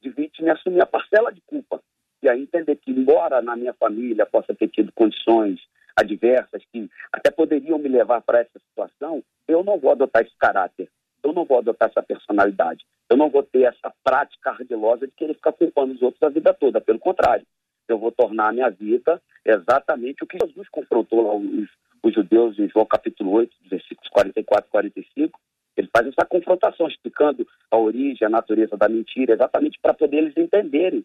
de 0.00 0.08
vítima 0.08 0.48
e 0.48 0.50
assumir 0.50 0.80
a 0.80 0.86
parcela 0.86 1.30
de 1.30 1.40
culpa. 1.42 1.82
E 2.22 2.28
aí 2.28 2.42
entender 2.42 2.76
que, 2.76 2.90
embora 2.90 3.42
na 3.42 3.56
minha 3.56 3.74
família 3.74 4.24
possa 4.24 4.54
ter 4.54 4.68
tido 4.68 4.92
condições 4.92 5.60
adversas 5.96 6.62
que 6.72 6.88
até 7.12 7.30
poderiam 7.30 7.78
me 7.78 7.88
levar 7.88 8.22
para 8.22 8.40
essa 8.40 8.58
situação, 8.58 9.22
eu 9.46 9.62
não 9.62 9.78
vou 9.78 9.90
adotar 9.90 10.22
esse 10.22 10.36
caráter, 10.38 10.88
eu 11.22 11.32
não 11.32 11.44
vou 11.44 11.58
adotar 11.58 11.90
essa 11.90 12.02
personalidade, 12.02 12.84
eu 13.08 13.16
não 13.16 13.28
vou 13.28 13.42
ter 13.42 13.64
essa 13.64 13.92
prática 14.02 14.50
ardilosa 14.50 15.06
de 15.06 15.12
querer 15.12 15.34
ficar 15.34 15.52
culpando 15.52 15.92
os 15.92 16.02
outros 16.02 16.22
a 16.22 16.28
vida 16.28 16.54
toda. 16.54 16.80
Pelo 16.80 16.98
contrário, 16.98 17.46
eu 17.88 17.98
vou 17.98 18.12
tornar 18.12 18.48
a 18.48 18.52
minha 18.52 18.70
vida 18.70 19.20
exatamente 19.44 20.24
o 20.24 20.26
que 20.26 20.38
Jesus 20.40 20.68
confrontou 20.68 21.22
lá 21.22 21.34
os, 21.34 21.68
os 22.02 22.14
judeus 22.14 22.58
em 22.58 22.68
João 22.68 22.86
capítulo 22.86 23.32
8, 23.32 23.54
versículos 23.68 24.08
44 24.10 24.66
e 24.66 24.70
45. 24.70 25.40
Ele 25.76 25.88
faz 25.94 26.06
essa 26.08 26.26
confrontação, 26.26 26.88
explicando 26.88 27.46
a 27.70 27.76
origem, 27.76 28.26
a 28.26 28.30
natureza 28.30 28.76
da 28.76 28.88
mentira, 28.88 29.34
exatamente 29.34 29.78
para 29.80 29.94
poder 29.94 30.18
eles 30.18 30.36
entenderem 30.36 31.04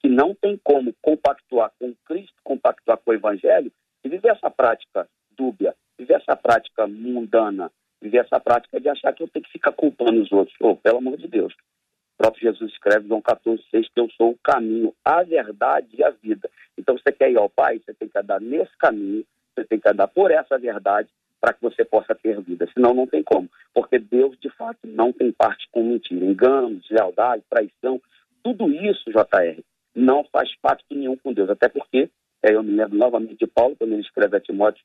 que 0.00 0.08
não 0.08 0.34
tem 0.34 0.58
como 0.62 0.94
compactuar 1.00 1.72
com 1.78 1.94
Cristo, 2.04 2.34
compactuar 2.42 2.98
com 2.98 3.10
o 3.10 3.14
Evangelho 3.14 3.72
e 4.04 4.08
viver 4.08 4.30
essa 4.30 4.50
prática 4.50 5.08
dúbia, 5.36 5.74
viver 5.98 6.14
essa 6.14 6.36
prática 6.36 6.86
mundana, 6.86 7.70
viver 8.00 8.18
essa 8.18 8.40
prática 8.40 8.80
de 8.80 8.88
achar 8.88 9.12
que 9.12 9.22
eu 9.22 9.28
tenho 9.28 9.44
que 9.44 9.52
ficar 9.52 9.72
culpando 9.72 10.22
os 10.22 10.32
outros. 10.32 10.56
Oh, 10.60 10.76
pelo 10.76 10.98
amor 10.98 11.16
de 11.16 11.28
Deus. 11.28 11.52
O 11.52 12.22
próprio 12.22 12.42
Jesus 12.42 12.72
escreve, 12.72 13.08
João 13.08 13.20
14, 13.20 13.62
6, 13.70 13.88
que 13.88 14.00
eu 14.00 14.08
sou 14.16 14.30
o 14.30 14.38
caminho, 14.42 14.94
a 15.04 15.22
verdade 15.22 15.88
e 15.92 16.02
a 16.02 16.10
vida. 16.10 16.50
Então, 16.86 16.96
você 16.96 17.10
quer 17.10 17.32
ir 17.32 17.36
ao 17.36 17.50
Pai, 17.50 17.80
você 17.84 17.92
tem 17.92 18.08
que 18.08 18.16
andar 18.16 18.40
nesse 18.40 18.70
caminho, 18.78 19.24
você 19.52 19.64
tem 19.64 19.80
que 19.80 19.88
andar 19.88 20.06
por 20.06 20.30
essa 20.30 20.56
verdade, 20.56 21.08
para 21.40 21.52
que 21.52 21.60
você 21.60 21.84
possa 21.84 22.14
ter 22.14 22.40
vida. 22.40 22.68
Senão 22.72 22.94
não 22.94 23.08
tem 23.08 23.24
como. 23.24 23.50
Porque 23.74 23.98
Deus, 23.98 24.38
de 24.38 24.48
fato, 24.50 24.78
não 24.84 25.12
tem 25.12 25.32
parte 25.32 25.66
com 25.72 25.82
mentira. 25.82 26.24
Engano, 26.24 26.76
deslealdade, 26.76 27.42
traição, 27.50 28.00
tudo 28.40 28.70
isso, 28.70 29.10
JR, 29.10 29.60
não 29.96 30.22
faz 30.30 30.54
pacto 30.62 30.94
nenhum 30.94 31.16
com 31.16 31.32
Deus. 31.32 31.50
Até 31.50 31.68
porque, 31.68 32.08
é, 32.44 32.54
eu 32.54 32.62
me 32.62 32.70
lembro 32.70 32.96
novamente 32.96 33.40
de 33.40 33.48
Paulo, 33.48 33.74
quando 33.74 33.92
ele 33.92 34.02
escreve 34.02 34.36
a 34.36 34.40
Timóteo, 34.40 34.84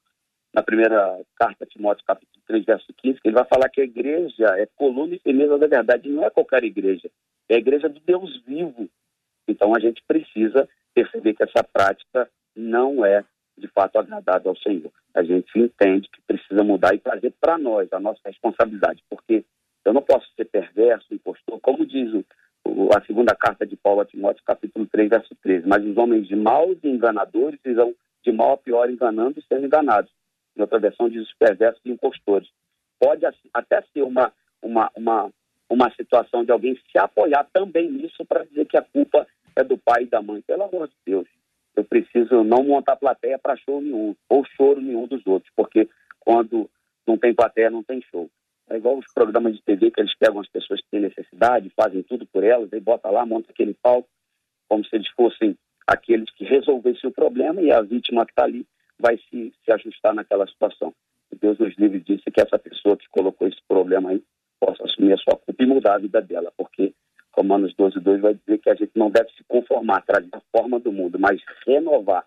na 0.52 0.64
primeira 0.64 1.22
carta 1.36 1.66
a 1.66 1.68
Timóteo, 1.68 2.04
capítulo 2.04 2.41
3, 2.47 2.66
verso 2.66 2.88
15, 2.97 3.22
que 3.22 3.28
ele 3.28 3.36
vai 3.36 3.45
falar 3.45 3.70
que 3.70 3.80
a 3.80 3.84
igreja 3.84 4.47
é 4.58 4.68
coluna 4.76 5.14
e 5.14 5.20
firmeza 5.20 5.56
da 5.60 5.68
verdade. 5.68 6.10
Não 6.10 6.26
é 6.26 6.32
qualquer 6.32 6.64
igreja, 6.64 7.12
é 7.47 7.56
a 7.56 7.60
igreja 7.60 7.88
do 7.88 7.99
Deus 7.99 8.41
vivo. 8.47 8.89
Então 9.47 9.76
a 9.76 9.80
gente 9.80 10.02
precisa 10.08 10.68
perceber 10.94 11.34
que 11.34 11.44
essa 11.44 11.64
prática 11.64 12.30
não 12.56 13.06
é 13.06 13.24
de 13.58 13.68
fato 13.68 13.98
agradável 13.98 14.52
ao 14.52 14.58
Senhor. 14.58 14.92
A 15.14 15.24
gente 15.24 15.52
entende 15.58 16.10
que 16.10 16.22
precisa 16.22 16.64
mudar 16.64 16.96
e 16.96 17.00
trazer 17.00 17.34
para 17.39 17.58
nós 17.58 17.92
a 17.92 18.00
nossa 18.00 18.22
responsabilidade, 18.26 19.04
porque 19.10 19.44
eu 19.86 19.94
não 19.94 20.02
posso 20.02 20.28
ser 20.36 20.46
perverso, 20.46 21.14
impostor, 21.14 21.60
como 21.60 21.86
diz 21.86 22.14
o, 22.14 22.26
o, 22.66 22.89
a 22.96 23.02
segunda 23.06 23.36
carta 23.36 23.66
de 23.66 23.76
Paulo 23.76 24.02
a 24.02 24.06
Timóteo, 24.06 24.44
capítulo 24.46 24.86
3, 24.88 25.10
verso 25.10 25.36
13. 25.42 25.68
Mas 25.68 25.84
os 25.84 25.98
homens 25.98 26.28
de 26.28 26.36
maus 26.36 26.78
e 26.84 26.88
enganadores 26.88 27.60
irão 27.66 27.94
de 28.24 28.32
mal 28.32 28.54
a 28.54 28.58
pior 28.58 28.89
enganando 28.89 29.39
e 29.39 29.44
sendo 29.44 29.66
enganados. 29.66 30.12
Em 30.56 30.62
outra 30.62 30.80
versão 30.80 31.10
diz 31.10 31.24
os 31.24 31.34
perversos 31.34 31.82
e 31.86 31.92
impostores. 31.92 32.50
Pode 33.00 33.26
até 33.54 33.82
ser 33.94 34.04
uma, 34.04 34.32
uma, 34.62 34.92
uma, 34.96 35.32
uma 35.70 35.92
situação 35.96 36.46
de 36.46 36.52
alguém 36.52 36.76
se 36.76 36.98
apoiar 36.98 37.48
também 37.52 37.89
nisso 37.89 38.24
para 38.26 38.46
dizer 38.46 38.66
que 38.66 38.78
a 38.78 38.84
culpa 38.84 39.26
é 39.56 39.64
do 39.64 39.78
pai 39.78 40.04
e 40.04 40.10
da 40.10 40.22
mãe. 40.22 40.41
Pelo 40.41 40.64
amor 40.64 40.88
de 40.88 40.95
Deus 41.06 41.28
eu 41.76 41.84
preciso 41.86 42.43
não 42.43 42.64
montar 42.64 42.95
plateia 42.95 43.39
para 43.39 43.56
show 43.58 43.82
nenhum, 43.82 44.16
ou 44.30 44.45
choro 44.58 44.82
nenhum 44.82 45.08
dos 45.08 45.26
outros, 45.26 45.52
porque 45.56 45.89
quando 46.20 46.70
não 47.08 47.18
tem 47.18 47.34
plateia, 47.34 47.70
não 47.70 47.84
tem 47.84 48.02
show. 48.12 48.30
É 48.70 48.78
igual 48.78 48.97
os 48.97 49.06
programas 49.14 49.56
de 49.56 49.62
TV 49.64 49.91
que 49.91 49.99
eles 49.99 50.16
pegam 50.18 50.39
as 50.39 50.49
pessoas 50.49 50.82
que 50.82 50.89
têm 50.89 51.02
necessidade, 51.02 51.72
fazem 51.76 52.04
tudo 52.04 52.26
por 52.26 52.43
elas, 52.43 52.72
aí 52.72 52.80
bota 52.80 53.10
lá, 53.10 53.26
monta 53.26 53.52
aquele 53.52 53.74
palco, 53.74 54.08
como 54.70 54.86
se 54.86 54.95
eles 54.95 55.10
fossem 55.10 55.58
aqueles 55.88 56.30
que 56.36 56.45
resolvessem 56.45 57.10
o 57.10 57.14
problema 57.14 57.62
e 57.62 57.72
a 57.72 57.82
vítima 57.82 58.26
que 58.26 58.32
está 58.32 58.43
ali 58.43 58.66
vai 58.99 59.18
se, 59.30 59.54
se 59.64 59.72
ajustar 59.72 60.14
naquela 60.14 60.47
situação. 60.47 60.93
Deus 61.39 61.58
nos 61.58 61.76
livre 61.76 61.99
disso 61.99 62.24
que 62.32 62.39
essa 62.39 62.60
pessoa 62.60 62.95
que 62.95 63.10
colocou 63.10 63.47
esse 63.47 63.60
problema 63.68 64.12
aí 64.12 64.24
possa 64.60 64.84
assumir 64.84 65.14
a 65.14 65.18
sua 65.18 65.36
culpa 65.38 65.64
e 65.64 65.66
mudar 65.66 65.95
a 65.95 65.97
vida 65.97 66.22
dela, 66.22 66.54
porque 66.56 66.93
Romanos 67.34 67.73
12, 67.75 67.99
2 67.99 68.21
vai 68.21 68.34
dizer 68.34 68.57
que 68.59 68.69
a 68.69 68.75
gente 68.75 68.91
não 68.95 69.09
deve 69.09 69.29
se 69.32 69.43
conformar, 69.45 70.01
trazer 70.01 70.29
a 70.34 70.41
forma 70.51 70.79
do 70.79 70.91
mundo, 70.91 71.17
mas 71.19 71.41
renovar, 71.65 72.25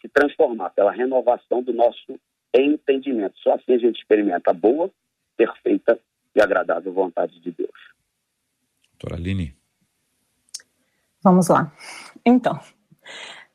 se 0.00 0.08
transformar 0.08 0.70
pela 0.70 0.90
renovação 0.90 1.62
do 1.62 1.72
nosso 1.72 2.18
entendimento. 2.54 3.38
Só 3.38 3.54
assim 3.54 3.74
a 3.74 3.78
gente 3.78 3.98
experimenta 3.98 4.50
a 4.50 4.54
boa, 4.54 4.90
perfeita 5.36 5.98
e 6.34 6.40
agradável 6.40 6.92
vontade 6.92 7.38
de 7.40 7.50
Deus. 7.50 7.70
Doutora 8.92 9.16
Aline. 9.16 9.54
Vamos 11.22 11.48
lá. 11.48 11.72
Então, 12.24 12.58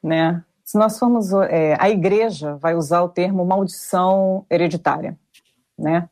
né, 0.02 0.44
se 0.64 0.78
nós 0.78 0.98
formos, 1.00 1.32
é, 1.50 1.76
a 1.80 1.90
igreja 1.90 2.56
vai 2.56 2.76
usar 2.76 3.02
o 3.02 3.10
termo 3.10 3.46
maldição 3.46 4.46
hereditária, 4.50 5.18
né? 5.78 6.10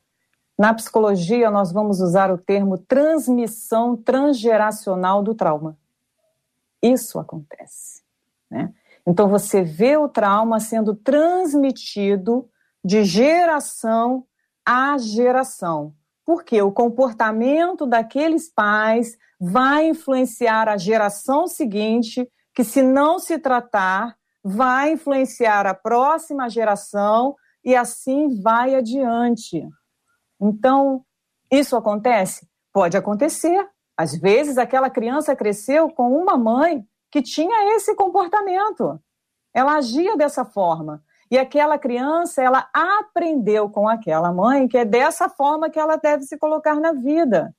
Na 0.58 0.74
psicologia, 0.74 1.52
nós 1.52 1.72
vamos 1.72 2.00
usar 2.00 2.32
o 2.32 2.38
termo 2.38 2.78
transmissão 2.78 3.98
transgeracional 3.98 5.22
do 5.22 5.36
trauma. 5.36 5.78
Isso 6.82 7.20
acontece. 7.20 8.04
Né? 8.50 8.74
Então, 9.06 9.28
você 9.28 9.62
vê 9.62 9.98
o 9.98 10.08
trauma 10.08 10.60
sendo 10.60 10.96
transmitido 10.96 12.50
de 12.84 13.04
geração 13.04 14.26
a 14.66 14.98
geração. 14.98 15.94
Porque 16.26 16.60
o 16.62 16.72
comportamento 16.72 17.86
daqueles 17.86 18.50
pais 18.50 19.18
vai 19.40 19.90
influenciar 19.90 20.68
a 20.68 20.78
geração 20.78 21.48
seguinte, 21.48 22.28
que, 22.54 22.64
se 22.64 22.82
não 22.82 23.20
se 23.20 23.38
tratar, 23.38 24.18
vai 24.44 24.94
influenciar 24.94 25.68
a 25.68 25.74
próxima 25.74 26.50
geração 26.50 27.36
e 27.64 27.76
assim 27.76 28.42
vai 28.42 28.74
adiante. 28.74 29.68
Então, 30.40 31.04
isso 31.52 31.76
acontece? 31.76 32.48
Pode 32.74 32.98
acontecer. 32.98 33.68
Às 33.98 34.16
vezes, 34.18 34.58
aquela 34.58 34.90
criança 34.90 35.36
cresceu 35.36 35.90
com 35.90 36.12
uma 36.12 36.38
mãe 36.38 36.86
que 37.10 37.22
tinha 37.22 37.76
esse 37.76 37.96
comportamento. 37.96 39.00
Ela 39.54 39.76
agia 39.76 40.18
dessa 40.18 40.44
forma. 40.44 41.02
E 41.32 41.38
aquela 41.38 41.78
criança, 41.78 42.42
ela 42.42 42.68
aprendeu 42.74 43.70
com 43.70 43.88
aquela 43.88 44.32
mãe 44.32 44.68
que 44.68 44.78
é 44.78 44.86
dessa 44.86 45.30
forma 45.30 45.70
que 45.70 45.80
ela 45.80 45.96
deve 45.96 46.24
se 46.24 46.38
colocar 46.38 46.76
na 46.76 46.92
vida. 46.92 47.56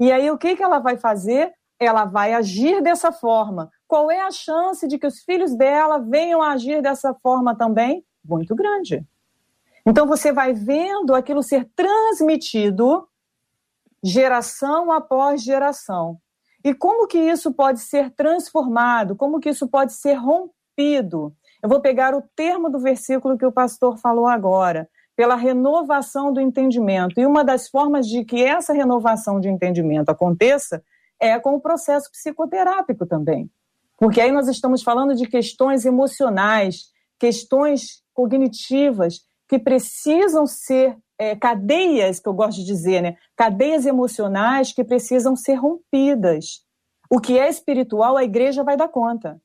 E 0.00 0.10
aí, 0.10 0.30
o 0.30 0.38
que, 0.38 0.56
que 0.56 0.62
ela 0.62 0.78
vai 0.78 0.96
fazer? 0.96 1.52
Ela 1.78 2.04
vai 2.04 2.32
agir 2.32 2.82
dessa 2.82 3.12
forma. 3.12 3.70
Qual 3.86 4.10
é 4.10 4.20
a 4.20 4.30
chance 4.30 4.86
de 4.88 4.98
que 4.98 5.06
os 5.06 5.20
filhos 5.20 5.54
dela 5.54 5.98
venham 5.98 6.42
a 6.42 6.52
agir 6.52 6.82
dessa 6.82 7.14
forma 7.14 7.56
também? 7.56 8.04
Muito 8.24 8.54
grande. 8.54 9.06
Então 9.88 10.06
você 10.06 10.30
vai 10.30 10.52
vendo 10.52 11.14
aquilo 11.14 11.42
ser 11.42 11.64
transmitido 11.74 13.08
geração 14.04 14.92
após 14.92 15.42
geração. 15.42 16.18
E 16.62 16.74
como 16.74 17.06
que 17.06 17.18
isso 17.18 17.54
pode 17.54 17.80
ser 17.80 18.10
transformado? 18.10 19.16
Como 19.16 19.40
que 19.40 19.48
isso 19.48 19.66
pode 19.66 19.94
ser 19.94 20.12
rompido? 20.12 21.34
Eu 21.62 21.70
vou 21.70 21.80
pegar 21.80 22.14
o 22.14 22.22
termo 22.36 22.68
do 22.68 22.78
versículo 22.78 23.38
que 23.38 23.46
o 23.46 23.52
pastor 23.52 23.96
falou 23.96 24.26
agora, 24.26 24.90
pela 25.16 25.34
renovação 25.34 26.34
do 26.34 26.40
entendimento. 26.40 27.18
E 27.18 27.24
uma 27.24 27.42
das 27.42 27.70
formas 27.70 28.06
de 28.06 28.26
que 28.26 28.44
essa 28.44 28.74
renovação 28.74 29.40
de 29.40 29.48
entendimento 29.48 30.10
aconteça 30.10 30.82
é 31.18 31.40
com 31.40 31.54
o 31.54 31.60
processo 31.62 32.10
psicoterápico 32.12 33.06
também. 33.06 33.50
Porque 33.96 34.20
aí 34.20 34.30
nós 34.30 34.48
estamos 34.48 34.82
falando 34.82 35.14
de 35.14 35.26
questões 35.26 35.86
emocionais, 35.86 36.92
questões 37.18 38.02
cognitivas, 38.12 39.26
que 39.48 39.58
precisam 39.58 40.46
ser 40.46 40.96
é, 41.18 41.34
cadeias, 41.34 42.20
que 42.20 42.28
eu 42.28 42.34
gosto 42.34 42.58
de 42.58 42.64
dizer, 42.64 43.02
né? 43.02 43.16
cadeias 43.36 43.86
emocionais 43.86 44.72
que 44.72 44.84
precisam 44.84 45.34
ser 45.34 45.54
rompidas. 45.54 46.64
O 47.10 47.18
que 47.18 47.38
é 47.38 47.48
espiritual, 47.48 48.16
a 48.16 48.24
igreja 48.24 48.62
vai 48.62 48.76
dar 48.76 48.88
conta. 48.88 49.40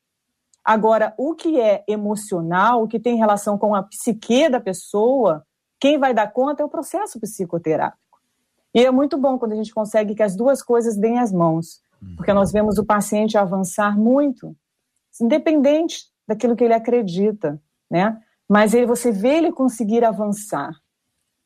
Agora, 0.64 1.14
o 1.18 1.34
que 1.34 1.60
é 1.60 1.84
emocional, 1.88 2.84
o 2.84 2.88
que 2.88 3.00
tem 3.00 3.18
relação 3.18 3.58
com 3.58 3.74
a 3.74 3.84
psique 3.84 4.50
da 4.50 4.60
pessoa, 4.60 5.46
quem 5.80 5.98
vai 5.98 6.14
dar 6.14 6.32
conta 6.32 6.62
é 6.62 6.66
o 6.66 6.70
processo 6.70 7.20
psicoterápico. 7.20 8.00
E 8.74 8.86
é 8.86 8.92
muito 8.92 9.18
bom 9.18 9.38
quando 9.38 9.54
a 9.54 9.56
gente 9.56 9.74
consegue 9.74 10.16
que 10.16 10.24
as 10.24 10.36
duas 10.36 10.62
coisas 10.62 10.98
deem 10.98 11.20
as 11.20 11.32
mãos, 11.32 11.82
porque 12.16 12.34
nós 12.34 12.52
vemos 12.52 12.78
o 12.78 12.86
paciente 12.86 13.38
avançar 13.38 13.98
muito, 13.98 14.56
independente 15.22 16.06
daquilo 16.28 16.56
que 16.56 16.64
ele 16.64 16.74
acredita, 16.74 17.62
né? 17.90 18.18
Mas 18.50 18.74
aí 18.76 18.86
você 18.86 19.12
vê 19.12 19.38
ele 19.38 19.52
conseguir 19.52 20.04
avançar. 20.04 20.72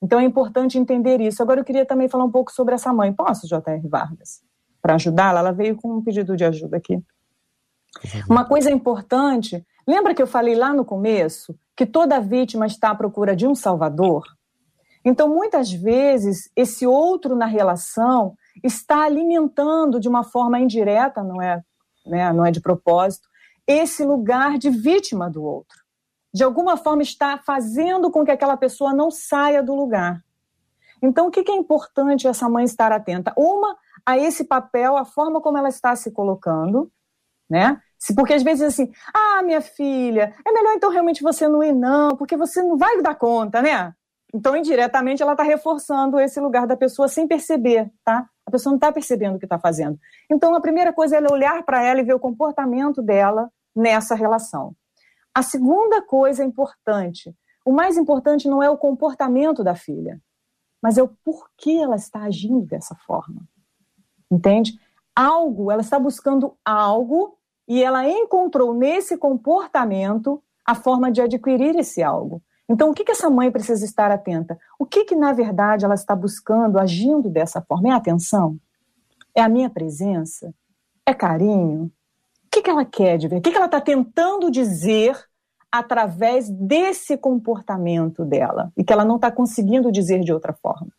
Então 0.01 0.19
é 0.19 0.23
importante 0.23 0.77
entender 0.77 1.21
isso. 1.21 1.41
Agora 1.41 1.59
eu 1.59 1.65
queria 1.65 1.85
também 1.85 2.07
falar 2.07 2.25
um 2.25 2.31
pouco 2.31 2.51
sobre 2.51 2.75
essa 2.75 2.93
mãe. 2.93 3.13
Posso, 3.13 3.47
J.R. 3.47 3.87
Vargas? 3.87 4.41
Para 4.81 4.95
ajudá-la, 4.95 5.39
ela 5.39 5.51
veio 5.51 5.75
com 5.75 5.97
um 5.97 6.03
pedido 6.03 6.35
de 6.35 6.45
ajuda 6.45 6.77
aqui. 6.77 7.01
Uma 8.29 8.45
coisa 8.45 8.69
importante, 8.69 9.65
lembra 9.87 10.13
que 10.13 10.21
eu 10.21 10.27
falei 10.27 10.55
lá 10.55 10.73
no 10.73 10.85
começo 10.85 11.57
que 11.75 11.85
toda 11.85 12.19
vítima 12.19 12.65
está 12.65 12.91
à 12.91 12.95
procura 12.95 13.35
de 13.35 13.47
um 13.47 13.55
salvador? 13.55 14.23
Então, 15.03 15.29
muitas 15.29 15.71
vezes, 15.71 16.49
esse 16.55 16.85
outro 16.85 17.35
na 17.35 17.45
relação 17.45 18.35
está 18.63 19.03
alimentando 19.03 19.99
de 19.99 20.09
uma 20.09 20.23
forma 20.23 20.59
indireta, 20.59 21.23
não 21.23 21.41
é, 21.41 21.61
né, 22.05 22.33
não 22.33 22.45
é 22.45 22.51
de 22.51 22.59
propósito, 22.59 23.27
esse 23.65 24.03
lugar 24.03 24.57
de 24.57 24.69
vítima 24.69 25.29
do 25.29 25.43
outro 25.43 25.86
de 26.38 26.43
alguma 26.43 26.77
forma 26.77 27.01
está 27.01 27.39
fazendo 27.39 28.11
com 28.11 28.23
que 28.23 28.29
aquela 28.29 28.55
pessoa 28.55 28.93
não 28.93 29.09
saia 29.09 29.63
do 29.63 29.73
lugar. 29.73 30.23
Então, 31.01 31.27
o 31.27 31.31
que 31.31 31.49
é 31.49 31.55
importante 31.55 32.27
essa 32.27 32.47
mãe 32.47 32.63
estar 32.63 32.91
atenta? 32.91 33.33
Uma, 33.35 33.75
a 34.05 34.19
esse 34.19 34.43
papel, 34.43 34.95
a 34.95 35.03
forma 35.03 35.41
como 35.41 35.57
ela 35.57 35.67
está 35.67 35.95
se 35.95 36.11
colocando, 36.11 36.91
né? 37.49 37.81
Porque 38.15 38.35
às 38.35 38.43
vezes 38.43 38.67
assim, 38.67 38.91
ah, 39.11 39.41
minha 39.41 39.61
filha, 39.61 40.35
é 40.45 40.51
melhor 40.51 40.73
então 40.75 40.91
realmente 40.91 41.23
você 41.23 41.47
não 41.47 41.63
ir, 41.63 41.73
não, 41.73 42.15
porque 42.15 42.38
você 42.38 42.61
não 42.61 42.77
vai 42.77 43.01
dar 43.01 43.15
conta, 43.15 43.59
né? 43.59 43.95
Então, 44.31 44.55
indiretamente, 44.55 45.23
ela 45.23 45.31
está 45.31 45.43
reforçando 45.43 46.19
esse 46.19 46.39
lugar 46.39 46.67
da 46.67 46.77
pessoa 46.77 47.07
sem 47.07 47.27
perceber, 47.27 47.89
tá? 48.05 48.29
A 48.45 48.51
pessoa 48.51 48.71
não 48.71 48.77
está 48.77 48.91
percebendo 48.91 49.38
o 49.38 49.39
que 49.39 49.45
está 49.45 49.57
fazendo. 49.57 49.97
Então, 50.29 50.53
a 50.53 50.61
primeira 50.61 50.93
coisa 50.93 51.17
é 51.17 51.31
olhar 51.31 51.63
para 51.63 51.81
ela 51.81 51.99
e 51.99 52.03
ver 52.03 52.13
o 52.13 52.19
comportamento 52.19 53.01
dela 53.01 53.49
nessa 53.75 54.13
relação. 54.13 54.75
A 55.38 55.43
segunda 55.43 56.01
coisa 56.01 56.43
importante, 56.43 57.31
o 57.63 57.71
mais 57.71 57.95
importante 57.95 58.47
não 58.47 58.63
é 58.63 58.71
o 58.71 58.75
comportamento 58.75 59.63
da 59.63 59.75
filha, 59.75 60.19
mas 60.81 60.97
é 60.97 61.03
o 61.03 61.09
porquê 61.23 61.73
ela 61.73 61.95
está 61.95 62.23
agindo 62.23 62.65
dessa 62.65 62.95
forma. 63.05 63.47
Entende? 64.31 64.79
Algo, 65.15 65.71
ela 65.71 65.81
está 65.81 65.99
buscando 65.99 66.57
algo 66.65 67.38
e 67.67 67.83
ela 67.83 68.09
encontrou 68.09 68.73
nesse 68.73 69.15
comportamento 69.15 70.41
a 70.65 70.73
forma 70.73 71.11
de 71.11 71.21
adquirir 71.21 71.75
esse 71.75 72.01
algo. 72.01 72.41
Então, 72.67 72.89
o 72.89 72.93
que, 72.95 73.03
que 73.03 73.11
essa 73.11 73.29
mãe 73.29 73.51
precisa 73.51 73.85
estar 73.85 74.09
atenta? 74.09 74.57
O 74.79 74.88
que, 74.88 75.05
que, 75.05 75.15
na 75.15 75.33
verdade, 75.33 75.85
ela 75.85 75.93
está 75.93 76.15
buscando, 76.15 76.79
agindo 76.79 77.29
dessa 77.29 77.61
forma? 77.61 77.89
É 77.89 77.91
atenção? 77.91 78.57
É 79.35 79.43
a 79.43 79.49
minha 79.49 79.69
presença? 79.69 80.51
É 81.05 81.13
carinho? 81.13 81.91
O 82.47 82.49
que, 82.49 82.63
que 82.63 82.71
ela 82.71 82.85
quer 82.85 83.19
de 83.19 83.27
ver? 83.27 83.38
O 83.38 83.41
que, 83.41 83.51
que 83.51 83.55
ela 83.57 83.67
está 83.67 83.79
tentando 83.79 84.49
dizer 84.49 85.26
através 85.78 86.49
desse 86.49 87.17
comportamento 87.17 88.25
dela 88.25 88.71
e 88.78 88.84
que 88.84 88.91
ela 88.91 89.05
não 89.05 89.15
está 89.15 89.32
conseguindo 89.32 89.91
dizer 89.91 90.19
de 90.21 90.34
outra 90.34 90.53
forma? 90.53 90.89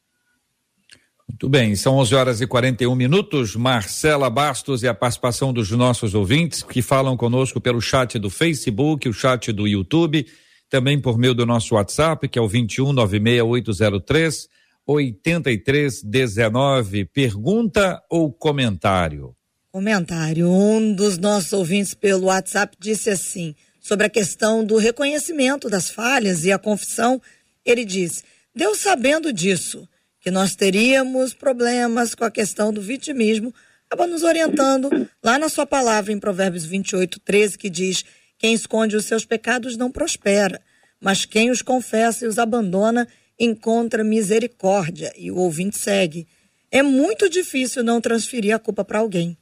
Muito 1.29 1.49
bem, 1.49 1.77
são 1.77 1.97
11 1.99 2.15
horas 2.15 2.41
e 2.41 2.47
41 2.47 2.95
minutos. 2.97 3.55
Marcela 3.55 4.29
Bastos 4.29 4.83
e 4.83 4.89
a 4.89 4.95
participação 4.95 5.53
dos 5.53 5.71
nossos 5.71 6.15
ouvintes 6.15 6.63
que 6.63 6.83
falam 6.83 7.17
conosco 7.17 7.61
pelo 7.61 7.81
chat 7.81 8.19
do 8.19 8.29
Facebook, 8.29 9.09
o 9.09 9.13
chat 9.13 9.53
do 9.53 9.67
YouTube, 9.67 10.27
também 10.69 11.01
por 11.01 11.17
meio 11.17 11.35
do 11.35 11.47
nosso 11.47 11.77
WhatsApp, 11.77 12.29
que 12.29 12.39
é 12.39 12.43
o 12.43 12.49
21 12.49 12.93
96803 12.93 14.49
8319. 14.87 17.05
Pergunta 17.05 18.03
ou 18.11 18.33
comentário? 18.33 19.35
Comentário. 19.71 20.51
Um 20.51 20.95
dos 20.95 21.19
nossos 21.19 21.53
ouvintes 21.53 21.95
pelo 21.95 22.27
WhatsApp 22.27 22.77
disse 22.81 23.11
assim, 23.11 23.55
sobre 23.89 24.05
a 24.05 24.11
questão 24.11 24.63
do 24.63 24.77
reconhecimento 24.77 25.71
das 25.71 25.89
falhas 25.89 26.45
e 26.45 26.53
a 26.53 26.59
confissão, 26.59 27.23
ele 27.65 27.87
diz: 27.87 28.23
Deus 28.55 28.81
sabendo 28.81 29.33
disso 29.33 29.89
que 30.21 30.31
nós 30.31 30.55
teríamos 30.55 31.33
problemas 31.33 32.15
com 32.15 32.23
a 32.23 32.31
questão 32.31 32.71
do 32.71 32.83
vitimismo, 32.83 33.55
acaba 33.87 34.07
nos 34.07 34.23
orientando 34.23 34.91
lá 35.25 35.39
na 35.39 35.49
sua 35.49 35.65
palavra 35.65 36.13
em 36.13 36.21
Provérbios 36.21 36.67
28, 36.67 37.19
13, 37.21 37.57
que 37.57 37.71
diz: 37.71 38.05
Quem 38.37 38.53
esconde 38.53 38.95
os 38.95 39.07
seus 39.07 39.25
pecados 39.25 39.75
não 39.79 39.91
prospera, 39.91 40.61
mas 41.01 41.25
quem 41.25 41.51
os 41.51 41.63
confessa 41.63 42.27
e 42.27 42.29
os 42.29 42.39
abandona 42.39 43.09
encontra 43.41 44.05
misericórdia. 44.05 45.15
E 45.17 45.31
o 45.31 45.37
ouvinte 45.37 45.79
segue. 45.79 46.29
É 46.71 46.83
muito 46.83 47.31
difícil 47.31 47.83
não 47.83 48.03
transferir 48.03 48.55
a 48.55 48.59
culpa 48.59 48.85
para 48.85 48.99
alguém. 48.99 49.35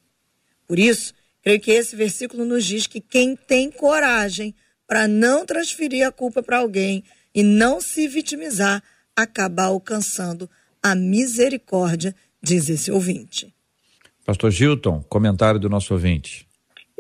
Por 0.68 0.78
isso, 0.78 1.12
creio 1.46 1.60
que 1.60 1.70
esse 1.70 1.94
versículo 1.94 2.44
nos 2.44 2.64
diz 2.64 2.88
que 2.88 3.00
quem 3.00 3.36
tem 3.36 3.70
coragem 3.70 4.52
para 4.84 5.06
não 5.06 5.46
transferir 5.46 6.04
a 6.04 6.10
culpa 6.10 6.42
para 6.42 6.58
alguém 6.58 7.04
e 7.32 7.44
não 7.44 7.80
se 7.80 8.08
vitimizar, 8.08 8.82
acaba 9.14 9.66
alcançando 9.66 10.50
a 10.82 10.96
misericórdia, 10.96 12.12
diz 12.42 12.68
esse 12.68 12.90
ouvinte. 12.90 13.54
Pastor 14.24 14.50
Gilton, 14.50 15.04
comentário 15.08 15.60
do 15.60 15.68
nosso 15.68 15.94
ouvinte. 15.94 16.48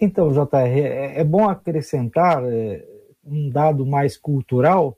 Então, 0.00 0.30
JR, 0.30 0.54
é, 0.54 1.18
é 1.18 1.24
bom 1.24 1.48
acrescentar 1.48 2.44
é, 2.44 2.84
um 3.24 3.50
dado 3.50 3.84
mais 3.84 4.16
cultural. 4.16 4.96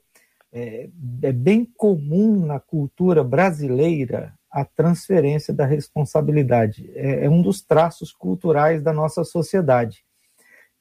É, 0.53 0.89
é 1.23 1.31
bem 1.31 1.65
comum 1.65 2.45
na 2.45 2.59
cultura 2.59 3.23
brasileira 3.23 4.31
a 4.51 4.65
transferência 4.65 5.53
da 5.53 5.65
responsabilidade. 5.65 6.89
É, 6.95 7.25
é 7.25 7.29
um 7.29 7.41
dos 7.41 7.61
traços 7.61 8.11
culturais 8.11 8.81
da 8.81 8.91
nossa 8.91 9.23
sociedade. 9.23 10.03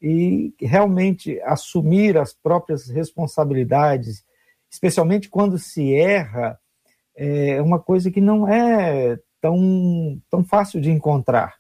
E 0.01 0.55
realmente 0.61 1.41
assumir 1.43 2.17
as 2.17 2.33
próprias 2.33 2.89
responsabilidades, 2.89 4.25
especialmente 4.71 5.29
quando 5.29 5.59
se 5.59 5.95
erra, 5.95 6.59
é 7.17 7.61
uma 7.61 7.81
coisa 7.81 8.11
que 8.11 8.21
não 8.21 8.49
é 8.49 9.19
tão, 9.41 10.21
tão 10.31 10.45
fácil 10.45 10.81
de 10.81 10.91
encontrar. 10.91 11.57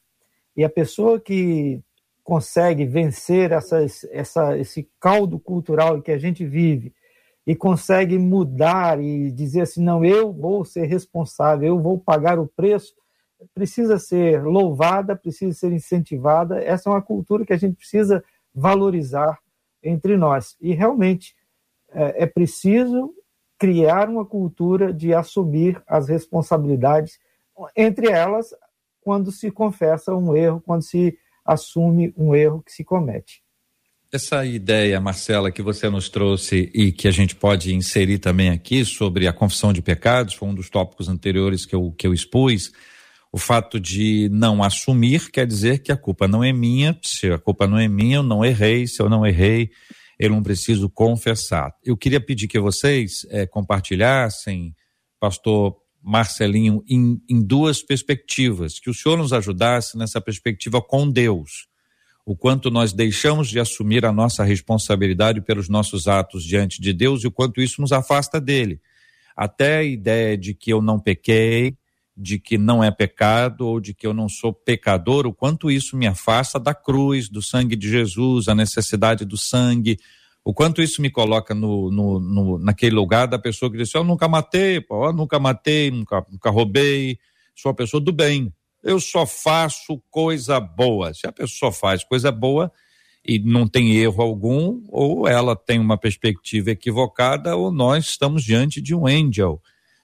E 0.57 0.65
a 0.65 0.69
pessoa 0.69 1.21
que 1.21 1.83
consegue 2.23 2.85
vencer 2.85 3.53
essa, 3.53 3.85
essa, 4.13 4.59
esse 4.59 4.89
caldo 5.01 5.39
cultural 5.39 6.01
que 6.01 6.13
a 6.13 6.19
gente 6.19 6.45
vive 6.45 6.93
e 7.49 7.57
consegue 7.57 8.19
mudar 8.19 9.03
e 9.03 9.33
dizer 9.33 9.63
assim, 9.63 9.83
não, 9.83 10.05
eu 10.05 10.31
vou 10.31 10.67
ser 10.67 10.85
responsável, 10.85 11.69
eu 11.69 11.81
vou 11.81 11.99
pagar 11.99 12.39
o 12.39 12.47
preço, 12.47 12.95
precisa 13.55 13.99
ser 13.99 14.45
louvada, 14.45 15.17
precisa 15.17 15.55
ser 15.55 15.73
incentivada. 15.73 16.63
Essa 16.63 16.91
é 16.91 16.93
uma 16.93 17.01
cultura 17.01 17.47
que 17.47 17.53
a 17.55 17.57
gente 17.57 17.77
precisa 17.77 18.23
valorizar 18.55 19.39
entre 19.83 20.15
nós. 20.19 20.59
E 20.61 20.75
realmente 20.75 21.35
é, 21.89 22.25
é 22.25 22.27
preciso 22.27 23.15
criar 23.59 24.11
uma 24.11 24.27
cultura 24.27 24.93
de 24.93 25.15
assumir 25.15 25.83
as 25.87 26.07
responsabilidades, 26.07 27.19
entre 27.75 28.11
elas, 28.11 28.55
quando 29.01 29.33
se 29.33 29.51
confessa 29.51 30.15
um 30.15 30.37
erro, 30.37 30.61
quando 30.61 30.83
se 30.83 31.19
assume 31.47 32.13
um 32.15 32.35
erro 32.35 32.63
que 32.63 32.73
se 32.73 32.85
comete. 32.85 33.43
Essa 34.11 34.43
ideia, 34.47 34.99
Marcela, 35.03 35.51
que 35.51 35.61
você 35.61 35.91
nos 35.91 36.09
trouxe 36.09 36.71
e 36.75 36.91
que 36.91 37.07
a 37.07 37.11
gente 37.11 37.37
pode 37.37 37.75
inserir 37.75 38.19
também 38.19 38.49
aqui 38.49 38.83
sobre 38.83 39.27
a 39.27 39.35
confissão 39.35 39.71
de 39.71 39.83
pecados, 39.83 40.33
foi 40.33 40.49
um 40.49 40.55
dos 40.55 40.71
tópicos 40.71 41.11
anteriores 41.11 41.67
que 41.67 41.75
eu, 41.75 41.93
que 41.93 42.07
eu 42.07 42.15
expus. 42.15 42.73
O 43.31 43.37
fato 43.37 43.79
de 43.79 44.31
não 44.33 44.63
assumir 44.63 45.31
quer 45.31 45.47
dizer 45.47 45.83
que 45.83 45.93
a 45.93 45.97
culpa 45.97 46.27
não 46.27 46.43
é 46.43 46.55
minha, 46.55 46.99
se 47.03 47.31
a 47.31 47.39
culpa 47.39 47.67
não 47.67 47.77
é 47.77 47.87
minha, 47.87 48.17
eu 48.17 48.23
não 48.23 48.43
errei, 48.43 48.87
se 48.87 49.03
eu 49.03 49.11
não 49.11 49.27
errei, 49.27 49.69
eu 50.19 50.31
não 50.31 50.43
preciso 50.43 50.89
confessar. 50.89 51.71
Eu 51.85 51.95
queria 51.95 52.19
pedir 52.19 52.49
que 52.49 52.59
vocês 52.59 53.27
é, 53.29 53.47
compartilhassem, 53.47 54.75
pastor 55.21 55.77
Marcelinho, 56.03 56.83
em, 56.89 57.21
em 57.29 57.43
duas 57.43 57.83
perspectivas, 57.83 58.81
que 58.81 58.89
o 58.89 58.95
senhor 58.95 59.19
nos 59.19 59.35
ajudasse 59.35 59.99
nessa 59.99 60.19
perspectiva 60.19 60.81
com 60.81 61.11
Deus. 61.11 61.69
O 62.29 62.37
quanto 62.37 62.71
nós 62.71 62.93
deixamos 62.93 63.49
de 63.49 63.59
assumir 63.59 64.05
a 64.05 64.13
nossa 64.13 64.45
responsabilidade 64.45 65.41
pelos 65.41 65.67
nossos 65.67 66.07
atos 66.07 66.45
diante 66.45 66.79
de 66.79 66.93
Deus 66.93 67.25
e 67.25 67.27
o 67.27 67.31
quanto 67.31 67.59
isso 67.59 67.81
nos 67.81 67.91
afasta 67.91 68.39
dele. 68.39 68.83
Até 69.35 69.79
a 69.79 69.83
ideia 69.83 70.37
de 70.37 70.53
que 70.53 70.71
eu 70.71 70.83
não 70.83 71.01
pequei, 71.01 71.75
de 72.15 72.39
que 72.39 72.59
não 72.59 72.85
é 72.85 72.91
pecado 72.91 73.67
ou 73.67 73.81
de 73.81 73.95
que 73.95 74.07
eu 74.07 74.13
não 74.13 74.29
sou 74.29 74.53
pecador, 74.53 75.27
o 75.27 75.33
quanto 75.33 75.71
isso 75.71 75.97
me 75.97 76.07
afasta 76.07 76.61
da 76.61 76.75
cruz, 76.75 77.31
do 77.31 77.41
sangue 77.41 77.75
de 77.75 77.89
Jesus, 77.89 78.47
a 78.47 78.55
necessidade 78.55 79.25
do 79.25 79.39
sangue, 79.39 79.99
o 80.45 80.53
quanto 80.53 80.83
isso 80.83 81.01
me 81.01 81.09
coloca 81.09 81.55
no, 81.55 81.91
no, 81.91 82.21
no 82.21 82.59
naquele 82.59 82.95
lugar 82.95 83.27
da 83.27 83.39
pessoa 83.39 83.71
que 83.73 83.79
diz: 83.79 83.95
Eu 83.95 84.05
nunca 84.05 84.29
matei, 84.29 84.83
pô, 84.83 85.07
eu 85.07 85.15
nunca 85.15 85.39
matei, 85.39 85.91
nunca, 85.91 86.23
nunca 86.31 86.51
roubei, 86.51 87.19
sou 87.57 87.71
uma 87.71 87.77
pessoa 87.77 88.03
do 88.03 88.13
bem, 88.13 88.53
eu 88.89 89.01
só 89.01 89.27
faço 89.27 90.03
coisa 90.11 90.59
boa. 90.59 91.13
Se 91.15 91.27
a 91.27 91.33
pessoa 91.33 91.71
faz 91.73 92.03
coisa 92.05 92.33
boa 92.33 92.73
e 93.27 93.39
não 93.39 93.67
tem 93.67 93.97
erro 93.97 94.23
algum, 94.23 94.83
ou 94.89 95.29
ela 95.29 95.55
tem 95.55 95.79
uma 95.79 95.99
perspectiva 95.99 96.71
equivocada, 96.71 97.57
ou 97.57 97.71
nós 97.71 98.07
estamos 98.07 98.43
diante 98.43 98.81
de 98.81 98.95
um 98.95 99.07
angel 99.07 99.61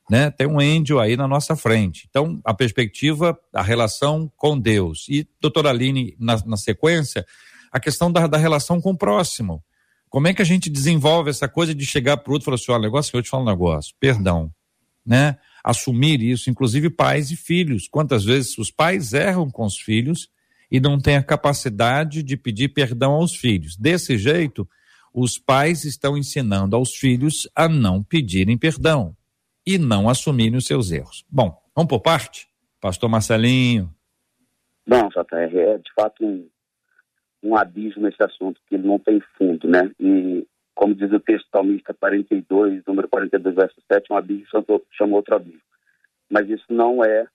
né? 0.08 0.30
Tem 0.30 0.46
um 0.46 0.60
índio 0.60 1.00
aí 1.00 1.16
na 1.16 1.26
nossa 1.26 1.56
frente. 1.56 2.06
Então, 2.08 2.40
a 2.44 2.52
perspectiva, 2.52 3.38
a 3.52 3.62
relação 3.62 4.30
com 4.36 4.58
Deus. 4.58 5.06
E, 5.08 5.26
doutora 5.40 5.70
Aline, 5.70 6.14
na, 6.18 6.36
na 6.44 6.56
sequência, 6.56 7.24
a 7.72 7.80
questão 7.80 8.12
da, 8.12 8.26
da, 8.26 8.36
relação 8.36 8.80
com 8.80 8.90
o 8.90 8.98
próximo. 8.98 9.62
Como 10.10 10.28
é 10.28 10.34
que 10.34 10.42
a 10.42 10.44
gente 10.44 10.70
desenvolve 10.70 11.30
essa 11.30 11.48
coisa 11.48 11.74
de 11.74 11.84
chegar 11.84 12.18
para 12.18 12.30
o 12.30 12.34
outro 12.34 12.44
e 12.44 12.46
falar 12.46 12.54
assim: 12.56 12.72
olha, 12.72 12.82
negócio, 12.82 13.16
eu 13.16 13.22
te 13.22 13.30
falo 13.30 13.42
um 13.42 13.46
negócio, 13.46 13.94
perdão, 13.98 14.52
né? 15.04 15.38
Assumir 15.64 16.22
isso, 16.22 16.50
inclusive 16.50 16.90
pais 16.90 17.30
e 17.30 17.36
filhos. 17.36 17.88
Quantas 17.88 18.22
vezes 18.22 18.58
os 18.58 18.70
pais 18.70 19.14
erram 19.14 19.50
com 19.50 19.64
os 19.64 19.78
filhos 19.78 20.28
e 20.70 20.78
não 20.78 21.00
têm 21.00 21.16
a 21.16 21.22
capacidade 21.22 22.22
de 22.22 22.36
pedir 22.36 22.68
perdão 22.68 23.12
aos 23.12 23.34
filhos. 23.34 23.74
Desse 23.74 24.18
jeito, 24.18 24.68
os 25.12 25.38
pais 25.38 25.84
estão 25.84 26.18
ensinando 26.18 26.76
aos 26.76 26.94
filhos 26.94 27.48
a 27.54 27.68
não 27.68 28.02
pedirem 28.02 28.58
perdão 28.58 29.16
e 29.66 29.78
não 29.78 30.08
assumirem 30.08 30.58
os 30.58 30.66
seus 30.66 30.90
erros. 30.90 31.24
Bom, 31.30 31.56
vamos 31.74 31.88
por 31.88 32.00
parte? 32.00 32.48
Pastor 32.80 33.08
Marcelinho. 33.08 33.94
Bom, 34.86 35.08
JR, 35.08 35.56
é 35.56 35.78
de 35.78 35.92
fato 35.94 36.22
um, 36.22 36.46
um 37.42 37.56
abismo 37.56 38.06
esse 38.06 38.22
assunto, 38.22 38.60
que 38.68 38.76
não 38.76 38.98
tem 38.98 39.22
fundo, 39.38 39.66
né? 39.66 39.90
E, 39.98 40.46
como 40.74 40.94
diz 40.94 41.12
o 41.12 41.20
texto 41.20 41.48
salmista 41.50 41.94
42, 41.94 42.84
número 42.86 43.08
42, 43.08 43.54
verso 43.54 43.80
7, 43.90 44.12
um 44.12 44.16
abismo 44.16 44.46
chamou 44.92 45.16
outro 45.16 45.36
abismo. 45.36 45.60
Mas 46.28 46.48
isso 46.48 46.64
não 46.68 47.04
é, 47.04 47.26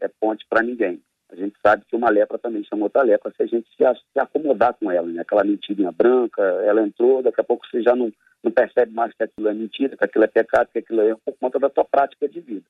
é 0.00 0.08
ponte 0.20 0.44
para 0.48 0.62
ninguém. 0.62 1.00
A 1.30 1.36
gente 1.36 1.56
sabe 1.64 1.84
que 1.88 1.96
uma 1.96 2.10
lepra 2.10 2.38
também 2.38 2.62
chamou 2.64 2.84
outra 2.84 3.02
lepra 3.02 3.32
se 3.34 3.42
a 3.42 3.46
gente 3.46 3.66
se, 3.70 3.82
se 4.12 4.18
acomodar 4.18 4.74
com 4.74 4.90
ela, 4.90 5.06
né? 5.06 5.22
Aquela 5.22 5.44
mentirinha 5.44 5.90
branca, 5.90 6.42
ela 6.42 6.82
entrou, 6.82 7.22
daqui 7.22 7.40
a 7.40 7.44
pouco 7.44 7.66
você 7.66 7.82
já 7.82 7.96
não, 7.96 8.12
não 8.44 8.52
percebe 8.52 8.92
mais 8.92 9.14
que 9.14 9.22
aquilo 9.22 9.48
é 9.48 9.54
mentira, 9.54 9.96
que 9.96 10.04
aquilo 10.04 10.24
é 10.24 10.28
pecado, 10.28 10.68
que 10.70 10.80
aquilo 10.80 11.00
é 11.00 11.08
erro, 11.08 11.20
por 11.24 11.34
conta 11.38 11.58
da 11.58 11.70
tua 11.70 11.86
prática 11.86 12.28
de 12.28 12.40
vida. 12.40 12.66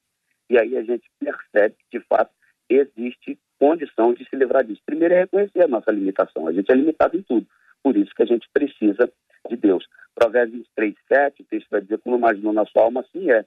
E 0.48 0.56
aí 0.56 0.76
a 0.76 0.82
gente 0.84 1.10
percebe 1.18 1.74
que, 1.90 1.98
de 1.98 2.04
fato, 2.06 2.30
existe 2.68 3.36
condição 3.58 4.14
de 4.14 4.24
se 4.28 4.36
livrar 4.36 4.64
disso. 4.64 4.80
Primeiro 4.86 5.14
é 5.14 5.20
reconhecer 5.20 5.62
a 5.62 5.68
nossa 5.68 5.90
limitação. 5.90 6.46
A 6.46 6.52
gente 6.52 6.70
é 6.70 6.74
limitado 6.74 7.16
em 7.16 7.22
tudo. 7.22 7.46
Por 7.82 7.96
isso 7.96 8.14
que 8.14 8.22
a 8.22 8.26
gente 8.26 8.48
precisa 8.52 9.10
de 9.48 9.56
Deus. 9.56 9.86
Provérbios 10.14 10.66
23, 10.76 10.94
7, 11.08 11.42
o 11.42 11.44
texto 11.46 11.68
vai 11.70 11.80
dizer, 11.80 11.98
como 11.98 12.16
imaginou 12.16 12.52
na 12.52 12.66
sua 12.66 12.82
alma, 12.82 13.00
assim 13.00 13.30
é. 13.30 13.44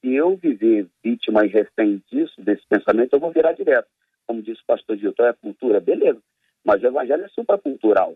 Se 0.00 0.12
eu 0.12 0.36
viver 0.36 0.86
vítima 1.02 1.44
e 1.44 1.48
refém 1.48 2.02
disso, 2.10 2.34
desse 2.38 2.66
pensamento, 2.68 3.14
eu 3.14 3.20
vou 3.20 3.32
virar 3.32 3.52
direto 3.52 3.88
como 4.26 4.42
disse 4.42 4.60
o 4.62 4.66
pastor 4.66 4.96
Gilton, 4.96 5.26
é 5.26 5.32
cultura, 5.32 5.80
beleza. 5.80 6.20
Mas 6.64 6.82
o 6.82 6.86
evangelho 6.86 7.24
é 7.24 7.28
supracultural. 7.28 8.14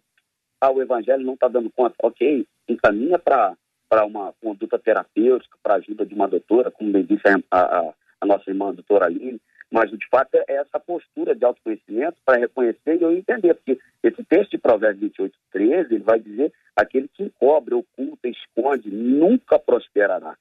Ah, 0.60 0.70
o 0.70 0.82
evangelho 0.82 1.24
não 1.24 1.34
está 1.34 1.48
dando 1.48 1.70
conta, 1.70 1.94
ok, 2.02 2.46
encaminha 2.68 3.18
para 3.18 3.56
para 3.90 4.04
uma 4.04 4.34
conduta 4.42 4.78
terapêutica, 4.78 5.56
para 5.62 5.76
ajuda 5.76 6.04
de 6.04 6.12
uma 6.12 6.28
doutora, 6.28 6.70
como 6.70 6.92
bem 6.92 7.06
disse 7.06 7.22
a, 7.26 7.58
a, 7.58 7.94
a 8.20 8.26
nossa 8.26 8.50
irmã 8.50 8.68
a 8.68 8.72
doutora 8.72 9.06
Aline, 9.06 9.40
mas 9.70 9.90
de 9.90 10.08
fato 10.08 10.34
é 10.34 10.44
essa 10.48 10.80
postura 10.80 11.34
de 11.34 11.44
autoconhecimento 11.44 12.16
para 12.24 12.38
reconhecer 12.38 12.96
e 12.96 13.02
eu 13.02 13.12
entender, 13.12 13.54
porque 13.54 13.78
esse 14.02 14.24
texto 14.24 14.52
de 14.52 14.58
Provérbios 14.58 15.10
28, 15.10 15.38
13, 15.52 15.94
ele 15.94 16.04
vai 16.04 16.18
dizer 16.18 16.52
aquele 16.74 17.08
que 17.08 17.22
encobre, 17.22 17.74
oculta, 17.74 18.28
esconde, 18.28 18.90
nunca 18.90 19.58
prosperará. 19.58 20.36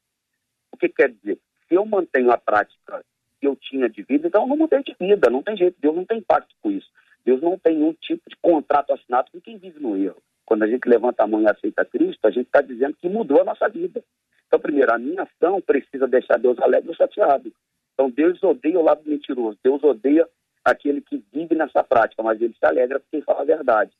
O 0.71 0.77
que 0.77 0.89
quer 0.89 1.09
dizer? 1.09 1.39
Se 1.67 1.75
eu 1.75 1.85
mantenho 1.85 2.31
a 2.31 2.37
prática 2.37 3.03
que 3.39 3.47
eu 3.47 3.55
tinha 3.55 3.89
de 3.89 4.01
vida, 4.03 4.27
então 4.27 4.43
eu 4.43 4.47
não 4.47 4.57
mudei 4.57 4.81
de 4.83 4.95
vida, 4.99 5.29
não 5.29 5.43
tem 5.43 5.57
jeito, 5.57 5.75
Deus 5.79 5.95
não 5.95 6.05
tem 6.05 6.21
pacto 6.21 6.55
com 6.61 6.71
isso. 6.71 6.89
Deus 7.25 7.41
não 7.41 7.57
tem 7.57 7.75
nenhum 7.75 7.93
tipo 7.93 8.29
de 8.29 8.37
contrato 8.37 8.93
assinado 8.93 9.29
com 9.31 9.41
quem 9.41 9.57
vive 9.57 9.79
no 9.79 9.97
erro. 9.97 10.21
Quando 10.45 10.63
a 10.63 10.67
gente 10.67 10.87
levanta 10.87 11.23
a 11.23 11.27
mão 11.27 11.41
e 11.41 11.49
aceita 11.49 11.83
Cristo, 11.83 12.25
a 12.25 12.31
gente 12.31 12.45
está 12.45 12.61
dizendo 12.61 12.95
que 12.95 13.09
mudou 13.09 13.41
a 13.41 13.43
nossa 13.43 13.67
vida. 13.67 14.01
Então, 14.47 14.57
primeiro, 14.57 14.93
a 14.93 14.97
minha 14.97 15.23
ação 15.23 15.59
precisa 15.59 16.07
deixar 16.07 16.39
Deus 16.39 16.57
alegre 16.59 16.87
ou 16.87 16.95
chateado. 16.95 17.51
Então, 17.97 18.11
Deus 18.11 18.41
odeia 18.43 18.79
o 18.79 18.83
lado 18.83 19.01
mentiroso. 19.03 19.57
Deus 19.63 19.83
odeia 19.83 20.29
aquele 20.63 21.01
que 21.01 21.23
vive 21.33 21.55
nessa 21.55 21.83
prática, 21.83 22.21
mas 22.21 22.39
ele 22.39 22.53
se 22.53 22.63
alegra 22.63 22.99
porque 22.99 23.23
fala 23.23 23.41
a 23.41 23.45
verdade. 23.45 23.91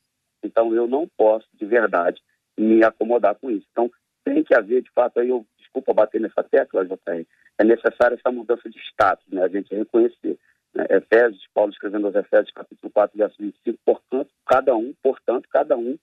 Então, 0.43 0.71
eu 0.75 0.87
não 0.87 1.09
posso, 1.17 1.47
de 1.55 1.65
verdade, 1.65 2.21
me 2.55 2.83
acomodar 2.83 3.33
com 3.35 3.49
isso. 3.49 3.65
Então, 3.71 3.89
tem 4.23 4.43
que 4.43 4.53
haver, 4.53 4.83
de 4.83 4.91
fato, 4.91 5.19
aí 5.19 5.29
eu, 5.29 5.43
desculpa 5.57 5.93
bater 5.93 6.21
nessa 6.21 6.43
tecla, 6.43 6.85
JR, 6.85 7.25
é 7.57 7.63
necessária 7.63 8.15
essa 8.15 8.31
mudança 8.31 8.69
de 8.69 8.77
status, 8.91 9.25
né? 9.31 9.41
A 9.43 9.47
gente 9.47 9.73
reconhecer. 9.73 10.37
Né? 10.75 10.85
Efésios, 10.91 11.47
Paulo 11.53 11.71
escrevendo 11.71 12.05
aos 12.05 12.15
Efésios, 12.15 12.53
capítulo 12.53 12.91
4, 12.91 13.17
verso 13.17 13.35
25, 13.39 13.79
portanto, 13.83 14.29
cada 14.45 14.75
um, 14.75 14.93
portanto, 15.01 15.47
cada 15.49 15.75
um 15.75 15.97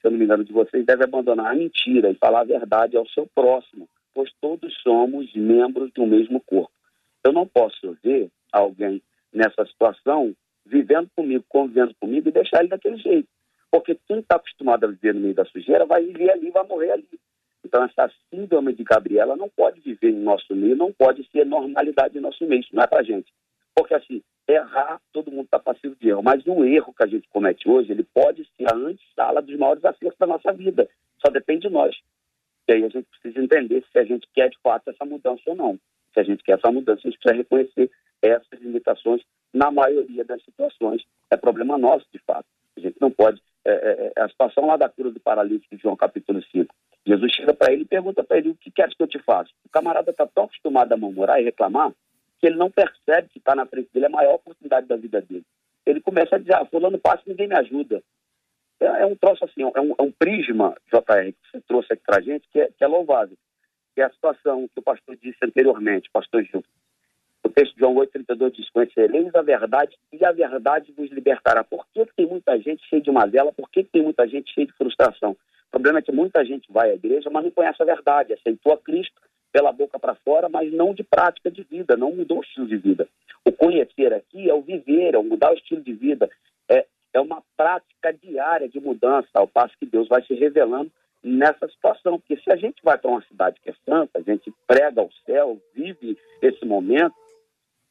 se 0.00 0.06
eu 0.06 0.10
não 0.10 0.18
me 0.18 0.24
engano 0.24 0.44
de 0.44 0.52
vocês, 0.52 0.84
deve 0.84 1.04
abandonar 1.04 1.52
a 1.52 1.54
mentira 1.54 2.10
e 2.10 2.14
falar 2.14 2.40
a 2.40 2.44
verdade 2.44 2.96
ao 2.96 3.06
seu 3.08 3.26
próximo, 3.34 3.88
pois 4.14 4.30
todos 4.40 4.74
somos 4.82 5.32
membros 5.34 5.92
do 5.92 6.06
mesmo 6.06 6.40
corpo. 6.40 6.72
Eu 7.26 7.32
não 7.32 7.44
posso 7.44 7.98
ver 8.04 8.30
alguém 8.52 9.02
nessa 9.32 9.66
situação 9.66 10.32
vivendo 10.64 11.10
comigo, 11.16 11.44
convivendo 11.48 11.92
comigo 12.00 12.28
e 12.28 12.32
deixar 12.32 12.60
ele 12.60 12.68
daquele 12.68 12.98
jeito. 12.98 13.28
Porque 13.68 13.98
quem 14.06 14.20
está 14.20 14.36
acostumado 14.36 14.84
a 14.84 14.88
viver 14.88 15.12
no 15.12 15.22
meio 15.22 15.34
da 15.34 15.44
sujeira 15.44 15.84
vai 15.84 16.04
viver 16.04 16.30
ali, 16.30 16.52
vai 16.52 16.64
morrer 16.64 16.92
ali. 16.92 17.08
Então, 17.64 17.82
essa 17.82 18.08
síndrome 18.30 18.72
de 18.74 18.84
Gabriela 18.84 19.34
não 19.34 19.48
pode 19.48 19.80
viver 19.80 20.10
em 20.10 20.22
nosso 20.22 20.54
meio, 20.54 20.76
não 20.76 20.92
pode 20.92 21.28
ser 21.32 21.44
normalidade 21.44 22.16
em 22.16 22.20
nosso 22.20 22.46
meio. 22.46 22.60
Isso 22.60 22.72
não 22.72 22.84
é 22.84 22.86
para 22.86 23.02
gente. 23.02 23.26
Porque, 23.74 23.94
assim, 23.94 24.22
errar, 24.46 25.00
todo 25.12 25.32
mundo 25.32 25.46
está 25.46 25.58
passivo 25.58 25.96
de 25.96 26.08
erro. 26.08 26.22
Mas 26.22 26.46
o 26.46 26.64
erro 26.64 26.94
que 26.94 27.02
a 27.02 27.08
gente 27.08 27.28
comete 27.28 27.68
hoje, 27.68 27.90
ele 27.90 28.04
pode 28.04 28.48
ser 28.56 28.72
a 28.72 28.76
antessala 28.76 29.42
dos 29.42 29.58
maiores 29.58 29.84
acertos 29.84 30.18
da 30.20 30.28
nossa 30.28 30.52
vida. 30.52 30.88
Só 31.18 31.32
depende 31.32 31.66
de 31.66 31.74
nós. 31.74 31.96
E 32.68 32.72
aí 32.72 32.84
a 32.84 32.88
gente 32.88 33.08
precisa 33.20 33.44
entender 33.44 33.84
se 33.90 33.98
a 33.98 34.04
gente 34.04 34.28
quer, 34.32 34.48
de 34.48 34.58
fato, 34.62 34.90
essa 34.90 35.04
mudança 35.04 35.42
ou 35.46 35.56
não. 35.56 35.76
Se 36.16 36.20
a 36.20 36.24
gente 36.24 36.42
quer 36.42 36.56
essa 36.56 36.72
mudança, 36.72 37.00
a 37.04 37.10
gente 37.10 37.18
precisa 37.18 37.36
reconhecer 37.36 37.90
essas 38.22 38.58
limitações 38.58 39.20
na 39.52 39.70
maioria 39.70 40.24
das 40.24 40.42
situações. 40.42 41.04
É 41.30 41.36
problema 41.36 41.76
nosso, 41.76 42.06
de 42.10 42.18
fato. 42.20 42.46
A 42.74 42.80
gente 42.80 42.96
não 42.98 43.10
pode... 43.10 43.40
É, 43.66 43.70
é, 43.70 44.12
é 44.16 44.22
a 44.22 44.28
situação 44.28 44.64
lá 44.66 44.78
da 44.78 44.88
cura 44.88 45.10
do 45.10 45.20
paralítico 45.20 45.76
de 45.76 45.82
João 45.82 45.94
capítulo 45.94 46.42
5. 46.42 46.74
Jesus 47.06 47.34
chega 47.34 47.52
para 47.52 47.70
ele 47.70 47.82
e 47.82 47.86
pergunta 47.86 48.24
para 48.24 48.38
ele, 48.38 48.50
o 48.50 48.54
que 48.54 48.70
queres 48.70 48.96
que 48.96 49.02
eu 49.02 49.06
te 49.06 49.18
faça? 49.18 49.50
O 49.64 49.68
camarada 49.68 50.10
está 50.10 50.26
tão 50.26 50.44
acostumado 50.44 50.90
a 50.92 50.96
murmurar 50.96 51.38
e 51.38 51.44
reclamar 51.44 51.92
que 52.40 52.46
ele 52.46 52.56
não 52.56 52.70
percebe 52.70 53.28
que 53.28 53.38
está 53.38 53.54
na 53.54 53.66
frente 53.66 53.90
dele 53.92 54.06
a 54.06 54.10
maior 54.10 54.36
oportunidade 54.36 54.86
da 54.86 54.96
vida 54.96 55.20
dele. 55.20 55.44
Ele 55.84 56.00
começa 56.00 56.36
a 56.36 56.38
dizer, 56.38 56.54
ah, 56.54 56.64
fulano 56.64 56.98
passa 56.98 57.22
e 57.26 57.30
ninguém 57.30 57.48
me 57.48 57.56
ajuda. 57.56 58.02
É, 58.80 58.86
é, 59.02 59.06
um 59.06 59.16
troço 59.16 59.44
assim, 59.44 59.62
é 59.62 59.80
um, 59.80 59.94
é 59.98 60.02
um 60.02 60.12
prisma, 60.12 60.74
JR, 60.92 61.32
que 61.32 61.50
você 61.50 61.60
trouxe 61.66 61.92
aqui 61.92 62.02
para 62.04 62.18
a 62.18 62.22
gente, 62.22 62.48
que 62.48 62.60
é, 62.60 62.68
que 62.68 62.84
é 62.84 62.86
louvável. 62.86 63.36
Que 63.96 64.02
é 64.02 64.04
a 64.04 64.10
situação 64.10 64.68
que 64.68 64.78
o 64.78 64.82
pastor 64.82 65.16
disse 65.16 65.38
anteriormente, 65.42 66.10
pastor 66.12 66.42
Gil. 66.42 66.62
O 67.42 67.48
texto 67.48 67.72
de 67.72 67.80
João 67.80 67.94
8,32 67.94 68.50
diz, 68.50 68.68
conhecereis 68.68 69.34
a 69.34 69.40
verdade 69.40 69.96
e 70.12 70.22
a 70.22 70.32
verdade 70.32 70.92
vos 70.92 71.10
libertará. 71.10 71.64
Por 71.64 71.86
que, 71.94 72.04
que 72.04 72.14
tem 72.14 72.26
muita 72.26 72.58
gente 72.58 72.86
cheia 72.90 73.00
de 73.00 73.10
mazela? 73.10 73.52
Por 73.54 73.70
que, 73.70 73.84
que 73.84 73.90
tem 73.90 74.02
muita 74.02 74.28
gente 74.28 74.52
cheia 74.52 74.66
de 74.66 74.74
frustração? 74.74 75.30
O 75.30 75.70
problema 75.70 76.00
é 76.00 76.02
que 76.02 76.12
muita 76.12 76.44
gente 76.44 76.70
vai 76.70 76.90
à 76.90 76.94
igreja, 76.94 77.30
mas 77.30 77.44
não 77.44 77.50
conhece 77.50 77.82
a 77.82 77.86
verdade, 77.86 78.34
aceitou 78.34 78.74
a 78.74 78.78
Cristo, 78.78 79.18
pela 79.50 79.72
boca 79.72 79.98
para 79.98 80.14
fora, 80.16 80.46
mas 80.50 80.70
não 80.70 80.92
de 80.92 81.02
prática 81.02 81.50
de 81.50 81.62
vida, 81.62 81.96
não 81.96 82.12
mudou 82.12 82.40
o 82.40 82.42
estilo 82.42 82.66
de 82.66 82.76
vida. 82.76 83.08
O 83.46 83.50
conhecer 83.50 84.12
aqui 84.12 84.50
é 84.50 84.52
o 84.52 84.60
viver, 84.60 85.14
é 85.14 85.18
o 85.18 85.24
mudar 85.24 85.52
o 85.52 85.56
estilo 85.56 85.80
de 85.80 85.94
vida, 85.94 86.28
é, 86.68 86.84
é 87.14 87.20
uma 87.20 87.42
prática 87.56 88.12
diária 88.12 88.68
de 88.68 88.78
mudança, 88.78 89.30
ao 89.32 89.48
passo 89.48 89.74
que 89.78 89.86
Deus 89.86 90.06
vai 90.06 90.22
se 90.24 90.34
revelando 90.34 90.92
nessa 91.26 91.68
situação. 91.68 92.18
Porque 92.18 92.40
se 92.40 92.50
a 92.50 92.56
gente 92.56 92.82
vai 92.82 92.96
para 92.96 93.10
uma 93.10 93.22
cidade 93.22 93.60
que 93.60 93.70
é 93.70 93.74
santa, 93.84 94.18
a 94.18 94.22
gente 94.22 94.52
prega 94.66 95.00
ao 95.00 95.10
céu, 95.24 95.60
vive 95.74 96.16
esse 96.40 96.64
momento, 96.64 97.14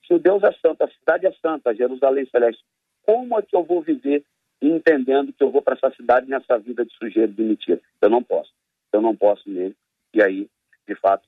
se 0.07 0.13
o 0.13 0.19
Deus 0.19 0.41
é 0.43 0.51
santo, 0.53 0.83
a 0.83 0.88
cidade 0.88 1.27
é 1.27 1.31
santa, 1.41 1.75
Jerusalém 1.75 2.25
Celeste, 2.27 2.63
como 3.03 3.38
é 3.38 3.41
que 3.41 3.55
eu 3.55 3.63
vou 3.63 3.81
viver 3.81 4.23
entendendo 4.61 5.33
que 5.33 5.43
eu 5.43 5.51
vou 5.51 5.61
para 5.61 5.75
essa 5.75 5.91
cidade 5.95 6.29
nessa 6.29 6.57
vida 6.57 6.86
de 6.86 6.93
sujeira 6.95 7.31
de 7.31 7.41
mentira? 7.41 7.81
Eu 8.01 8.09
não 8.09 8.23
posso. 8.23 8.51
Eu 8.93 9.01
não 9.01 9.15
posso 9.15 9.49
mesmo. 9.49 9.75
E 10.13 10.21
aí, 10.21 10.47
de 10.88 10.95
fato, 10.95 11.27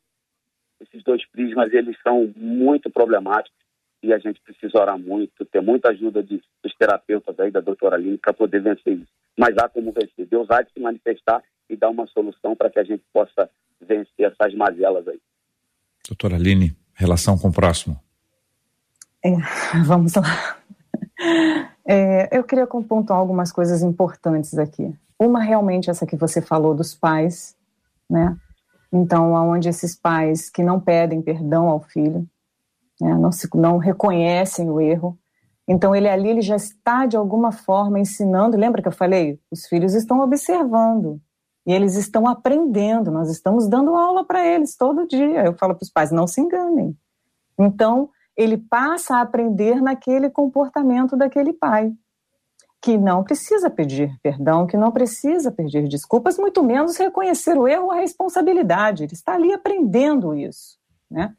esses 0.79 1.03
dois 1.03 1.25
prismas, 1.27 1.73
eles 1.73 1.97
são 2.01 2.31
muito 2.35 2.89
problemáticos 2.89 3.57
e 4.01 4.13
a 4.13 4.19
gente 4.19 4.39
precisa 4.41 4.79
orar 4.79 4.97
muito, 4.97 5.43
ter 5.45 5.61
muita 5.61 5.89
ajuda 5.89 6.21
de, 6.21 6.41
dos 6.63 6.75
terapeutas 6.75 7.37
aí, 7.39 7.49
da 7.49 7.59
doutora 7.59 7.95
Aline, 7.95 8.17
para 8.17 8.31
poder 8.31 8.61
vencer 8.61 8.93
isso. 8.93 9.11
Mas 9.37 9.57
há 9.57 9.67
como 9.67 9.91
vencer. 9.91 10.25
Deus 10.27 10.49
há 10.51 10.61
de 10.61 10.71
se 10.71 10.79
manifestar 10.79 11.43
e 11.69 11.75
dar 11.75 11.89
uma 11.89 12.07
solução 12.07 12.55
para 12.55 12.69
que 12.69 12.79
a 12.79 12.83
gente 12.83 13.03
possa 13.13 13.49
vencer 13.81 14.31
essas 14.31 14.53
mazelas 14.55 15.07
aí. 15.07 15.19
Doutora 16.07 16.35
Aline, 16.35 16.75
relação 16.93 17.37
com 17.37 17.49
o 17.49 17.53
próximo. 17.53 17.99
É, 19.23 19.31
vamos 19.85 20.13
lá. 20.15 20.57
É, 21.85 22.37
eu 22.37 22.43
queria 22.43 22.67
pontuar 22.67 23.19
algumas 23.19 23.51
coisas 23.51 23.81
importantes 23.81 24.57
aqui. 24.57 24.93
Uma 25.19 25.41
realmente 25.41 25.89
essa 25.89 26.05
que 26.05 26.15
você 26.15 26.41
falou 26.41 26.75
dos 26.75 26.93
pais, 26.93 27.55
né? 28.09 28.37
Então, 28.91 29.35
aonde 29.35 29.67
esses 29.67 29.95
pais 29.95 30.49
que 30.49 30.63
não 30.63 30.79
pedem 30.79 31.21
perdão 31.21 31.67
ao 31.67 31.81
filho, 31.81 32.27
né, 33.01 33.13
não, 33.15 33.31
se, 33.31 33.49
não 33.55 33.77
reconhecem 33.77 34.69
o 34.69 34.79
erro, 34.79 35.17
então 35.67 35.93
ele 35.93 36.07
ali 36.07 36.29
ele 36.29 36.41
já 36.41 36.55
está 36.55 37.05
de 37.05 37.17
alguma 37.17 37.51
forma 37.51 37.99
ensinando. 37.99 38.55
Lembra 38.55 38.81
que 38.81 38.87
eu 38.87 38.93
falei? 38.93 39.39
Os 39.51 39.67
filhos 39.67 39.93
estão 39.93 40.21
observando 40.21 41.21
e 41.67 41.73
eles 41.73 41.95
estão 41.95 42.25
aprendendo. 42.25 43.11
Nós 43.11 43.29
estamos 43.29 43.67
dando 43.67 43.93
aula 43.93 44.23
para 44.23 44.47
eles 44.47 44.77
todo 44.77 45.05
dia. 45.05 45.45
Eu 45.45 45.53
falo 45.53 45.75
para 45.75 45.83
os 45.83 45.91
pais: 45.91 46.11
não 46.11 46.25
se 46.25 46.39
enganem. 46.39 46.97
Então 47.59 48.09
ele 48.37 48.57
passa 48.57 49.17
a 49.17 49.21
aprender 49.21 49.81
naquele 49.81 50.29
comportamento 50.29 51.17
daquele 51.17 51.51
pai 51.51 51.93
que 52.79 52.97
não 52.97 53.23
precisa 53.23 53.69
pedir 53.69 54.17
perdão, 54.21 54.65
que 54.65 54.77
não 54.77 54.91
precisa 54.91 55.51
pedir 55.51 55.87
desculpas, 55.89 56.37
muito 56.37 56.63
menos 56.63 56.95
reconhecer 56.95 57.57
o 57.57 57.67
erro 57.67 57.85
ou 57.85 57.91
a 57.91 57.95
responsabilidade. 57.95 59.03
Ele 59.03 59.13
está 59.13 59.33
ali 59.33 59.51
aprendendo 59.51 60.33
isso, 60.35 60.77
né? 61.09 61.35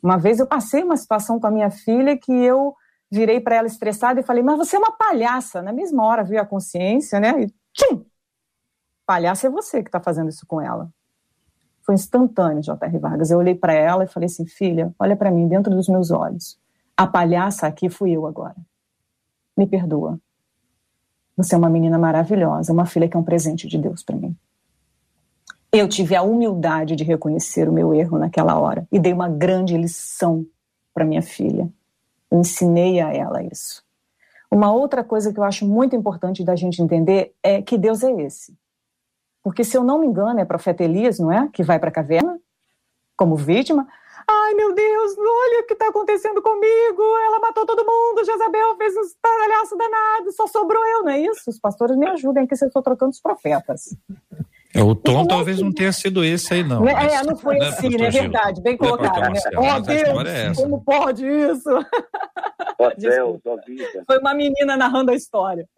Uma 0.00 0.16
vez 0.16 0.38
eu 0.38 0.46
passei 0.46 0.84
uma 0.84 0.96
situação 0.96 1.40
com 1.40 1.46
a 1.46 1.50
minha 1.50 1.70
filha 1.70 2.16
que 2.16 2.32
eu 2.32 2.74
virei 3.10 3.40
para 3.40 3.56
ela 3.56 3.66
estressada 3.66 4.20
e 4.20 4.24
falei: 4.24 4.44
"Mas 4.44 4.58
você 4.58 4.76
é 4.76 4.78
uma 4.78 4.92
palhaça". 4.92 5.60
Na 5.60 5.72
mesma 5.72 6.04
hora 6.04 6.22
veio 6.22 6.40
a 6.40 6.46
consciência, 6.46 7.18
né? 7.18 7.42
E 7.42 7.46
tchum! 7.72 8.11
Palhaça 9.12 9.46
é 9.46 9.50
você 9.50 9.82
que 9.82 9.90
está 9.90 10.00
fazendo 10.00 10.30
isso 10.30 10.46
com 10.46 10.58
ela. 10.58 10.90
Foi 11.82 11.94
instantâneo, 11.94 12.62
J.R. 12.62 12.98
Vargas. 12.98 13.30
Eu 13.30 13.36
olhei 13.36 13.54
para 13.54 13.74
ela 13.74 14.04
e 14.04 14.06
falei 14.06 14.26
assim: 14.26 14.46
"Filha, 14.46 14.94
olha 14.98 15.14
para 15.14 15.30
mim 15.30 15.46
dentro 15.46 15.70
dos 15.70 15.86
meus 15.86 16.10
olhos. 16.10 16.58
A 16.96 17.06
palhaça 17.06 17.66
aqui 17.66 17.90
fui 17.90 18.12
eu 18.12 18.26
agora. 18.26 18.56
Me 19.54 19.66
perdoa. 19.66 20.18
Você 21.36 21.54
é 21.54 21.58
uma 21.58 21.68
menina 21.68 21.98
maravilhosa, 21.98 22.72
uma 22.72 22.86
filha 22.86 23.06
que 23.06 23.14
é 23.14 23.20
um 23.20 23.22
presente 23.22 23.68
de 23.68 23.76
Deus 23.76 24.02
para 24.02 24.16
mim. 24.16 24.34
Eu 25.70 25.86
tive 25.86 26.16
a 26.16 26.22
humildade 26.22 26.96
de 26.96 27.04
reconhecer 27.04 27.68
o 27.68 27.72
meu 27.72 27.92
erro 27.92 28.16
naquela 28.16 28.58
hora 28.58 28.88
e 28.90 28.98
dei 28.98 29.12
uma 29.12 29.28
grande 29.28 29.76
lição 29.76 30.46
para 30.94 31.04
minha 31.04 31.20
filha. 31.20 31.70
Eu 32.30 32.40
ensinei 32.40 32.98
a 32.98 33.12
ela 33.12 33.42
isso. 33.42 33.84
Uma 34.50 34.72
outra 34.72 35.04
coisa 35.04 35.34
que 35.34 35.38
eu 35.38 35.44
acho 35.44 35.66
muito 35.66 35.94
importante 35.94 36.42
da 36.42 36.56
gente 36.56 36.80
entender 36.80 37.34
é 37.42 37.60
que 37.60 37.76
Deus 37.76 38.02
é 38.02 38.10
esse. 38.22 38.56
Porque, 39.42 39.64
se 39.64 39.76
eu 39.76 39.82
não 39.82 39.98
me 39.98 40.06
engano, 40.06 40.40
é 40.40 40.44
profeta 40.44 40.84
Elias, 40.84 41.18
não 41.18 41.32
é? 41.32 41.48
Que 41.52 41.62
vai 41.62 41.78
para 41.78 41.88
a 41.88 41.92
caverna 41.92 42.38
como 43.16 43.36
vítima, 43.36 43.86
Ai, 44.28 44.54
meu 44.54 44.74
Deus, 44.74 45.16
olha 45.18 45.60
o 45.60 45.66
que 45.66 45.72
está 45.72 45.88
acontecendo 45.88 46.40
comigo. 46.42 47.02
Ela 47.26 47.40
matou 47.40 47.66
todo 47.66 47.84
mundo. 47.84 48.24
Jezabel 48.24 48.76
fez 48.76 48.96
um 48.96 49.00
estalhaço 49.00 49.76
danado. 49.76 50.32
Só 50.32 50.46
sobrou 50.46 50.86
eu, 50.86 51.02
não 51.02 51.10
é 51.10 51.20
isso? 51.20 51.50
Os 51.50 51.58
pastores 51.58 51.96
me 51.96 52.06
ajudem, 52.08 52.46
que 52.46 52.54
eu 52.54 52.66
estou 52.66 52.82
trocando 52.82 53.10
os 53.10 53.20
profetas. 53.20 53.96
É, 54.74 54.82
o 54.82 54.94
tom 54.94 55.26
talvez 55.26 55.60
não 55.60 55.70
tenha 55.70 55.92
sido 55.92 56.24
esse 56.24 56.54
aí, 56.54 56.64
não. 56.64 56.86
É, 56.88 56.94
mas, 56.94 57.26
não 57.26 57.36
foi 57.36 57.58
né, 57.58 57.68
assim, 57.68 57.94
é 57.94 58.10
verdade, 58.10 58.62
bem 58.62 58.76
colocado. 58.76 59.30
Né? 59.30 59.40
Oh, 59.54 59.80
Deus, 59.80 60.26
é 60.26 60.54
como 60.54 60.82
pode 60.82 61.26
isso? 61.26 61.68
Deus, 62.98 63.40
foi 64.06 64.18
uma 64.18 64.34
menina 64.34 64.76
narrando 64.76 65.10
a 65.10 65.14
história. 65.14 65.68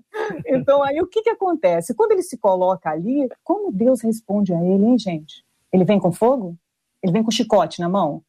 Então, 0.46 0.82
aí 0.82 1.00
o 1.00 1.06
que, 1.06 1.22
que 1.22 1.30
acontece? 1.30 1.94
Quando 1.94 2.12
ele 2.12 2.22
se 2.22 2.38
coloca 2.38 2.88
ali, 2.88 3.28
como 3.42 3.72
Deus 3.72 4.00
responde 4.00 4.54
a 4.54 4.64
ele, 4.64 4.84
hein, 4.84 4.98
gente? 4.98 5.44
Ele 5.72 5.84
vem 5.84 5.98
com 5.98 6.12
fogo? 6.12 6.56
Ele 7.02 7.12
vem 7.12 7.22
com 7.22 7.30
chicote 7.30 7.80
na 7.80 7.88
mão? 7.88 8.22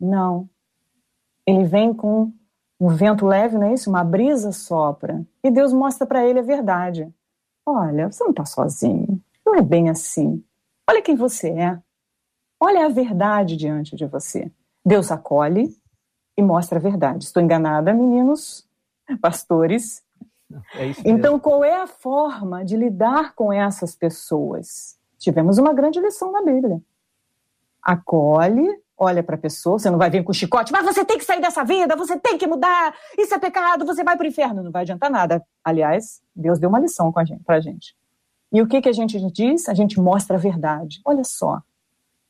Não. 0.00 0.48
Ele 1.46 1.64
vem 1.64 1.92
com 1.92 2.32
um 2.80 2.88
vento 2.88 3.26
leve, 3.26 3.58
não 3.58 3.66
é 3.66 3.74
isso? 3.74 3.90
Uma 3.90 4.04
brisa 4.04 4.52
sopra. 4.52 5.24
E 5.42 5.50
Deus 5.50 5.72
mostra 5.72 6.06
para 6.06 6.26
ele 6.26 6.38
a 6.38 6.42
verdade. 6.42 7.12
Olha, 7.66 8.10
você 8.10 8.22
não 8.22 8.30
está 8.30 8.44
sozinho. 8.44 9.22
Não 9.44 9.54
é 9.54 9.62
bem 9.62 9.90
assim. 9.90 10.42
Olha 10.88 11.02
quem 11.02 11.14
você 11.14 11.48
é. 11.50 11.78
Olha 12.60 12.86
a 12.86 12.88
verdade 12.88 13.56
diante 13.56 13.96
de 13.96 14.06
você. 14.06 14.50
Deus 14.84 15.10
acolhe 15.10 15.76
e 16.36 16.42
mostra 16.42 16.78
a 16.78 16.82
verdade. 16.82 17.24
Estou 17.24 17.42
enganada, 17.42 17.92
meninos, 17.92 18.68
pastores? 19.20 20.02
É 20.74 20.92
então, 21.04 21.38
qual 21.38 21.64
é 21.64 21.74
a 21.74 21.86
forma 21.86 22.64
de 22.64 22.76
lidar 22.76 23.34
com 23.34 23.52
essas 23.52 23.94
pessoas? 23.94 24.98
Tivemos 25.18 25.58
uma 25.58 25.72
grande 25.72 26.00
lição 26.00 26.30
na 26.30 26.42
Bíblia. 26.42 26.80
Acolhe, 27.82 28.68
olha 28.96 29.22
para 29.22 29.34
a 29.34 29.38
pessoa, 29.38 29.78
você 29.78 29.90
não 29.90 29.98
vai 29.98 30.10
vir 30.10 30.22
com 30.22 30.32
chicote, 30.32 30.72
mas 30.72 30.84
você 30.84 31.04
tem 31.04 31.18
que 31.18 31.24
sair 31.24 31.40
dessa 31.40 31.64
vida, 31.64 31.96
você 31.96 32.18
tem 32.18 32.38
que 32.38 32.46
mudar, 32.46 32.94
isso 33.18 33.34
é 33.34 33.38
pecado, 33.38 33.84
você 33.84 34.04
vai 34.04 34.16
para 34.16 34.24
o 34.24 34.28
inferno. 34.28 34.62
Não 34.62 34.70
vai 34.70 34.82
adiantar 34.82 35.10
nada. 35.10 35.44
Aliás, 35.62 36.22
Deus 36.34 36.58
deu 36.58 36.68
uma 36.68 36.78
lição 36.78 37.12
para 37.12 37.56
a 37.56 37.60
gente. 37.60 37.96
E 38.54 38.62
o 38.62 38.68
que, 38.68 38.80
que 38.80 38.88
a 38.88 38.92
gente 38.92 39.18
diz? 39.32 39.68
A 39.68 39.74
gente 39.74 40.00
mostra 40.00 40.36
a 40.36 40.40
verdade. 40.40 41.00
Olha 41.04 41.24
só, 41.24 41.60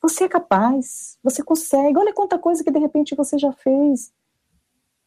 você 0.01 0.25
é 0.25 0.29
capaz, 0.29 1.19
você 1.23 1.45
consegue, 1.45 1.99
olha 1.99 2.15
quanta 2.15 2.39
coisa 2.39 2.65
que 2.65 2.71
de 2.71 2.79
repente 2.79 3.15
você 3.15 3.37
já 3.37 3.53
fez. 3.53 4.11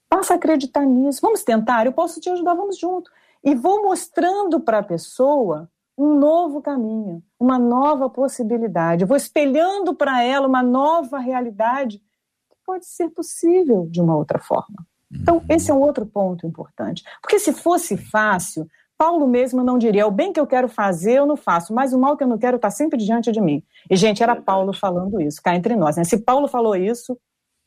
Passa 0.07 0.34
a 0.34 0.38
acreditar 0.38 0.86
nisso. 0.86 1.20
Vamos 1.20 1.43
tentar, 1.43 1.88
eu 1.88 1.91
posso 1.91 2.20
te 2.20 2.30
ajudar, 2.30 2.53
vamos 2.53 2.78
junto. 2.78 3.09
E 3.43 3.55
vou 3.55 3.82
mostrando 3.82 4.59
para 4.59 4.78
a 4.78 4.84
pessoa 4.84 5.68
um 5.97 6.13
novo 6.20 6.61
caminho, 6.61 7.24
uma 7.39 7.57
nova 7.57 8.07
possibilidade. 8.07 9.01
Eu 9.01 9.07
vou 9.07 9.18
espelhando 9.18 9.95
para 9.95 10.22
ela 10.22 10.47
uma 10.47 10.61
nova 10.61 11.18
realidade 11.18 11.97
que 11.97 12.57
pode 12.63 12.86
ser 12.86 13.09
possível 13.09 13.88
de 13.89 13.99
uma 13.99 14.15
outra 14.15 14.38
forma. 14.38 14.86
Então, 15.11 15.38
uhum. 15.38 15.45
esse 15.49 15.72
é 15.72 15.74
um 15.74 15.82
outro 15.82 16.05
ponto 16.05 16.45
importante. 16.45 17.03
Porque 17.22 17.39
se 17.39 17.53
fosse 17.53 17.97
fácil, 17.97 18.68
Paulo 18.98 19.28
mesmo 19.28 19.64
não 19.64 19.78
diria: 19.78 20.08
o 20.08 20.12
bem 20.12 20.34
que 20.34 20.39
eu 20.39 20.48
quero 20.48 20.68
fazer, 20.68 21.14
eu 21.14 21.26
não 21.26 21.38
faço, 21.38 21.74
mas 21.74 21.93
o 21.93 22.00
mal 22.00 22.18
que 22.18 22.24
eu 22.24 22.28
não 22.28 22.38
quero 22.38 22.56
está 22.56 22.70
sempre 22.70 22.98
diante 22.98 23.32
de 23.32 23.39
mim. 23.39 23.64
E, 23.89 23.95
gente, 23.95 24.24
era 24.24 24.36
Paulo 24.36 24.74
falando 24.74 25.22
isso, 25.22 25.41
cá 25.41 25.56
entre 25.56 25.76
nós. 25.76 25.98
Né? 25.98 26.04
Se 26.04 26.18
Paulo 26.18 26.48
falou 26.48 26.76
isso, 26.76 27.18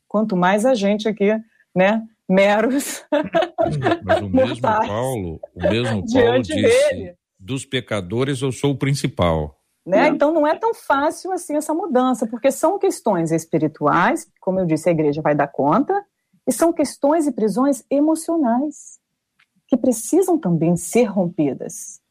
quanto 0.07 0.35
mais 0.35 0.65
a 0.65 0.75
gente 0.75 1.07
aqui, 1.07 1.31
né? 1.75 2.03
Meros. 2.27 3.03
Mas 4.03 4.21
o 4.21 4.29
mesmo 4.29 4.61
Paulo, 4.61 5.39
o 5.55 5.69
mesmo 5.69 6.03
Paulo 6.11 6.41
disse: 6.41 6.61
dele 6.61 7.15
dos 7.41 7.65
pecadores 7.65 8.41
eu 8.41 8.51
sou 8.51 8.71
o 8.71 8.77
principal. 8.77 9.57
Né? 9.83 10.09
Então 10.09 10.31
não 10.31 10.45
é 10.45 10.55
tão 10.55 10.75
fácil 10.75 11.31
assim 11.31 11.55
essa 11.55 11.73
mudança, 11.73 12.27
porque 12.27 12.51
são 12.51 12.77
questões 12.77 13.31
espirituais, 13.31 14.27
como 14.39 14.59
eu 14.59 14.65
disse, 14.65 14.87
a 14.87 14.91
igreja 14.91 15.23
vai 15.23 15.33
dar 15.33 15.47
conta, 15.47 16.05
e 16.47 16.51
são 16.51 16.71
questões 16.71 17.25
e 17.25 17.31
prisões 17.31 17.83
emocionais 17.89 19.00
que 19.71 19.77
precisam 19.77 20.37
também 20.37 20.75
ser 20.75 21.05
rompidas. 21.05 22.01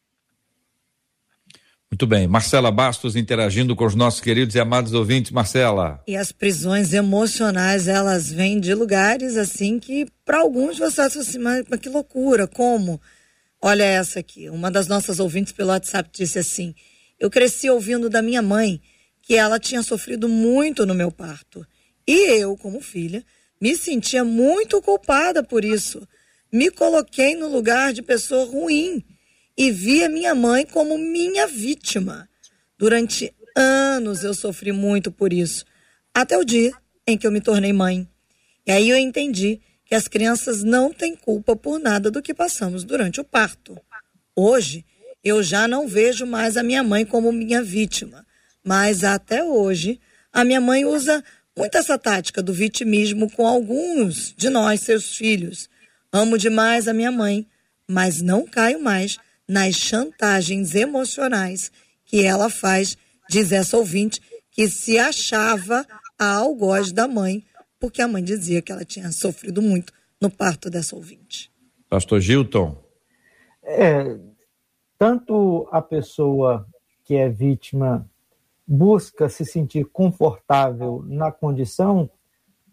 Muito 1.91 2.07
bem. 2.07 2.27
Marcela 2.27 2.71
Bastos 2.71 3.17
interagindo 3.17 3.77
com 3.77 3.85
os 3.85 3.95
nossos 3.95 4.19
queridos 4.19 4.55
e 4.55 4.61
amados 4.61 4.95
ouvintes. 4.95 5.31
Marcela. 5.31 6.03
E 6.07 6.17
as 6.17 6.33
prisões 6.33 6.95
emocionais, 6.95 7.87
elas 7.87 8.33
vêm 8.33 8.59
de 8.59 8.73
lugares 8.73 9.37
assim 9.37 9.79
que, 9.79 10.07
para 10.25 10.39
alguns, 10.41 10.79
você 10.79 11.03
acha 11.03 11.21
assim, 11.21 11.37
mas, 11.37 11.67
mas 11.69 11.79
que 11.79 11.91
loucura, 11.91 12.47
como? 12.47 12.99
Olha 13.61 13.85
essa 13.85 14.21
aqui. 14.21 14.49
Uma 14.49 14.71
das 14.71 14.87
nossas 14.87 15.21
ouvintes 15.21 15.53
pelo 15.53 15.69
WhatsApp 15.69 16.09
disse 16.11 16.39
assim: 16.39 16.75
Eu 17.19 17.29
cresci 17.29 17.69
ouvindo 17.69 18.09
da 18.09 18.23
minha 18.23 18.41
mãe 18.41 18.81
que 19.21 19.35
ela 19.35 19.61
tinha 19.61 19.83
sofrido 19.83 20.31
muito 20.31 20.87
no 20.87 20.95
meu 20.95 21.13
parto. 21.13 21.67
E 22.09 22.41
eu, 22.41 22.57
como 22.57 22.81
filha, 22.81 23.23
me 23.61 23.77
sentia 23.77 24.25
muito 24.25 24.81
culpada 24.81 25.43
por 25.43 25.63
isso. 25.63 26.09
Me 26.53 26.71
coloquei 26.71 27.37
no 27.37 27.49
lugar 27.49 27.93
de 27.93 28.03
pessoa 28.03 28.45
ruim 28.45 29.05
e 29.57 29.71
via 29.71 30.09
minha 30.09 30.35
mãe 30.35 30.67
como 30.67 30.99
minha 30.99 31.47
vítima. 31.47 32.29
Durante 32.77 33.33
anos 33.57 34.25
eu 34.25 34.35
sofri 34.35 34.73
muito 34.73 35.13
por 35.13 35.33
isso, 35.33 35.65
até 36.13 36.37
o 36.37 36.45
dia 36.45 36.73
em 37.07 37.17
que 37.17 37.27
eu 37.27 37.31
me 37.31 37.41
tornei 37.41 37.73
mãe. 37.73 38.09
E 38.67 38.73
aí 38.73 38.89
eu 38.89 38.97
entendi 38.97 39.61
que 39.85 39.95
as 39.95 40.09
crianças 40.09 40.63
não 40.65 40.93
têm 40.93 41.15
culpa 41.15 41.55
por 41.55 41.79
nada 41.79 42.11
do 42.11 42.23
que 42.23 42.35
passamos 42.35 42.85
durante 42.85 43.21
o 43.21 43.25
parto. 43.25 43.81
Hoje, 44.35 44.85
eu 45.23 45.43
já 45.43 45.69
não 45.69 45.87
vejo 45.87 46.27
mais 46.27 46.57
a 46.57 46.63
minha 46.63 46.83
mãe 46.83 47.05
como 47.05 47.33
minha 47.33 47.63
vítima, 47.63 48.27
mas 48.65 49.05
até 49.05 49.45
hoje, 49.45 50.01
a 50.33 50.45
minha 50.45 50.61
mãe 50.61 50.85
usa 50.85 51.23
muito 51.57 51.77
essa 51.77 51.99
tática 51.99 52.43
do 52.43 52.53
vitimismo 52.53 53.31
com 53.31 53.47
alguns 53.47 54.35
de 54.37 54.51
nós, 54.51 54.81
seus 54.81 55.17
filhos. 55.17 55.70
Amo 56.13 56.37
demais 56.37 56.89
a 56.89 56.93
minha 56.93 57.13
mãe, 57.13 57.47
mas 57.89 58.21
não 58.21 58.47
caio 58.47 58.83
mais 58.83 59.19
nas 59.49 59.75
chantagens 59.75 60.75
emocionais 60.75 61.71
que 62.05 62.25
ela 62.25 62.51
faz, 62.51 62.97
diz 63.29 63.53
essa 63.53 63.77
ouvinte, 63.77 64.21
que 64.51 64.69
se 64.69 64.99
achava 64.99 65.87
a 66.19 66.35
algoz 66.35 66.93
da 66.93 67.07
mãe 67.07 67.45
porque 67.81 68.03
a 68.03 68.07
mãe 68.07 68.23
dizia 68.23 68.61
que 68.61 68.71
ela 68.71 68.85
tinha 68.85 69.11
sofrido 69.11 69.63
muito 69.63 69.91
no 70.21 70.31
parto 70.31 70.69
dessa 70.69 70.95
ouvinte. 70.95 71.51
Pastor 71.89 72.21
Gilton. 72.21 72.77
É, 73.63 74.19
tanto 74.99 75.67
a 75.73 75.81
pessoa 75.81 76.69
que 77.05 77.17
é 77.17 77.29
vítima 77.29 78.09
busca 78.67 79.29
se 79.29 79.45
sentir 79.45 79.87
confortável 79.87 81.03
na 81.07 81.33
condição, 81.33 82.09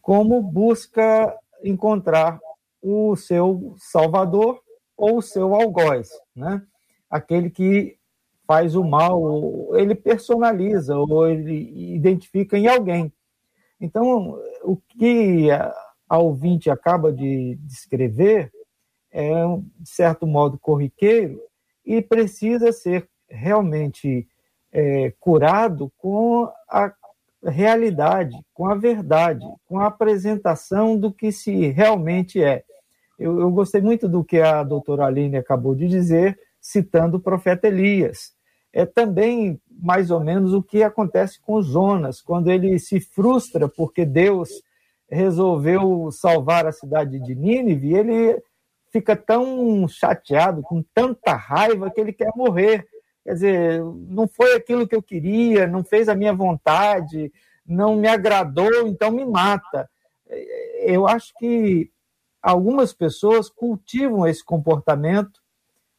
como 0.01 0.41
busca 0.41 1.35
encontrar 1.63 2.39
o 2.81 3.15
seu 3.15 3.75
salvador 3.77 4.61
ou 4.95 5.17
o 5.17 5.21
seu 5.21 5.53
algoz, 5.53 6.09
né? 6.35 6.61
Aquele 7.09 7.49
que 7.49 7.97
faz 8.45 8.75
o 8.75 8.83
mal, 8.83 9.75
ele 9.75 9.93
personaliza 9.93 10.97
ou 10.97 11.27
ele 11.27 11.93
identifica 11.93 12.57
em 12.57 12.67
alguém. 12.67 13.11
Então, 13.79 14.39
o 14.63 14.77
que 14.77 15.51
a, 15.51 16.17
ouvinte 16.17 16.69
acaba 16.69 17.11
de 17.11 17.55
descrever 17.61 18.51
é, 19.11 19.33
de 19.79 19.89
certo 19.89 20.25
modo, 20.25 20.57
corriqueiro 20.57 21.41
e 21.85 22.01
precisa 22.01 22.71
ser 22.71 23.09
realmente 23.29 24.27
é, 24.71 25.11
curado 25.19 25.91
com 25.97 26.49
a 26.69 26.93
realidade, 27.43 28.35
com 28.53 28.67
a 28.67 28.75
verdade, 28.75 29.45
com 29.67 29.79
a 29.79 29.87
apresentação 29.87 30.97
do 30.97 31.11
que 31.11 31.31
se 31.31 31.67
realmente 31.67 32.41
é. 32.43 32.63
Eu, 33.17 33.39
eu 33.39 33.51
gostei 33.51 33.81
muito 33.81 34.07
do 34.07 34.23
que 34.23 34.39
a 34.39 34.63
doutora 34.63 35.05
Aline 35.05 35.37
acabou 35.37 35.73
de 35.73 35.87
dizer, 35.87 36.39
citando 36.61 37.17
o 37.17 37.21
profeta 37.21 37.67
Elias. 37.67 38.33
É 38.73 38.85
também 38.85 39.59
mais 39.69 40.11
ou 40.11 40.19
menos 40.19 40.53
o 40.53 40.61
que 40.61 40.83
acontece 40.83 41.39
com 41.41 41.61
Jonas, 41.61 42.21
quando 42.21 42.49
ele 42.49 42.77
se 42.79 42.99
frustra 42.99 43.67
porque 43.67 44.05
Deus 44.05 44.49
resolveu 45.09 46.09
salvar 46.11 46.65
a 46.65 46.71
cidade 46.71 47.19
de 47.19 47.33
Nínive, 47.33 47.93
ele 47.93 48.41
fica 48.91 49.15
tão 49.15 49.87
chateado, 49.87 50.61
com 50.61 50.83
tanta 50.93 51.33
raiva, 51.33 51.89
que 51.89 52.01
ele 52.01 52.11
quer 52.11 52.31
morrer. 52.35 52.85
Quer 53.27 53.33
dizer, 53.33 53.83
não 53.83 54.25
foi 54.25 54.55
aquilo 54.55 54.87
que 54.87 54.95
eu 54.95 55.03
queria, 55.03 55.67
não 55.67 55.83
fez 55.83 56.07
a 56.07 56.15
minha 56.15 56.31
vontade, 56.33 57.29
não 57.65 57.97
me 57.97 58.07
agradou, 58.07 58.87
então 58.87 59.11
me 59.11 59.25
mata. 59.25 59.89
Eu 60.79 61.05
acho 61.05 61.33
que 61.37 61.91
algumas 62.41 62.93
pessoas 62.93 63.49
cultivam 63.49 64.25
esse 64.25 64.41
comportamento 64.41 65.41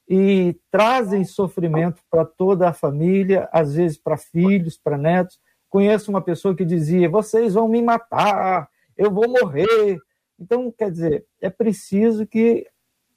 e 0.08 0.58
trazem 0.70 1.22
sofrimento 1.22 2.00
para 2.10 2.24
toda 2.24 2.66
a 2.66 2.72
família, 2.72 3.46
às 3.52 3.74
vezes 3.74 3.98
para 3.98 4.16
filhos, 4.16 4.78
para 4.78 4.96
netos. 4.96 5.38
Conheço 5.68 6.10
uma 6.10 6.22
pessoa 6.22 6.56
que 6.56 6.64
dizia: 6.64 7.10
vocês 7.10 7.52
vão 7.52 7.68
me 7.68 7.82
matar, 7.82 8.70
eu 8.96 9.10
vou 9.10 9.28
morrer. 9.28 9.98
Então, 10.40 10.72
quer 10.72 10.90
dizer, 10.90 11.26
é 11.42 11.50
preciso 11.50 12.26
que 12.26 12.66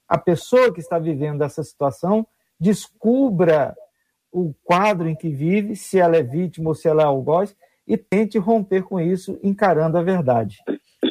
a 0.05 0.17
pessoa 0.17 0.73
que 0.73 0.81
está 0.81 0.99
vivendo 0.99 1.45
essa 1.45 1.63
situação 1.63 2.27
descubra 2.59 3.73
o 4.31 4.53
quadro 4.63 5.09
em 5.09 5.15
que 5.15 5.29
vive, 5.29 5.75
se 5.75 5.99
ela 5.99 6.17
é 6.17 6.23
vítima 6.23 6.69
ou 6.69 6.75
se 6.75 6.87
ela 6.87 7.01
é 7.01 7.05
algoz, 7.05 7.55
e 7.87 7.97
tente 7.97 8.37
romper 8.37 8.83
com 8.83 8.99
isso, 8.99 9.37
encarando 9.43 9.97
a 9.97 10.03
verdade. 10.03 10.57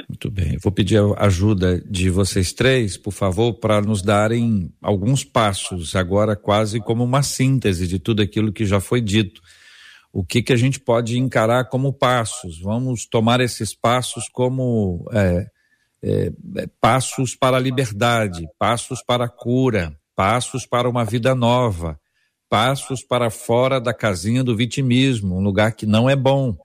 Muito 0.09 0.31
bem. 0.31 0.57
vou 0.63 0.73
pedir 0.73 0.99
a 0.99 1.27
ajuda 1.27 1.81
de 1.81 2.11
vocês 2.11 2.53
três, 2.53 2.97
por 2.97 3.13
favor, 3.13 3.55
para 3.55 3.81
nos 3.81 4.03
darem 4.03 4.73
alguns 4.81 5.25
passos, 5.25 5.97
agora 5.97 6.37
quase 6.37 6.81
como 6.81 7.03
uma 7.05 7.23
síntese 7.23 7.87
de 7.87 7.99
tudo 7.99 8.23
aquilo 8.23 8.53
que 8.53 8.65
já 8.65 8.81
foi 8.81 9.01
dito. 9.01 9.41
O 10.13 10.25
que, 10.25 10.43
que 10.43 10.53
a 10.53 10.57
gente 10.57 10.81
pode 10.81 11.19
encarar 11.19 11.69
como 11.69 11.93
passos? 11.93 12.61
Vamos 12.61 13.07
tomar 13.07 13.41
esses 13.41 13.75
passos 13.75 14.29
como 14.29 15.09
é, 15.13 15.47
é, 16.03 16.33
é 16.57 16.67
passos 16.81 17.35
para 17.35 17.57
a 17.57 17.61
liberdade, 17.61 18.49
passos 18.59 19.03
para 19.03 19.27
a 19.27 19.29
cura, 19.29 19.97
passos 20.17 20.67
para 20.67 20.89
uma 20.89 21.05
vida 21.05 21.35
nova, 21.35 21.99
passos 22.51 23.05
para 23.05 23.31
fora 23.31 23.81
da 23.81 23.95
casinha 23.95 24.43
do 24.43 24.57
vitimismo, 24.57 25.37
um 25.37 25.41
lugar 25.41 25.73
que 25.73 25.87
não 25.87 26.11
é 26.11 26.17
bom. 26.17 26.59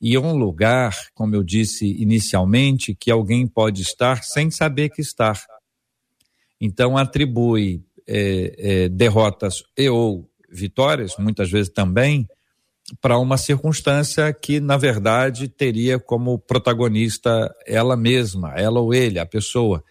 E 0.00 0.14
é 0.14 0.20
um 0.20 0.36
lugar, 0.36 0.96
como 1.12 1.34
eu 1.34 1.42
disse 1.42 1.84
inicialmente, 2.00 2.94
que 2.94 3.10
alguém 3.10 3.48
pode 3.48 3.82
estar 3.82 4.22
sem 4.22 4.48
saber 4.48 4.90
que 4.90 5.02
está. 5.02 5.32
Então, 6.60 6.96
atribui 6.96 7.82
é, 8.06 8.54
é, 8.58 8.88
derrotas 8.88 9.64
e 9.76 9.88
ou 9.88 10.30
vitórias, 10.48 11.16
muitas 11.18 11.50
vezes 11.50 11.70
também, 11.70 12.28
para 13.00 13.18
uma 13.18 13.36
circunstância 13.36 14.32
que, 14.32 14.60
na 14.60 14.76
verdade, 14.76 15.48
teria 15.48 15.98
como 15.98 16.38
protagonista 16.38 17.52
ela 17.66 17.96
mesma, 17.96 18.54
ela 18.54 18.80
ou 18.80 18.94
ele, 18.94 19.18
a 19.18 19.26
pessoa. 19.26 19.82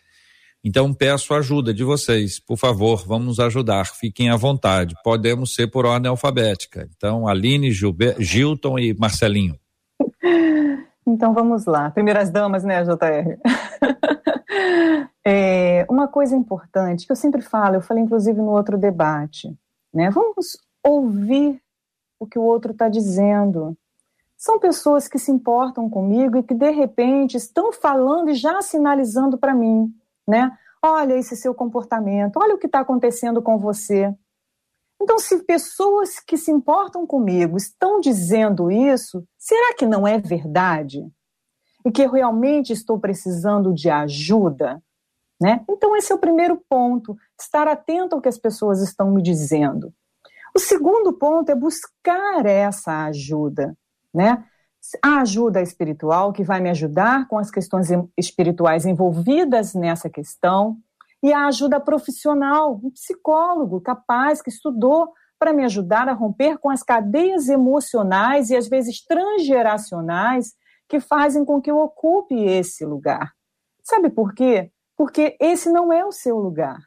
Então, 0.68 0.94
peço 0.94 1.34
ajuda 1.34 1.74
de 1.74 1.82
vocês, 1.82 2.42
por 2.42 2.58
favor, 2.58 3.02
vamos 3.08 3.26
nos 3.26 3.40
ajudar, 3.40 3.86
fiquem 3.86 4.30
à 4.30 4.36
vontade. 4.36 4.96
Podemos 5.02 5.56
ser 5.56 5.68
por 5.68 5.86
ordem 5.86 6.10
alfabética. 6.10 6.90
Então, 6.94 7.26
Aline, 7.26 7.72
Gilber, 7.72 8.18
Gilton 8.20 8.78
e 8.78 8.94
Marcelinho. 8.94 9.58
Então, 11.10 11.34
vamos 11.34 11.66
lá. 11.66 11.90
Primeiras 11.90 12.30
damas, 12.30 12.66
né, 12.66 12.84
JR? 12.84 13.40
é, 15.26 15.86
uma 15.90 16.06
coisa 16.06 16.36
importante 16.36 17.06
que 17.06 17.12
eu 17.14 17.16
sempre 17.16 17.42
falo, 17.42 17.76
eu 17.76 17.82
falei 17.82 18.04
inclusive 18.04 18.38
no 18.42 18.52
outro 18.52 18.78
debate, 18.78 19.58
né? 19.94 20.10
Vamos 20.10 20.58
ouvir 20.84 21.62
o 22.20 22.28
que 22.28 22.38
o 22.38 22.42
outro 22.42 22.74
está 22.74 22.90
dizendo. 22.90 23.74
São 24.36 24.60
pessoas 24.60 25.08
que 25.08 25.18
se 25.18 25.32
importam 25.32 25.90
comigo 25.90 26.40
e 26.40 26.44
que 26.44 26.54
de 26.54 26.72
repente 26.72 27.38
estão 27.38 27.72
falando 27.72 28.30
e 28.30 28.34
já 28.34 28.62
sinalizando 28.62 29.38
para 29.38 29.56
mim, 29.56 29.90
né? 30.28 30.52
Olha 30.84 31.16
esse 31.16 31.36
seu 31.36 31.56
comportamento, 31.56 32.38
olha 32.38 32.56
o 32.56 32.58
que 32.58 32.68
está 32.68 32.80
acontecendo 32.80 33.42
com 33.42 33.58
você. 33.58 34.14
Então, 35.02 35.20
se 35.20 35.44
pessoas 35.44 36.20
que 36.20 36.38
se 36.38 36.52
importam 36.52 37.06
comigo 37.06 37.56
estão 37.56 38.00
dizendo 38.00 38.72
isso, 38.72 39.24
será 39.38 39.76
que 39.76 39.86
não 39.86 40.08
é 40.08 40.18
verdade? 40.18 41.06
E 41.86 41.92
que 41.92 42.02
eu 42.02 42.12
realmente 42.12 42.74
estou 42.74 43.00
precisando 43.00 43.74
de 43.74 43.90
ajuda? 43.90 44.82
Né? 45.40 45.64
Então, 45.70 45.96
esse 45.96 46.12
é 46.12 46.16
o 46.16 46.20
primeiro 46.20 46.60
ponto, 46.68 47.16
estar 47.40 47.68
atento 47.68 48.16
ao 48.16 48.22
que 48.22 48.28
as 48.28 48.40
pessoas 48.40 48.82
estão 48.82 49.12
me 49.12 49.22
dizendo. 49.22 49.94
O 50.56 50.60
segundo 50.60 51.14
ponto 51.14 51.52
é 51.52 51.56
buscar 51.56 52.46
essa 52.48 53.06
ajuda, 53.06 53.78
né? 54.12 54.44
A 55.04 55.22
ajuda 55.22 55.62
espiritual 55.62 56.32
que 56.32 56.44
vai 56.44 56.62
me 56.62 56.70
ajudar 56.70 57.28
com 57.28 57.38
as 57.38 57.52
questões 57.52 57.90
espirituais 58.18 58.86
envolvidas 58.86 59.74
nessa 59.74 60.10
questão, 60.10 60.78
e 61.22 61.34
a 61.34 61.48
ajuda 61.48 61.80
profissional, 61.80 62.80
um 62.84 62.92
psicólogo 62.92 63.82
capaz 63.82 64.42
que 64.42 64.50
estudou 64.50 65.14
para 65.40 65.54
me 65.54 65.64
ajudar 65.66 66.08
a 66.08 66.14
romper 66.14 66.58
com 66.58 66.70
as 66.70 66.84
cadeias 66.84 67.48
emocionais 67.48 68.50
e 68.50 68.56
às 68.56 68.68
vezes 68.68 69.04
transgeracionais 69.04 70.54
que 70.88 71.00
fazem 71.00 71.44
com 71.44 71.62
que 71.62 71.70
eu 71.70 71.78
ocupe 71.78 72.36
esse 72.36 72.86
lugar. 72.86 73.34
Sabe 73.84 74.10
por 74.10 74.34
quê? 74.34 74.72
Porque 74.96 75.36
esse 75.40 75.70
não 75.70 75.92
é 75.92 76.06
o 76.06 76.12
seu 76.12 76.38
lugar. 76.38 76.80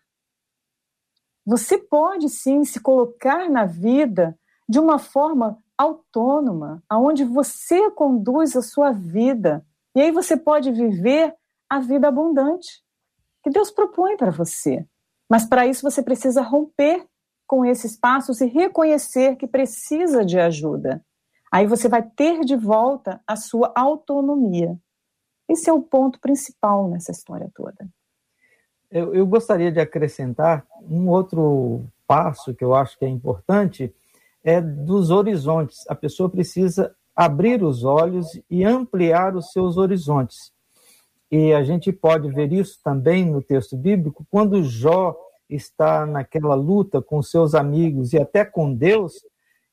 Você 1.47 1.79
pode 1.79 2.29
sim 2.29 2.65
se 2.65 2.81
colocar 2.81 3.49
na 3.49 3.65
vida 3.65 4.39
de 4.69 4.79
uma 4.79 4.99
forma 4.99 5.59
autônoma, 5.81 6.83
aonde 6.87 7.25
você 7.25 7.91
conduz 7.93 8.55
a 8.55 8.61
sua 8.61 8.93
vida. 8.93 9.65
E 9.95 10.01
aí 10.03 10.11
você 10.11 10.37
pode 10.37 10.71
viver 10.71 11.35
a 11.71 11.81
vida 11.81 12.09
abundante 12.09 12.83
que 13.43 13.49
Deus 13.49 13.71
propõe 13.71 14.15
para 14.15 14.31
você. 14.31 14.87
Mas 15.27 15.47
para 15.47 15.67
isso 15.67 15.83
você 15.83 16.03
precisa 16.03 16.43
romper 16.43 17.07
com 17.47 17.65
esses 17.65 17.97
passos 17.97 18.43
e 18.43 18.47
reconhecer 18.47 19.37
que 19.37 19.47
precisa 19.47 20.23
de 20.23 20.39
ajuda. 20.39 21.03
Aí 21.51 21.67
você 21.67 21.89
vai 21.89 22.03
ter 22.03 22.45
de 22.45 22.57
volta 22.57 23.19
a 23.27 23.35
sua 23.35 23.73
autonomia. 23.75 24.79
Esse 25.49 25.71
é 25.71 25.73
o 25.73 25.81
ponto 25.81 26.21
principal 26.21 26.89
nessa 26.89 27.11
história 27.11 27.51
toda. 27.55 27.89
Eu, 28.91 29.15
eu, 29.15 29.27
gostaria 29.27 29.73
de 29.73 29.81
acrescentar 29.81 30.67
um 30.83 31.09
outro 31.09 31.85
passo 32.07 32.55
que 32.55 32.65
eu 32.65 32.75
acho 32.75 32.99
que 32.99 33.05
é 33.05 33.09
importante, 33.09 33.95
é 34.43 34.61
dos 34.61 35.11
horizontes. 35.11 35.79
A 35.89 35.95
pessoa 35.95 36.29
precisa 36.29 36.95
abrir 37.15 37.63
os 37.63 37.85
olhos 37.85 38.27
e 38.49 38.65
ampliar 38.65 39.37
os 39.37 39.51
seus 39.53 39.77
horizontes. 39.77 40.53
E 41.31 41.53
a 41.53 41.63
gente 41.63 41.93
pode 41.93 42.31
ver 42.31 42.53
isso 42.53 42.79
também 42.83 43.25
no 43.25 43.43
texto 43.43 43.77
bíblico, 43.77 44.27
quando 44.31 44.63
Jó 44.63 45.17
está 45.49 46.07
naquela 46.07 46.55
luta 46.55 47.01
com 47.03 47.23
seus 47.23 47.55
amigos 47.55 48.13
e 48.13 48.19
até 48.19 48.45
com 48.45 48.75
Deus, 48.75 49.15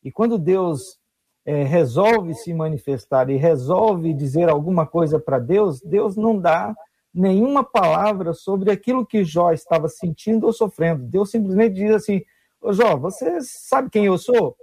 e 0.04 0.12
quando 0.12 0.38
Deus 0.38 1.00
é, 1.46 1.64
resolve 1.64 2.34
se 2.34 2.54
manifestar 2.54 3.30
e 3.30 3.38
resolve 3.38 4.14
dizer 4.14 4.50
alguma 4.50 4.86
coisa 4.86 5.20
para 5.20 5.40
Deus, 5.40 5.82
Deus 5.82 6.16
não 6.16 6.38
dá 6.38 6.76
nenhuma 7.14 7.64
palavra 7.64 8.34
sobre 8.34 8.70
aquilo 8.70 9.06
que 9.06 9.24
Jó 9.24 9.52
estava 9.52 9.88
sentindo 9.88 10.46
ou 10.46 10.54
sofrendo. 10.54 11.04
Deus 11.04 11.32
simplesmente 11.32 11.76
diz 11.76 11.92
assim: 11.92 12.22
Ô 12.68 12.74
Jó, 12.74 12.98
você 12.98 13.40
sabe 13.40 13.90
quem 13.90 14.08
eu 14.08 14.18
sou? 14.18 14.54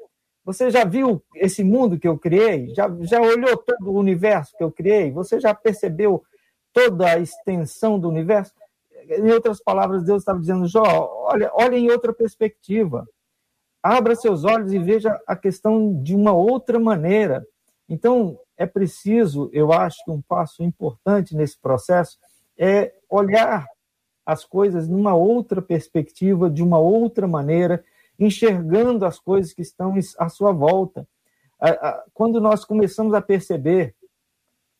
Você 0.44 0.70
já 0.70 0.84
viu 0.84 1.24
esse 1.36 1.64
mundo 1.64 1.98
que 1.98 2.06
eu 2.06 2.18
criei? 2.18 2.68
Já, 2.74 2.86
já 3.00 3.18
olhou 3.18 3.56
todo 3.56 3.90
o 3.90 3.98
universo 3.98 4.54
que 4.58 4.62
eu 4.62 4.70
criei? 4.70 5.10
Você 5.10 5.40
já 5.40 5.54
percebeu 5.54 6.22
toda 6.70 7.06
a 7.06 7.18
extensão 7.18 7.98
do 7.98 8.06
universo? 8.06 8.52
Em 9.08 9.30
outras 9.32 9.58
palavras, 9.58 10.04
Deus 10.04 10.20
estava 10.20 10.38
dizendo: 10.38 10.68
Jó, 10.68 10.84
olha, 11.30 11.50
olha 11.54 11.76
em 11.76 11.90
outra 11.90 12.12
perspectiva. 12.12 13.08
Abra 13.82 14.14
seus 14.14 14.44
olhos 14.44 14.74
e 14.74 14.78
veja 14.78 15.18
a 15.26 15.34
questão 15.34 16.02
de 16.02 16.14
uma 16.14 16.34
outra 16.34 16.78
maneira. 16.78 17.42
Então, 17.88 18.38
é 18.54 18.66
preciso, 18.66 19.48
eu 19.50 19.72
acho 19.72 20.04
que 20.04 20.10
um 20.10 20.20
passo 20.20 20.62
importante 20.62 21.34
nesse 21.34 21.58
processo 21.58 22.18
é 22.58 22.92
olhar 23.08 23.66
as 24.26 24.44
coisas 24.44 24.86
numa 24.86 25.14
outra 25.14 25.62
perspectiva, 25.62 26.50
de 26.50 26.62
uma 26.62 26.78
outra 26.78 27.26
maneira, 27.26 27.82
enxergando 28.18 29.04
as 29.04 29.18
coisas 29.18 29.52
que 29.52 29.62
estão 29.62 29.94
à 30.18 30.28
sua 30.28 30.52
volta. 30.52 31.06
Quando 32.12 32.40
nós 32.40 32.64
começamos 32.64 33.14
a 33.14 33.22
perceber 33.22 33.94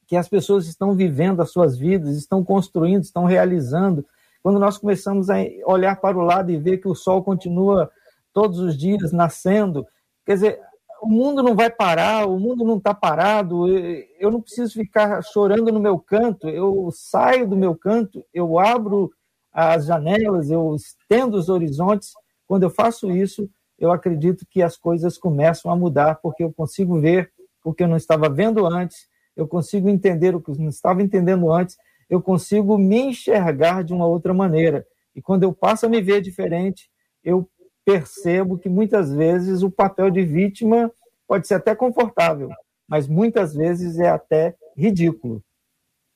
que 0.07 0.17
as 0.17 0.29
pessoas 0.29 0.67
estão 0.67 0.95
vivendo 0.95 1.41
as 1.41 1.51
suas 1.51 1.79
vidas, 1.79 2.17
estão 2.17 2.45
construindo, 2.45 3.03
estão 3.03 3.25
realizando, 3.25 4.05
quando 4.43 4.59
nós 4.59 4.77
começamos 4.77 5.31
a 5.31 5.37
olhar 5.65 5.99
para 6.01 6.19
o 6.19 6.23
lado 6.23 6.51
e 6.51 6.59
ver 6.59 6.79
que 6.79 6.89
o 6.89 6.95
sol 6.95 7.25
continua 7.25 7.91
todos 8.33 8.59
os 8.59 8.77
dias 8.77 9.13
nascendo, 9.13 9.87
quer 10.27 10.35
dizer, 10.35 10.61
o 11.01 11.09
mundo 11.09 11.43
não 11.43 11.55
vai 11.55 11.71
parar, 11.71 12.27
o 12.27 12.39
mundo 12.39 12.65
não 12.65 12.77
está 12.77 12.93
parado, 12.93 13.67
eu 13.69 14.31
não 14.31 14.41
preciso 14.41 14.75
ficar 14.75 15.23
chorando 15.23 15.73
no 15.73 15.81
meu 15.81 15.99
canto, 15.99 16.49
eu 16.49 16.91
saio 16.93 17.49
do 17.49 17.57
meu 17.57 17.75
canto, 17.75 18.25
eu 18.33 18.59
abro 18.59 19.11
as 19.53 19.87
janelas, 19.87 20.51
eu 20.51 20.75
estendo 20.75 21.37
os 21.37 21.49
horizontes. 21.49 22.13
Quando 22.47 22.65
eu 22.65 22.71
faço 22.71 23.11
isso, 23.11 23.49
eu 23.79 23.91
acredito 23.91 24.47
que 24.49 24.63
as 24.63 24.77
coisas 24.77 25.19
começam 25.19 25.71
a 25.71 25.77
mudar, 25.77 26.17
porque 26.17 26.45
eu 26.45 26.53
consigo 26.53 27.01
ver 27.01 27.33
o 27.65 27.73
que 27.73 27.83
eu 27.83 27.89
não 27.89 27.97
estava 27.97 28.29
vendo 28.29 28.67
antes, 28.67 29.09
eu 29.37 29.49
consigo 29.49 29.89
entender 29.89 30.35
o 30.35 30.41
que 30.41 30.51
eu 30.51 30.57
não 30.57 30.69
estava 30.69 31.03
entendendo 31.03 31.51
antes, 31.51 31.77
eu 32.09 32.23
consigo 32.23 32.79
me 32.79 33.01
enxergar 33.01 33.83
de 33.83 33.93
uma 33.93 34.07
outra 34.07 34.33
maneira. 34.33 34.87
E 35.15 35.23
quando 35.23 35.43
eu 35.43 35.53
passo 35.53 35.87
a 35.87 35.89
me 35.89 36.01
ver 36.01 36.21
diferente, 36.21 36.91
eu 37.23 37.49
percebo 37.85 38.59
que 38.59 38.69
muitas 38.69 39.13
vezes 39.13 39.63
o 39.63 39.71
papel 39.71 40.11
de 40.11 40.23
vítima 40.23 40.91
pode 41.27 41.47
ser 41.47 41.55
até 41.55 41.75
confortável, 41.75 42.51
mas 42.87 43.09
muitas 43.09 43.55
vezes 43.55 43.99
é 43.99 44.09
até 44.09 44.55
ridículo. 44.77 45.43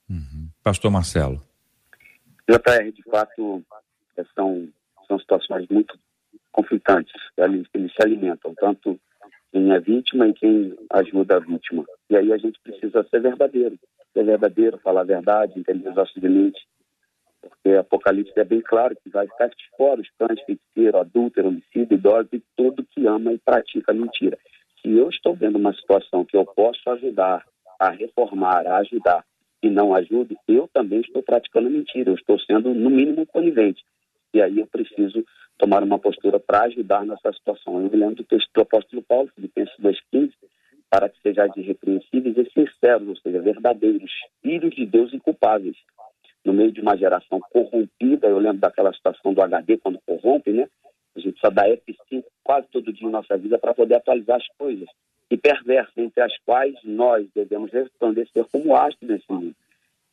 Uhum. 0.09 0.49
Pastor 0.63 0.91
Marcelo. 0.91 1.43
JR, 2.49 2.93
de 2.93 3.03
fato, 3.11 3.63
são, 4.35 4.69
são 5.07 5.19
situações 5.19 5.67
muito 5.69 5.99
conflitantes. 6.59 7.15
Eles, 7.37 7.69
eles 7.73 7.93
se 7.93 8.03
alimentam, 8.03 8.53
tanto 8.57 8.99
quem 9.53 9.73
é 9.73 9.79
vítima 9.79 10.27
e 10.27 10.35
quem 10.35 10.77
ajuda 10.91 11.37
a 11.37 11.41
vítima. 11.41 11.85
E 12.11 12.17
aí 12.17 12.33
a 12.33 12.37
gente 12.37 12.59
precisa 12.61 13.07
ser 13.09 13.21
verdadeiro. 13.21 13.79
Ser 14.13 14.25
verdadeiro, 14.25 14.79
falar 14.79 15.03
a 15.03 15.05
verdade, 15.05 15.59
entender 15.59 15.89
os 15.89 15.95
nossos 15.95 16.17
limites, 16.17 16.61
porque 17.41 17.77
Apocalipse 17.77 18.33
é 18.37 18.45
bem 18.45 18.61
claro 18.61 18.97
que 18.97 19.11
vai 19.11 19.27
ficar 19.29 19.49
de 19.49 19.55
fora 19.77 20.01
os 20.01 20.09
cães, 20.19 20.41
feiticeiro, 20.45 20.99
adúltero, 20.99 21.49
homicida, 21.49 21.95
idoso 21.95 22.29
e 22.33 22.43
todo 22.57 22.85
que 22.91 23.07
ama 23.07 23.33
e 23.33 23.39
pratica 23.39 23.93
mentira. 23.93 24.37
Se 24.81 24.91
eu 24.91 25.09
estou 25.09 25.35
vendo 25.35 25.57
uma 25.57 25.73
situação 25.73 26.25
que 26.25 26.37
eu 26.37 26.45
posso 26.45 26.91
ajudar 26.91 27.45
a 27.79 27.91
reformar, 27.91 28.67
a 28.67 28.79
ajudar 28.79 29.25
e 29.63 29.71
não 29.71 29.95
ajudo, 29.95 30.37
eu 30.49 30.69
também 30.73 31.01
estou 31.01 31.23
praticando 31.23 31.71
mentira, 31.71 32.11
eu 32.11 32.15
estou 32.15 32.39
sendo, 32.41 32.75
no 32.75 32.91
mínimo, 32.91 33.27
conivente. 33.27 33.85
E 34.33 34.43
aí 34.43 34.59
eu 34.59 34.67
preciso 34.67 35.25
tomar 35.59 35.83
uma 35.83 35.99
postura 35.99 36.39
para 36.39 36.63
ajudar 36.65 37.05
nessa 37.05 37.33
situação. 37.33 37.81
Eu 37.81 37.91
me 37.91 37.97
lembro 37.97 38.17
do 38.17 38.25
texto 38.25 38.49
do 38.55 38.63
apóstolo 38.63 39.03
Paulo, 39.03 39.31
Filipenses 39.35 39.75
2,15, 39.81 40.33
para 40.91 41.09
que 41.09 41.21
sejais 41.21 41.53
irrepreensíveis 41.57 42.37
e 42.37 42.51
sinceros, 42.51 43.09
ou 43.09 43.17
seja, 43.17 43.41
verdadeiros, 43.41 44.11
filhos 44.43 44.75
de 44.75 44.87
Deus 44.87 45.13
inculpáveis, 45.13 45.77
no 46.45 46.53
meio 46.53 46.73
de 46.73 46.81
uma 46.81 46.97
geração 46.97 47.41
corrompida. 47.51 48.29
Eu 48.29 48.39
lembro 48.39 48.59
daquela 48.59 48.93
situação 48.93 49.35
do 49.35 49.43
HD, 49.43 49.77
quando 49.79 50.01
corrompe, 50.07 50.51
né? 50.51 50.69
A 51.17 51.21
gente 51.21 51.39
só 51.41 51.51
dá 51.51 51.65
F5 51.69 52.25
quase 52.45 52.69
todo 52.69 52.93
dia 52.93 53.09
em 53.09 53.11
nossa 53.11 53.37
vida 53.37 53.59
para 53.59 53.75
poder 53.75 53.97
atualizar 53.97 54.37
as 54.37 54.47
coisas. 54.57 54.89
E 55.31 55.37
perversas, 55.37 55.93
entre 55.97 56.23
as 56.23 56.33
quais 56.47 56.75
nós 56.85 57.29
devemos 57.35 57.71
resplandecer 57.71 58.47
como 58.51 58.75
astros 58.75 59.11
nesse 59.11 59.31
mundo. 59.31 59.55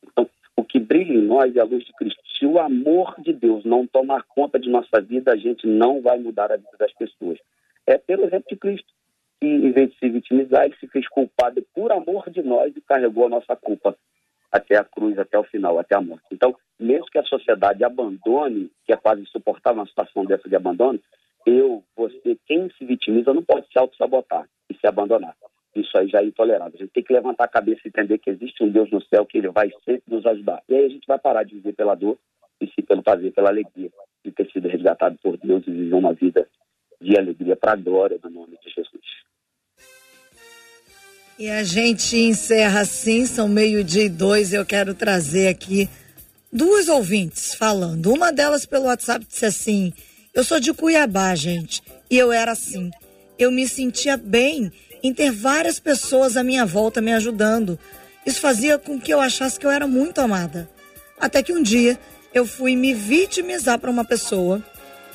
Então, 0.04 0.30
o 0.58 0.64
que 0.64 0.80
brilha 0.80 1.14
em 1.14 1.22
nós 1.22 1.56
é 1.56 1.60
a 1.60 1.66
luz 1.66 1.84
de 1.84 1.94
Cristo. 1.94 2.22
Se 2.38 2.46
o 2.46 2.60
amor 2.60 3.16
de 3.20 3.34
Deus 3.34 3.66
não 3.66 3.86
tomar 3.86 4.24
conta 4.24 4.60
de 4.60 4.70
nossa 4.70 5.02
vida, 5.02 5.34
a 5.34 5.38
gente 5.38 5.68
não 5.68 6.02
vai 6.02 6.18
mudar 6.18 6.52
a 6.52 6.58
vida 6.58 6.78
das 6.80 6.94
pessoas. 6.94 7.38
É 7.86 7.98
pelo 7.98 8.26
exemplo 8.26 8.48
de 8.50 8.56
Cristo, 8.56 8.88
que 9.40 9.48
em 9.48 9.72
vez 9.72 9.92
de 9.92 9.98
se 9.98 10.10
vitimizar, 10.10 10.66
ele 10.66 10.76
se 10.80 10.88
fez 10.88 11.08
culpado 11.08 11.64
por 11.74 11.92
amor 11.92 12.30
de 12.30 12.42
nós 12.42 12.76
e 12.76 12.82
carregou 12.82 13.26
a 13.26 13.30
nossa 13.30 13.56
culpa 13.56 13.96
até 14.52 14.78
a 14.78 14.84
cruz, 14.84 15.20
até 15.20 15.38
o 15.38 15.44
final, 15.44 15.78
até 15.78 15.96
a 15.96 16.02
morte. 16.02 16.26
Então, 16.32 16.56
mesmo 16.80 17.08
que 17.08 17.18
a 17.18 17.24
sociedade 17.24 17.84
abandone, 17.84 18.72
que 18.86 18.94
é 18.94 18.96
quase 18.98 19.22
insuportável 19.22 19.82
uma 19.82 19.88
situação 19.88 20.26
dessa 20.26 20.48
de 20.48 20.56
abandono, 20.56 21.00
eu, 21.46 21.84
você, 21.96 22.38
quem 22.48 22.70
se 22.78 22.86
vitimiza 22.86 23.34
não 23.34 23.44
pode 23.44 23.68
se 23.68 23.78
auto-sabotar 23.78 24.48
e 24.70 24.74
se 24.76 24.88
abandonar. 24.88 25.36
Isso 25.76 25.98
aí 25.98 26.08
já 26.08 26.22
é 26.22 26.26
intolerável. 26.26 26.74
A 26.76 26.78
gente 26.78 26.94
tem 26.94 27.04
que 27.04 27.14
levantar 27.14 27.44
a 27.44 27.50
cabeça 27.50 27.82
e 27.86 27.90
entender 27.90 28.18
que 28.18 28.30
existe 28.30 28.64
um 28.64 28.72
Deus 28.72 28.90
no 28.92 29.04
céu 29.04 29.26
que 29.26 29.38
ele 29.38 29.50
vai 29.50 29.70
sempre 29.84 30.04
nos 30.08 30.26
ajudar. 30.26 30.64
E 30.70 30.76
aí 30.76 30.86
a 30.86 30.90
gente 30.90 31.06
vai 31.06 31.20
parar 31.20 31.44
de 31.44 31.56
viver 31.56 31.74
pela 31.74 31.96
dor 31.96 32.18
e 32.62 32.68
sim 32.68 32.82
pelo 32.88 33.04
prazer, 33.04 33.34
pela 33.34 33.50
alegria 33.50 33.92
de 34.24 34.32
ter 34.32 34.50
sido 34.52 34.68
resgatado 34.68 35.18
por 35.22 35.38
Deus 35.38 35.64
e 35.68 35.72
viver 35.72 35.96
uma 35.96 36.14
vida 36.14 36.48
de 37.02 37.18
alegria 37.18 37.56
para 37.56 37.74
a 37.74 37.76
glória 37.76 38.18
do 38.18 38.30
nome 38.30 38.58
de 38.64 38.70
Jesus. 38.74 39.04
E 41.38 41.50
a 41.50 41.64
gente 41.64 42.16
encerra 42.16 42.82
assim, 42.82 43.26
são 43.26 43.48
meio-dia 43.48 44.06
e 44.06 44.10
dois. 44.10 44.54
Eu 44.54 44.66
quero 44.66 44.94
trazer 44.96 45.50
aqui 45.50 45.90
duas 46.52 46.88
ouvintes 46.88 47.54
falando. 47.54 48.14
Uma 48.14 48.32
delas 48.32 48.66
pelo 48.66 48.86
WhatsApp 48.86 49.26
disse 49.26 49.46
assim: 49.46 49.94
Eu 50.34 50.46
sou 50.46 50.60
de 50.62 50.74
Cuiabá, 50.74 51.36
gente, 51.36 51.82
e 52.10 52.18
eu 52.18 52.32
era 52.32 52.54
assim. 52.54 52.90
Eu 53.38 53.52
me 53.52 53.68
sentia 53.68 54.16
bem 54.16 54.72
em 55.06 55.14
ter 55.14 55.32
várias 55.32 55.80
pessoas 55.80 56.38
à 56.38 56.44
minha 56.44 56.66
volta 56.66 57.02
me 57.02 57.14
ajudando. 57.14 57.78
Isso 58.26 58.40
fazia 58.40 58.78
com 58.78 59.00
que 59.00 59.14
eu 59.14 59.20
achasse 59.20 59.60
que 59.60 59.66
eu 59.66 59.72
era 59.72 59.88
muito 59.88 60.20
amada. 60.20 60.70
Até 61.20 61.44
que 61.44 61.54
um 61.54 61.62
dia 61.62 62.00
eu 62.34 62.46
fui 62.46 62.76
me 62.76 62.94
vitimizar 62.94 63.80
para 63.80 63.92
uma 63.92 64.06
pessoa 64.06 64.64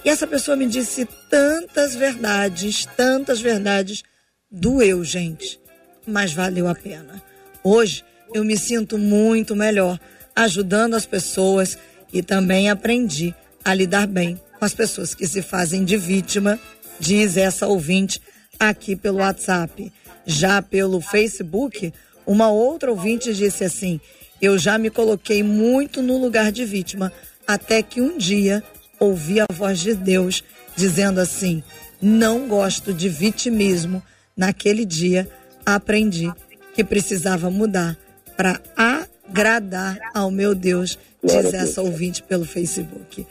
e 0.04 0.08
essa 0.08 0.26
pessoa 0.26 0.56
me 0.56 0.66
disse 0.66 1.06
tantas 1.28 1.94
verdades, 1.94 2.86
tantas 2.96 3.40
verdades. 3.40 4.02
Doeu, 4.50 5.04
gente 5.04 5.60
mas 6.06 6.32
valeu 6.32 6.68
a 6.68 6.74
pena. 6.74 7.22
Hoje 7.62 8.04
eu 8.34 8.44
me 8.44 8.58
sinto 8.58 8.98
muito 8.98 9.54
melhor 9.56 9.98
ajudando 10.34 10.94
as 10.94 11.06
pessoas 11.06 11.78
e 12.12 12.22
também 12.22 12.70
aprendi 12.70 13.34
a 13.64 13.74
lidar 13.74 14.06
bem 14.06 14.40
com 14.58 14.64
as 14.64 14.74
pessoas 14.74 15.14
que 15.14 15.26
se 15.26 15.42
fazem 15.42 15.84
de 15.84 15.96
vítima, 15.96 16.58
diz 16.98 17.36
essa 17.36 17.66
ouvinte 17.66 18.20
aqui 18.60 18.94
pelo 18.94 19.18
WhatsApp. 19.18 19.90
Já 20.26 20.60
pelo 20.60 21.00
Facebook, 21.00 21.92
uma 22.26 22.50
outra 22.50 22.90
ouvinte 22.90 23.34
disse 23.34 23.64
assim: 23.64 23.98
Eu 24.40 24.58
já 24.58 24.76
me 24.76 24.90
coloquei 24.90 25.42
muito 25.42 26.02
no 26.02 26.18
lugar 26.18 26.52
de 26.52 26.64
vítima, 26.66 27.10
até 27.46 27.82
que 27.82 28.00
um 28.02 28.18
dia 28.18 28.62
ouvi 29.00 29.40
a 29.40 29.46
voz 29.52 29.80
de 29.80 29.94
Deus 29.94 30.44
dizendo 30.76 31.18
assim: 31.18 31.64
Não 32.00 32.46
gosto 32.46 32.92
de 32.92 33.08
vitimismo. 33.08 34.02
Naquele 34.36 34.84
dia, 34.84 35.28
aprendi 35.66 36.32
que 36.74 36.84
precisava 36.84 37.50
mudar 37.50 37.98
para 38.36 38.60
agradar 38.74 39.98
ao 40.14 40.30
meu 40.30 40.54
Deus, 40.54 40.98
diz 41.22 41.52
essa 41.52 41.82
ouvinte 41.82 42.22
pelo 42.22 42.44
Facebook. 42.44 43.26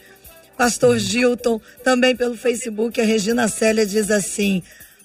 Pastor 0.55 0.99
Gilton, 0.99 1.59
também 1.83 2.15
pelo 2.15 2.35
Facebook, 2.35 2.99
a 2.99 3.05
Regina 3.05 3.47
Célia 3.47 3.85
diz 3.85 4.11
assim: 4.11 4.61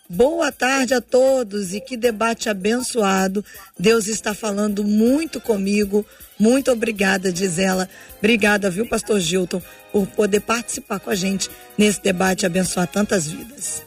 Boa 0.08 0.52
tarde 0.52 0.92
a 0.92 1.00
todos 1.00 1.72
e 1.72 1.80
que 1.80 1.96
debate 1.96 2.50
abençoado. 2.50 3.42
Deus 3.78 4.06
está 4.06 4.34
falando 4.34 4.84
muito 4.84 5.40
comigo. 5.40 6.04
Muito 6.38 6.70
obrigada, 6.70 7.32
diz 7.32 7.58
ela. 7.58 7.88
Obrigada, 8.18 8.70
viu, 8.70 8.86
Pastor 8.86 9.18
Gilton, 9.18 9.62
por 9.90 10.06
poder 10.08 10.40
participar 10.40 11.00
com 11.00 11.08
a 11.08 11.14
gente 11.14 11.50
nesse 11.78 12.02
debate 12.02 12.42
e 12.42 12.46
abençoar 12.46 12.86
tantas 12.86 13.26
vidas. 13.28 13.82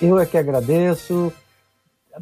Eu 0.00 0.18
é 0.18 0.26
que 0.26 0.36
agradeço 0.36 1.32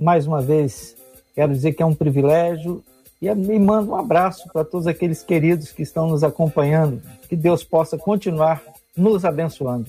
mais 0.00 0.26
uma 0.26 0.40
vez, 0.40 0.94
quero 1.34 1.52
dizer 1.52 1.72
que 1.72 1.82
é 1.82 1.86
um 1.86 1.94
privilégio 1.94 2.84
e 3.20 3.34
me 3.34 3.58
mando 3.58 3.92
um 3.92 3.96
abraço 3.96 4.48
para 4.52 4.64
todos 4.64 4.86
aqueles 4.86 5.22
queridos 5.22 5.72
que 5.72 5.82
estão 5.82 6.06
nos 6.06 6.22
acompanhando. 6.22 7.02
Que 7.28 7.34
Deus 7.34 7.64
possa 7.64 7.98
continuar 7.98 8.62
nos 8.96 9.24
abençoando. 9.24 9.86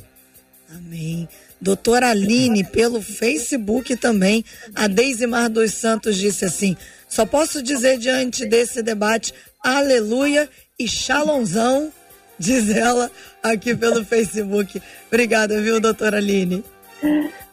Amém. 0.70 1.28
Doutora 1.60 2.10
Aline, 2.10 2.64
pelo 2.64 3.02
Facebook 3.02 3.96
também, 3.96 4.46
a 4.76 4.88
Mar 5.28 5.50
dos 5.50 5.74
Santos 5.74 6.16
disse 6.16 6.46
assim: 6.46 6.78
só 7.08 7.26
posso 7.26 7.64
dizer 7.64 7.98
diante 7.98 8.46
desse 8.46 8.84
debate, 8.84 9.34
aleluia 9.64 10.50
e 10.78 10.88
shalomzão, 10.88 11.92
diz 12.38 12.70
ela 12.70 13.10
aqui 13.42 13.76
pelo 13.76 14.06
Facebook. 14.06 14.82
Obrigada, 15.08 15.60
viu, 15.62 15.80
doutora 15.80 16.18
Aline? 16.18 16.64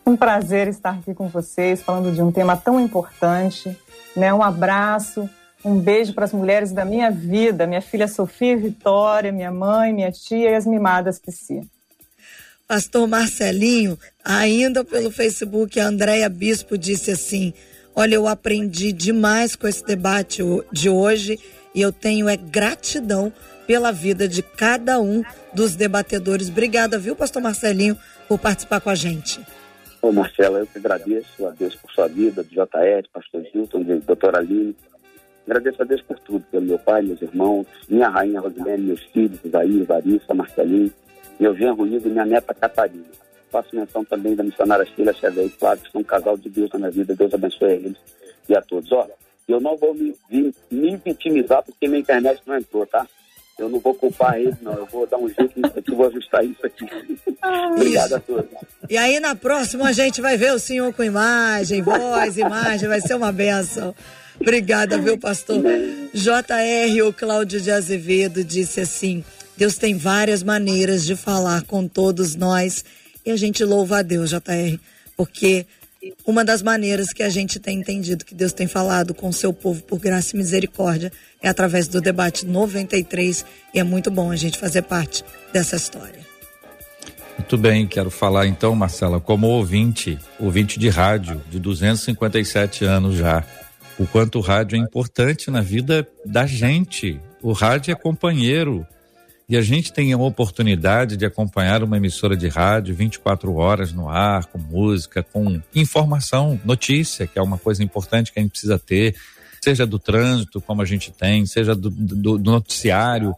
Um 0.07 0.17
prazer 0.17 0.69
estar 0.69 0.91
aqui 0.91 1.15
com 1.15 1.29
vocês, 1.29 1.81
falando 1.81 2.13
de 2.13 2.21
um 2.21 2.31
tema 2.31 2.57
tão 2.57 2.79
importante. 2.79 3.75
Né? 4.15 4.35
Um 4.35 4.43
abraço, 4.43 5.29
um 5.65 5.79
beijo 5.79 6.13
para 6.13 6.25
as 6.25 6.33
mulheres 6.33 6.73
da 6.73 6.85
minha 6.85 7.11
vida, 7.11 7.67
minha 7.67 7.81
filha 7.81 8.07
Sofia 8.07 8.57
Vitória, 8.57 9.33
minha 9.33 9.51
mãe, 9.51 9.93
minha 9.95 10.13
tia 10.13 10.51
e 10.51 10.55
as 10.55 10.67
mimadas 10.67 11.19
Psi. 11.19 11.63
Pastor 12.67 13.07
Marcelinho, 13.07 13.99
ainda 14.25 14.83
pelo 14.83 15.11
Facebook, 15.11 15.79
a 15.79 15.87
Andréia 15.87 16.29
Bispo 16.31 16.79
disse 16.79 17.11
assim: 17.11 17.53
Olha, 17.95 18.15
eu 18.15 18.27
aprendi 18.27 18.91
demais 18.91 19.55
com 19.55 19.69
esse 19.69 19.85
debate 19.85 20.43
de 20.73 20.89
hoje 20.89 21.39
e 21.75 21.83
eu 21.83 21.93
tenho 21.93 22.27
é 22.27 22.37
gratidão 22.37 23.31
pela 23.67 23.93
vida 23.93 24.27
de 24.27 24.43
cada 24.43 24.99
um 24.99 25.23
dos 25.53 25.77
debatedores. 25.77 26.49
Obrigada, 26.49 26.99
viu, 26.99 27.15
Pastor 27.15 27.43
Marcelinho, 27.43 27.99
por 28.27 28.39
participar 28.39 28.81
com 28.81 28.89
a 28.89 28.95
gente. 28.95 29.41
Ô 30.01 30.11
Marcela, 30.11 30.59
eu 30.59 30.67
que 30.67 30.79
agradeço 30.79 31.47
a 31.47 31.51
Deus 31.51 31.75
por 31.75 31.91
sua 31.91 32.09
vida, 32.09 32.43
do 32.43 32.49
JR, 32.49 33.09
pastor 33.13 33.43
Gilton, 33.53 33.83
de 33.83 33.97
doutora 34.01 34.39
Aline. 34.39 34.75
Agradeço 35.47 35.83
a 35.83 35.85
Deus 35.85 36.01
por 36.03 36.19
tudo, 36.21 36.45
pelo 36.51 36.65
meu 36.65 36.79
pai, 36.79 37.03
meus 37.03 37.21
irmãos, 37.21 37.67
minha 37.89 38.09
rainha 38.09 38.41
Rosilene, 38.41 38.85
meus 38.85 39.03
filhos, 39.13 39.39
Isaí, 39.45 39.85
Larissa, 39.87 40.33
Marcelinho, 40.33 40.93
meu 41.39 41.57
genro 41.57 41.87
Ivo 41.87 42.09
e 42.09 42.11
minha 42.11 42.25
neta 42.25 42.55
Catarina. 42.55 43.05
Faço 43.51 43.75
menção 43.75 44.05
também 44.05 44.35
da 44.35 44.43
missionária 44.43 44.85
Sheila 44.85 45.13
Xavier 45.13 45.47
e 45.47 45.51
Flávio, 45.51 45.85
que 45.85 45.93
são 45.93 46.01
um 46.01 46.05
casal 46.05 46.37
de 46.37 46.49
Deus 46.49 46.71
na 46.73 46.79
minha 46.79 46.91
vida. 46.91 47.15
Deus 47.15 47.33
abençoe 47.33 47.71
a 47.71 47.75
eles 47.75 47.97
e 48.49 48.57
a 48.57 48.63
todos. 48.63 48.91
Olha, 48.93 49.13
eu 49.47 49.61
não 49.61 49.77
vou 49.77 49.95
me, 49.95 50.15
me 50.71 50.97
vitimizar 50.97 51.63
porque 51.63 51.87
minha 51.87 52.01
internet 52.01 52.43
não 52.47 52.57
entrou, 52.57 52.87
tá? 52.87 53.07
Eu 53.59 53.69
não 53.69 53.79
vou 53.79 53.95
culpar 53.95 54.37
ele, 54.41 54.57
não. 54.61 54.73
Eu 54.73 54.87
vou 54.87 55.07
dar 55.07 55.19
um 55.19 55.29
jeito 55.29 55.53
nisso 55.55 55.79
aqui, 55.79 55.95
vou 55.95 56.07
ajustar 56.09 56.45
isso 56.45 56.67
aqui. 56.67 56.85
Obrigado 57.77 58.15
a 58.15 58.21
todos. 58.21 58.51
E 58.91 58.97
aí 58.97 59.21
na 59.21 59.37
próxima 59.37 59.89
a 59.89 59.93
gente 59.93 60.21
vai 60.21 60.37
ver 60.37 60.53
o 60.53 60.59
senhor 60.59 60.93
com 60.93 61.05
imagem, 61.05 61.83
voz, 61.83 62.37
imagem, 62.37 62.89
vai 62.89 63.01
ser 63.01 63.15
uma 63.15 63.31
benção. 63.31 63.95
Obrigada, 64.41 64.99
viu, 64.99 65.17
pastor? 65.17 65.63
JR, 66.13 67.03
o 67.07 67.13
Cláudio 67.13 67.61
de 67.61 67.71
Azevedo, 67.71 68.43
disse 68.43 68.81
assim: 68.81 69.25
Deus 69.57 69.77
tem 69.77 69.97
várias 69.97 70.43
maneiras 70.43 71.05
de 71.05 71.15
falar 71.15 71.63
com 71.63 71.87
todos 71.87 72.35
nós 72.35 72.85
e 73.25 73.31
a 73.31 73.37
gente 73.37 73.65
louva 73.65 73.99
a 73.99 74.03
Deus, 74.03 74.31
JR, 74.31 74.79
porque 75.17 75.67
uma 76.27 76.45
das 76.45 76.63
maneiras 76.63 77.13
que 77.13 77.23
a 77.23 77.29
gente 77.29 77.59
tem 77.59 77.79
entendido 77.79 78.25
que 78.25 78.35
Deus 78.35 78.53
tem 78.53 78.67
falado 78.67 79.15
com 79.15 79.29
o 79.29 79.33
seu 79.33 79.53
povo 79.53 79.83
por 79.83 79.99
graça 79.99 80.35
e 80.35 80.39
misericórdia 80.39 81.11
é 81.41 81.49
através 81.49 81.89
do 81.89 82.01
debate 82.01 82.45
93 82.45 83.45
e 83.73 83.79
é 83.79 83.85
muito 83.85 84.11
bom 84.11 84.31
a 84.31 84.37
gente 84.37 84.59
fazer 84.59 84.83
parte 84.83 85.25
dessa 85.53 85.77
história. 85.77 86.25
Muito 87.39 87.57
bem, 87.59 87.87
quero 87.87 88.11
falar 88.11 88.47
então, 88.47 88.75
Marcela, 88.75 89.21
como 89.21 89.49
ouvinte, 89.49 90.19
ouvinte 90.39 90.79
de 90.79 90.89
rádio 90.89 91.43
de 91.51 91.59
257 91.59 92.85
anos 92.85 93.17
já, 93.17 93.45
o 93.99 94.07
quanto 94.07 94.39
o 94.39 94.43
rádio 94.43 94.77
é 94.77 94.79
importante 94.79 95.51
na 95.51 95.61
vida 95.61 96.07
da 96.25 96.47
gente. 96.47 97.21
O 97.43 97.53
rádio 97.53 97.93
é 97.93 97.95
companheiro, 97.95 98.87
e 99.49 99.57
a 99.57 99.63
gente 99.63 99.93
tem 99.93 100.13
a 100.13 100.17
oportunidade 100.17 101.17
de 101.17 101.27
acompanhar 101.27 101.83
uma 101.83 101.99
emissora 101.99 102.37
de 102.37 102.49
rádio 102.49 102.95
24 102.95 103.55
horas 103.55 103.93
no 103.93 104.09
ar, 104.09 104.47
com 104.47 104.59
música, 104.59 105.23
com 105.23 105.61
informação, 105.75 106.59
notícia, 106.65 107.27
que 107.27 107.39
é 107.39 107.43
uma 107.43 107.59
coisa 107.59 107.85
importante 107.85 108.33
que 108.33 108.39
a 108.39 108.43
gente 108.43 108.53
precisa 108.53 108.79
ter, 108.79 109.15
seja 109.63 109.87
do 109.87 109.99
trânsito, 109.99 110.61
como 110.63 110.81
a 110.81 110.85
gente 110.87 111.13
tem, 111.13 111.45
seja 111.45 111.75
do, 111.75 111.91
do, 111.91 112.39
do 112.39 112.51
noticiário 112.51 113.35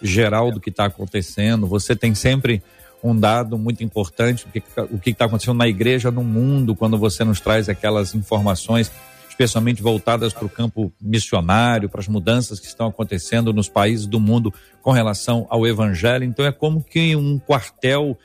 geral 0.00 0.50
do 0.50 0.60
que 0.60 0.70
está 0.70 0.86
acontecendo. 0.86 1.66
Você 1.66 1.94
tem 1.94 2.14
sempre 2.14 2.62
um 3.02 3.18
dado 3.18 3.58
muito 3.58 3.84
importante, 3.84 4.46
o 4.90 4.98
que 4.98 5.10
está 5.10 5.26
acontecendo 5.26 5.56
na 5.56 5.68
igreja, 5.68 6.10
no 6.10 6.24
mundo, 6.24 6.74
quando 6.74 6.98
você 6.98 7.22
nos 7.22 7.40
traz 7.40 7.68
aquelas 7.68 8.14
informações 8.14 8.90
especialmente 9.40 9.80
voltadas 9.80 10.34
para 10.34 10.44
o 10.44 10.50
campo 10.50 10.92
missionário, 11.00 11.88
para 11.88 12.00
as 12.00 12.08
mudanças 12.08 12.60
que 12.60 12.66
estão 12.66 12.88
acontecendo 12.88 13.54
nos 13.54 13.70
países 13.70 14.06
do 14.06 14.20
mundo 14.20 14.52
com 14.82 14.90
relação 14.90 15.46
ao 15.48 15.66
evangelho. 15.66 16.24
Então 16.24 16.44
é 16.44 16.52
como 16.52 16.82
que 16.82 17.16
um 17.16 17.38
quartel 17.38 18.18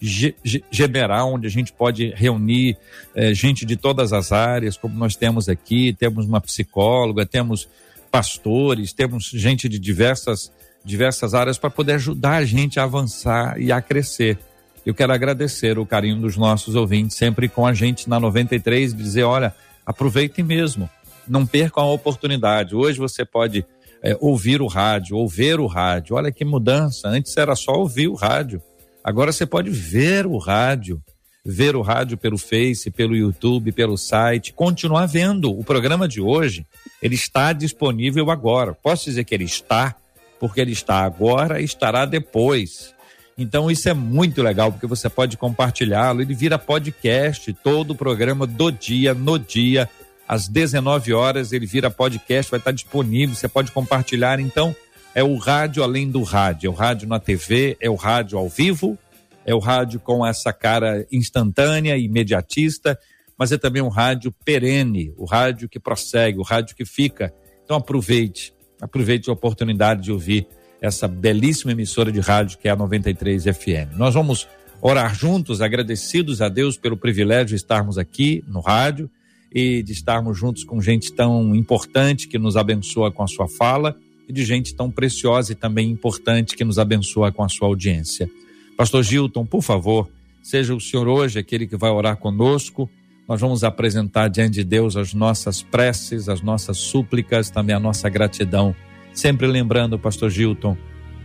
Geberá, 0.00 1.24
onde 1.24 1.46
a 1.46 1.50
gente 1.50 1.72
pode 1.72 2.10
reunir 2.16 2.78
eh, 3.14 3.34
gente 3.34 3.66
de 3.66 3.76
todas 3.76 4.14
as 4.14 4.32
áreas, 4.32 4.76
como 4.76 4.96
nós 4.96 5.14
temos 5.14 5.46
aqui, 5.46 5.92
temos 5.92 6.24
uma 6.24 6.40
psicóloga, 6.40 7.26
temos 7.26 7.68
pastores, 8.10 8.94
temos 8.94 9.24
gente 9.24 9.68
de 9.68 9.78
diversas, 9.78 10.50
diversas 10.82 11.34
áreas 11.34 11.58
para 11.58 11.68
poder 11.68 11.94
ajudar 11.94 12.36
a 12.36 12.44
gente 12.46 12.80
a 12.80 12.84
avançar 12.84 13.60
e 13.60 13.70
a 13.70 13.82
crescer. 13.82 14.38
Eu 14.86 14.94
quero 14.94 15.12
agradecer 15.12 15.78
o 15.78 15.84
carinho 15.84 16.20
dos 16.20 16.36
nossos 16.38 16.74
ouvintes, 16.74 17.16
sempre 17.16 17.46
com 17.46 17.66
a 17.66 17.74
gente 17.74 18.08
na 18.08 18.18
93, 18.18 18.94
dizer: 18.94 19.24
olha, 19.24 19.54
aproveitem 19.90 20.44
mesmo, 20.44 20.88
não 21.28 21.44
percam 21.44 21.82
a 21.82 21.92
oportunidade. 21.92 22.74
Hoje 22.74 22.98
você 22.98 23.24
pode 23.24 23.66
é, 24.02 24.16
ouvir 24.20 24.62
o 24.62 24.66
rádio 24.66 25.16
ou 25.16 25.28
ver 25.28 25.60
o 25.60 25.66
rádio. 25.66 26.16
Olha 26.16 26.32
que 26.32 26.44
mudança. 26.44 27.08
Antes 27.08 27.36
era 27.36 27.54
só 27.56 27.72
ouvir 27.72 28.08
o 28.08 28.14
rádio. 28.14 28.62
Agora 29.02 29.32
você 29.32 29.44
pode 29.44 29.68
ver 29.70 30.26
o 30.26 30.38
rádio. 30.38 31.02
Ver 31.44 31.74
o 31.74 31.80
rádio 31.80 32.18
pelo 32.18 32.36
Face, 32.36 32.90
pelo 32.90 33.16
YouTube, 33.16 33.72
pelo 33.72 33.96
site, 33.96 34.52
continuar 34.52 35.06
vendo. 35.06 35.50
O 35.50 35.64
programa 35.64 36.06
de 36.06 36.20
hoje, 36.20 36.66
ele 37.02 37.14
está 37.14 37.52
disponível 37.52 38.30
agora. 38.30 38.74
Posso 38.74 39.06
dizer 39.06 39.24
que 39.24 39.34
ele 39.34 39.44
está, 39.44 39.96
porque 40.38 40.60
ele 40.60 40.72
está 40.72 40.98
agora 40.98 41.60
e 41.60 41.64
estará 41.64 42.04
depois. 42.04 42.94
Então 43.42 43.70
isso 43.70 43.88
é 43.88 43.94
muito 43.94 44.42
legal, 44.42 44.70
porque 44.70 44.86
você 44.86 45.08
pode 45.08 45.36
compartilhá-lo. 45.36 46.20
Ele 46.20 46.34
vira 46.34 46.58
podcast, 46.58 47.52
todo 47.54 47.92
o 47.92 47.94
programa 47.94 48.46
do 48.46 48.70
dia, 48.70 49.14
no 49.14 49.38
dia 49.38 49.88
às 50.30 50.46
19 50.46 51.12
horas 51.12 51.52
ele 51.52 51.66
vira 51.66 51.90
podcast, 51.90 52.48
vai 52.48 52.60
estar 52.60 52.70
disponível, 52.70 53.34
você 53.34 53.48
pode 53.48 53.72
compartilhar. 53.72 54.38
Então, 54.38 54.76
é 55.12 55.24
o 55.24 55.36
rádio 55.36 55.82
além 55.82 56.08
do 56.08 56.22
rádio, 56.22 56.68
é 56.68 56.70
o 56.70 56.74
rádio 56.74 57.08
na 57.08 57.18
TV, 57.18 57.76
é 57.80 57.90
o 57.90 57.96
rádio 57.96 58.38
ao 58.38 58.48
vivo, 58.48 58.96
é 59.44 59.52
o 59.52 59.58
rádio 59.58 59.98
com 59.98 60.24
essa 60.24 60.52
cara 60.52 61.04
instantânea, 61.10 61.96
imediatista, 61.96 62.96
mas 63.36 63.50
é 63.50 63.58
também 63.58 63.82
um 63.82 63.88
rádio 63.88 64.32
perene, 64.44 65.12
o 65.16 65.24
rádio 65.24 65.68
que 65.68 65.80
prossegue, 65.80 66.38
o 66.38 66.42
rádio 66.42 66.76
que 66.76 66.84
fica. 66.84 67.34
Então 67.64 67.76
aproveite, 67.76 68.54
aproveite 68.80 69.28
a 69.30 69.32
oportunidade 69.32 70.02
de 70.02 70.12
ouvir 70.12 70.46
essa 70.80 71.06
belíssima 71.06 71.72
emissora 71.72 72.10
de 72.10 72.20
rádio 72.20 72.58
que 72.58 72.68
é 72.68 72.70
a 72.70 72.76
93 72.76 73.44
FM. 73.44 73.96
Nós 73.96 74.14
vamos 74.14 74.48
orar 74.80 75.14
juntos, 75.14 75.60
agradecidos 75.60 76.40
a 76.40 76.48
Deus 76.48 76.76
pelo 76.76 76.96
privilégio 76.96 77.48
de 77.48 77.56
estarmos 77.56 77.98
aqui 77.98 78.42
no 78.48 78.60
rádio 78.60 79.10
e 79.52 79.82
de 79.82 79.92
estarmos 79.92 80.38
juntos 80.38 80.64
com 80.64 80.80
gente 80.80 81.12
tão 81.12 81.54
importante 81.54 82.28
que 82.28 82.38
nos 82.38 82.56
abençoa 82.56 83.10
com 83.10 83.22
a 83.22 83.26
sua 83.26 83.48
fala 83.48 83.96
e 84.28 84.32
de 84.32 84.44
gente 84.44 84.74
tão 84.74 84.90
preciosa 84.90 85.52
e 85.52 85.54
também 85.54 85.90
importante 85.90 86.56
que 86.56 86.64
nos 86.64 86.78
abençoa 86.78 87.32
com 87.32 87.42
a 87.42 87.48
sua 87.48 87.68
audiência. 87.68 88.30
Pastor 88.76 89.02
Gilton, 89.02 89.44
por 89.44 89.60
favor, 89.60 90.08
seja 90.42 90.74
o 90.74 90.80
senhor 90.80 91.06
hoje 91.08 91.38
aquele 91.38 91.66
que 91.66 91.76
vai 91.76 91.90
orar 91.90 92.16
conosco. 92.16 92.88
Nós 93.28 93.40
vamos 93.40 93.62
apresentar 93.62 94.28
diante 94.28 94.54
de 94.54 94.64
Deus 94.64 94.96
as 94.96 95.12
nossas 95.12 95.62
preces, 95.62 96.28
as 96.28 96.40
nossas 96.40 96.78
súplicas, 96.78 97.50
também 97.50 97.74
a 97.74 97.80
nossa 97.80 98.08
gratidão. 98.08 98.74
Sempre 99.12 99.46
lembrando, 99.46 99.98
Pastor 99.98 100.30
Gilton, 100.30 100.76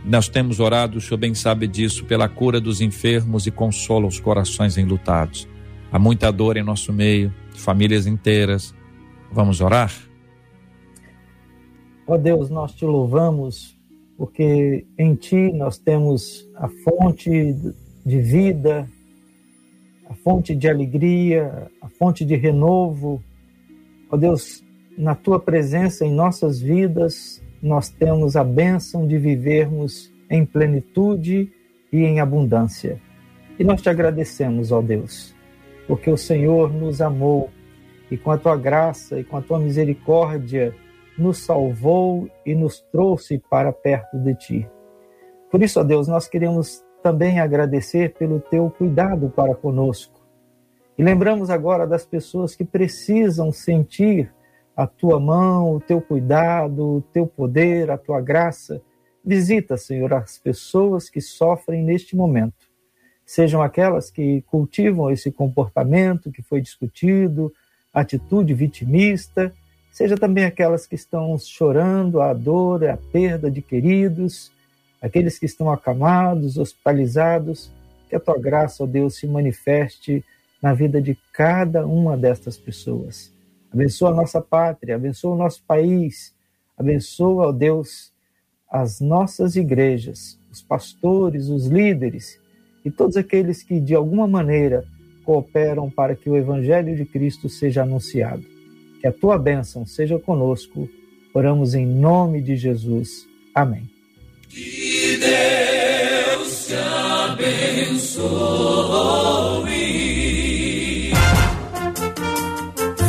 nós 0.04 0.28
temos 0.28 0.60
orado, 0.60 0.98
o 0.98 1.02
senhor 1.02 1.18
bem 1.18 1.34
sabe 1.34 1.68
disso, 1.68 2.06
pela 2.06 2.30
cura 2.30 2.62
dos 2.62 2.82
enfermos 2.82 3.48
e 3.48 3.52
consola 3.52 4.06
os 4.06 4.20
corações 4.20 4.78
enlutados. 4.78 5.48
Há 5.92 5.98
muita 5.98 6.32
dor 6.32 6.58
em 6.58 6.64
nosso 6.64 6.92
meio, 6.94 7.34
famílias 7.56 8.06
inteiras. 8.06 8.74
Vamos 9.32 9.62
orar? 9.62 9.92
Ó 12.08 12.14
oh 12.14 12.18
Deus, 12.18 12.50
nós 12.50 12.74
te 12.74 12.86
louvamos 12.86 13.76
porque 14.18 14.86
em 14.98 15.16
ti 15.16 15.52
nós 15.52 15.78
temos 15.78 16.48
a 16.56 16.70
fonte 16.70 17.56
de 18.06 18.22
vida, 18.22 18.88
a 20.08 20.14
fonte 20.14 20.56
de 20.56 20.70
alegria, 20.70 21.70
a 21.82 21.90
fonte 21.90 22.24
de 22.24 22.36
renovo. 22.36 23.22
Ó 24.10 24.16
oh 24.16 24.18
Deus, 24.18 24.64
na 24.98 25.16
tua 25.16 25.40
presença 25.40 26.06
em 26.06 26.14
nossas 26.14 26.62
vidas, 26.62 27.42
nós 27.66 27.90
temos 27.90 28.36
a 28.36 28.44
bênção 28.44 29.08
de 29.08 29.18
vivermos 29.18 30.14
em 30.30 30.46
plenitude 30.46 31.52
e 31.92 32.04
em 32.04 32.20
abundância. 32.20 33.02
E 33.58 33.64
nós 33.64 33.82
te 33.82 33.90
agradecemos, 33.90 34.72
ó 34.72 34.84
Deus, 34.84 35.36
porque 35.88 36.12
o 36.12 36.16
Senhor 36.16 36.72
nos 36.72 37.02
amou 37.02 37.50
e 38.12 38.18
com 38.18 38.30
a 38.30 38.38
tua 38.38 38.56
graça 38.56 39.20
e 39.20 39.24
com 39.24 39.36
a 39.36 39.42
tua 39.42 39.58
misericórdia 39.58 40.76
nos 41.18 41.40
salvou 41.40 42.30
e 42.46 42.54
nos 42.54 42.82
trouxe 42.92 43.42
para 43.50 43.74
perto 43.74 44.20
de 44.20 44.36
ti. 44.36 44.70
Por 45.50 45.64
isso, 45.64 45.80
ó 45.80 45.84
Deus, 45.84 46.08
nós 46.08 46.28
queremos 46.28 46.84
também 47.02 47.40
agradecer 47.40 48.14
pelo 48.14 48.40
teu 48.40 48.70
cuidado 48.70 49.28
para 49.28 49.56
conosco. 49.56 50.22
E 51.00 51.04
lembramos 51.04 51.50
agora 51.50 51.88
das 51.88 52.06
pessoas 52.06 52.56
que 52.56 52.64
precisam 52.64 53.52
sentir 53.52 54.32
a 54.76 54.86
tua 54.86 55.20
mão, 55.20 55.76
o 55.76 55.80
teu 55.80 56.02
cuidado, 56.02 56.98
o 56.98 57.02
teu 57.02 57.26
poder, 57.26 57.90
a 57.90 57.98
tua 57.98 58.20
graça. 58.20 58.82
Visita, 59.24 59.78
Senhor, 59.78 60.14
as 60.14 60.38
pessoas 60.38 61.10
que 61.10 61.22
sofrem 61.22 61.84
neste 61.84 62.16
momento. 62.16 62.66
Sejam 63.26 63.62
aquelas 63.62 64.12
que 64.12 64.42
cultivam 64.44 65.10
esse 65.10 65.32
comportamento 65.32 66.32
que 66.32 66.44
foi 66.44 66.62
discutido, 66.62 67.52
atitude 67.94 68.54
vitimista, 68.54 69.52
seja 69.92 70.18
também 70.18 70.44
aquelas 70.44 70.86
que 70.86 70.96
estão 70.96 71.38
chorando 71.40 72.22
a 72.22 72.34
dor, 72.34 72.86
a 72.86 72.98
perda 72.98 73.50
de 73.50 73.62
queridos, 73.62 74.52
aqueles 75.02 75.40
que 75.40 75.46
estão 75.46 75.72
acamados, 75.72 76.58
hospitalizados, 76.58 77.72
que 78.10 78.16
a 78.16 78.20
tua 78.20 78.38
graça, 78.38 78.84
ó 78.84 78.86
Deus, 78.86 79.16
se 79.16 79.26
manifeste 79.26 80.24
na 80.62 80.74
vida 80.74 81.02
de 81.02 81.18
cada 81.32 81.88
uma 81.88 82.18
destas 82.18 82.58
pessoas. 82.58 83.35
Abençoa 83.76 84.10
a 84.12 84.14
nossa 84.14 84.40
pátria, 84.40 84.96
abençoa 84.96 85.36
o 85.36 85.38
nosso 85.38 85.62
país, 85.68 86.34
abençoa, 86.78 87.48
ó 87.48 87.52
Deus, 87.52 88.14
as 88.72 89.02
nossas 89.02 89.58
igrejas, 89.58 90.40
os 90.50 90.62
pastores, 90.62 91.50
os 91.50 91.66
líderes 91.68 92.40
e 92.86 92.92
todos 92.92 93.18
aqueles 93.18 93.62
que 93.62 93.82
de 93.82 93.94
alguma 93.94 94.26
maneira 94.26 94.86
cooperam 95.26 95.90
para 95.92 96.16
que 96.16 96.30
o 96.30 96.38
Evangelho 96.38 96.96
de 96.96 97.04
Cristo 97.04 97.50
seja 97.50 97.84
anunciado. 97.84 98.46
Que 99.02 99.08
a 99.08 99.12
tua 99.12 99.38
bênção 99.38 99.86
seja 99.86 100.18
conosco. 100.18 100.88
Oramos 101.34 101.76
em 101.76 101.86
nome 101.86 102.42
de 102.42 102.56
Jesus. 102.56 103.28
Amém. 103.54 103.90
Que 104.48 105.18
Deus 105.18 106.68
te 106.68 106.76
abençoe. 107.26 108.26